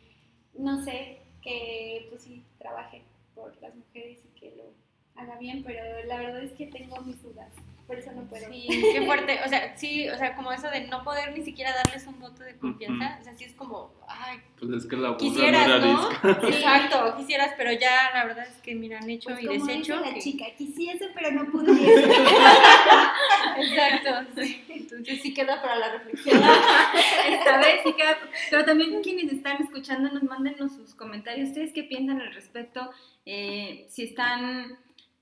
no 0.58 0.84
sé, 0.84 1.20
que 1.42 2.08
pues 2.10 2.24
sí, 2.24 2.44
trabaje 2.60 3.02
por 3.34 3.56
las 3.62 3.74
mujeres 3.74 4.20
y 4.26 4.40
que 4.40 4.54
lo 4.58 4.64
haga 5.16 5.38
bien, 5.38 5.64
pero 5.64 5.82
la 6.08 6.18
verdad 6.18 6.44
es 6.44 6.52
que 6.54 6.68
tengo 6.68 7.02
mis 7.02 7.22
dudas, 7.24 7.54
por 7.92 8.00
eso 8.00 8.12
no 8.14 8.24
puedo. 8.24 8.48
Sí, 8.50 8.68
qué 8.94 9.02
fuerte. 9.06 9.40
O 9.46 9.50
sea, 9.50 9.76
sí, 9.78 10.08
o 10.08 10.18
sea, 10.18 10.34
como 10.36 10.54
eso 10.54 10.70
de 10.70 10.88
no 10.88 11.04
poder 11.04 11.38
ni 11.38 11.44
siquiera 11.44 11.74
darles 11.74 12.08
un 12.08 12.18
voto 12.22 12.42
de 12.42 12.56
confianza. 12.58 13.18
O 13.20 13.24
sea, 13.26 13.34
sí 13.36 13.44
es 13.44 13.52
como, 13.54 13.92
ay, 14.08 14.40
Pues 14.58 14.72
es 14.72 14.86
que 14.90 14.96
la 14.96 15.18
quisieras, 15.18 15.68
no 15.68 15.76
era 15.76 15.86
¿no? 15.86 16.08
arisca. 16.08 16.48
Exacto, 16.48 17.18
quisieras, 17.18 17.54
pero 17.58 17.74
ya 17.74 18.12
la 18.14 18.24
verdad 18.26 18.48
es 18.48 18.62
que, 18.62 18.76
mira, 18.76 19.00
han 19.00 19.10
hecho 19.10 19.30
Pues 19.30 19.44
y 19.44 19.48
como 19.48 19.66
deshecho. 19.66 19.98
dice 19.98 20.06
la 20.10 20.14
que- 20.14 20.22
chica, 20.22 20.46
quisiese 20.58 21.10
pero 21.14 21.32
no 21.32 21.52
pudiese. 21.52 22.06
Exacto, 23.58 24.10
sí. 24.42 24.64
Entonces 24.70 25.22
sí 25.22 25.34
queda 25.34 25.62
para 25.62 25.76
la 25.76 25.92
reflexión. 25.92 26.42
Esta 27.30 27.58
vez 27.58 27.82
sí 27.84 27.94
queda- 27.94 28.18
Pero 28.50 28.66
también 28.66 29.02
quienes 29.02 29.32
están 29.34 29.62
escuchándonos, 29.62 30.24
mándenos 30.24 30.74
sus 30.76 30.96
comentarios. 30.96 31.50
¿Ustedes 31.50 31.72
qué 31.74 31.84
piensan 31.84 32.22
al 32.22 32.34
respecto? 32.34 32.90
Eh, 33.26 33.86
si 33.90 34.04
están. 34.04 34.78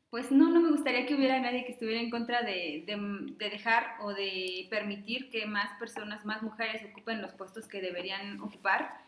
Pues 0.09 0.31
no, 0.31 0.49
no 0.49 0.59
me 0.59 0.71
gustaría 0.71 1.05
que 1.05 1.13
hubiera 1.13 1.39
nadie 1.39 1.65
que 1.65 1.73
estuviera 1.73 2.01
en 2.01 2.09
contra 2.09 2.41
de, 2.41 2.83
de- 2.87 3.33
de 3.37 3.49
dejar 3.49 3.95
o 4.01 4.11
de 4.13 4.65
permitir 4.69 5.29
que 5.29 5.45
más 5.45 5.77
personas, 5.79 6.25
más 6.25 6.41
mujeres 6.41 6.81
ocupen 6.89 7.21
los 7.21 7.31
puestos 7.33 7.67
que 7.67 7.79
deberían 7.81 8.41
ocupar 8.41 9.01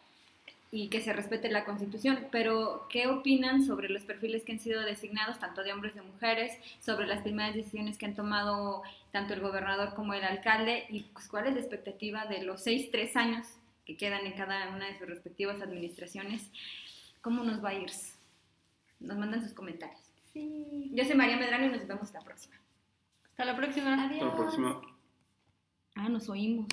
y 0.71 0.89
que 0.89 1.01
se 1.01 1.13
respete 1.13 1.49
la 1.51 1.65
constitución. 1.65 2.27
Pero, 2.31 2.87
¿qué 2.89 3.07
opinan 3.07 3.63
sobre 3.65 3.89
los 3.89 4.03
perfiles 4.03 4.43
que 4.43 4.53
han 4.53 4.59
sido 4.61 4.81
designados, 4.83 5.39
tanto 5.39 5.63
de 5.63 5.73
hombres 5.73 5.93
y 5.95 5.99
de 5.99 6.05
mujeres, 6.05 6.53
sobre 6.81 7.07
las 7.07 7.21
primeras 7.23 7.55
decisiones 7.55 7.97
que 7.97 8.05
han 8.07 8.15
tomado 8.15 8.83
tanto 9.11 9.33
el 9.35 9.41
gobernador 9.41 9.95
como 9.95 10.13
el 10.15 10.23
alcalde 10.23 10.85
y 10.89 11.01
pues, 11.13 11.27
cuál 11.29 11.47
es 11.47 11.55
la 11.55 11.61
expectativa 11.61 12.25
de 12.27 12.43
los 12.43 12.61
seis, 12.63 12.91
tres 12.91 13.15
años 13.17 13.47
que 13.85 13.97
quedan 13.97 14.25
en 14.27 14.33
cada 14.33 14.69
una 14.75 14.87
de 14.87 14.97
sus 14.99 15.07
respectivas 15.09 15.61
administraciones? 15.61 16.43
¿Cómo 17.21 17.43
nos 17.43 17.63
va 17.63 17.69
a 17.69 17.75
ir? 17.75 17.91
Nos 19.01 19.17
mandan 19.17 19.43
sus 19.43 19.53
comentarios. 19.53 20.10
Sí. 20.33 20.91
Yo 20.93 21.03
soy 21.05 21.15
María 21.15 21.37
Medrano 21.37 21.65
y 21.65 21.69
nos 21.69 21.87
vemos 21.87 22.11
la 22.13 22.21
próxima. 22.21 22.55
Hasta 23.25 23.45
la 23.45 23.55
próxima. 23.55 24.05
Adiós. 24.05 24.23
Hasta 24.23 24.25
la 24.25 24.35
próxima. 24.35 24.81
Ah, 25.95 26.09
nos 26.09 26.29
oímos. 26.29 26.67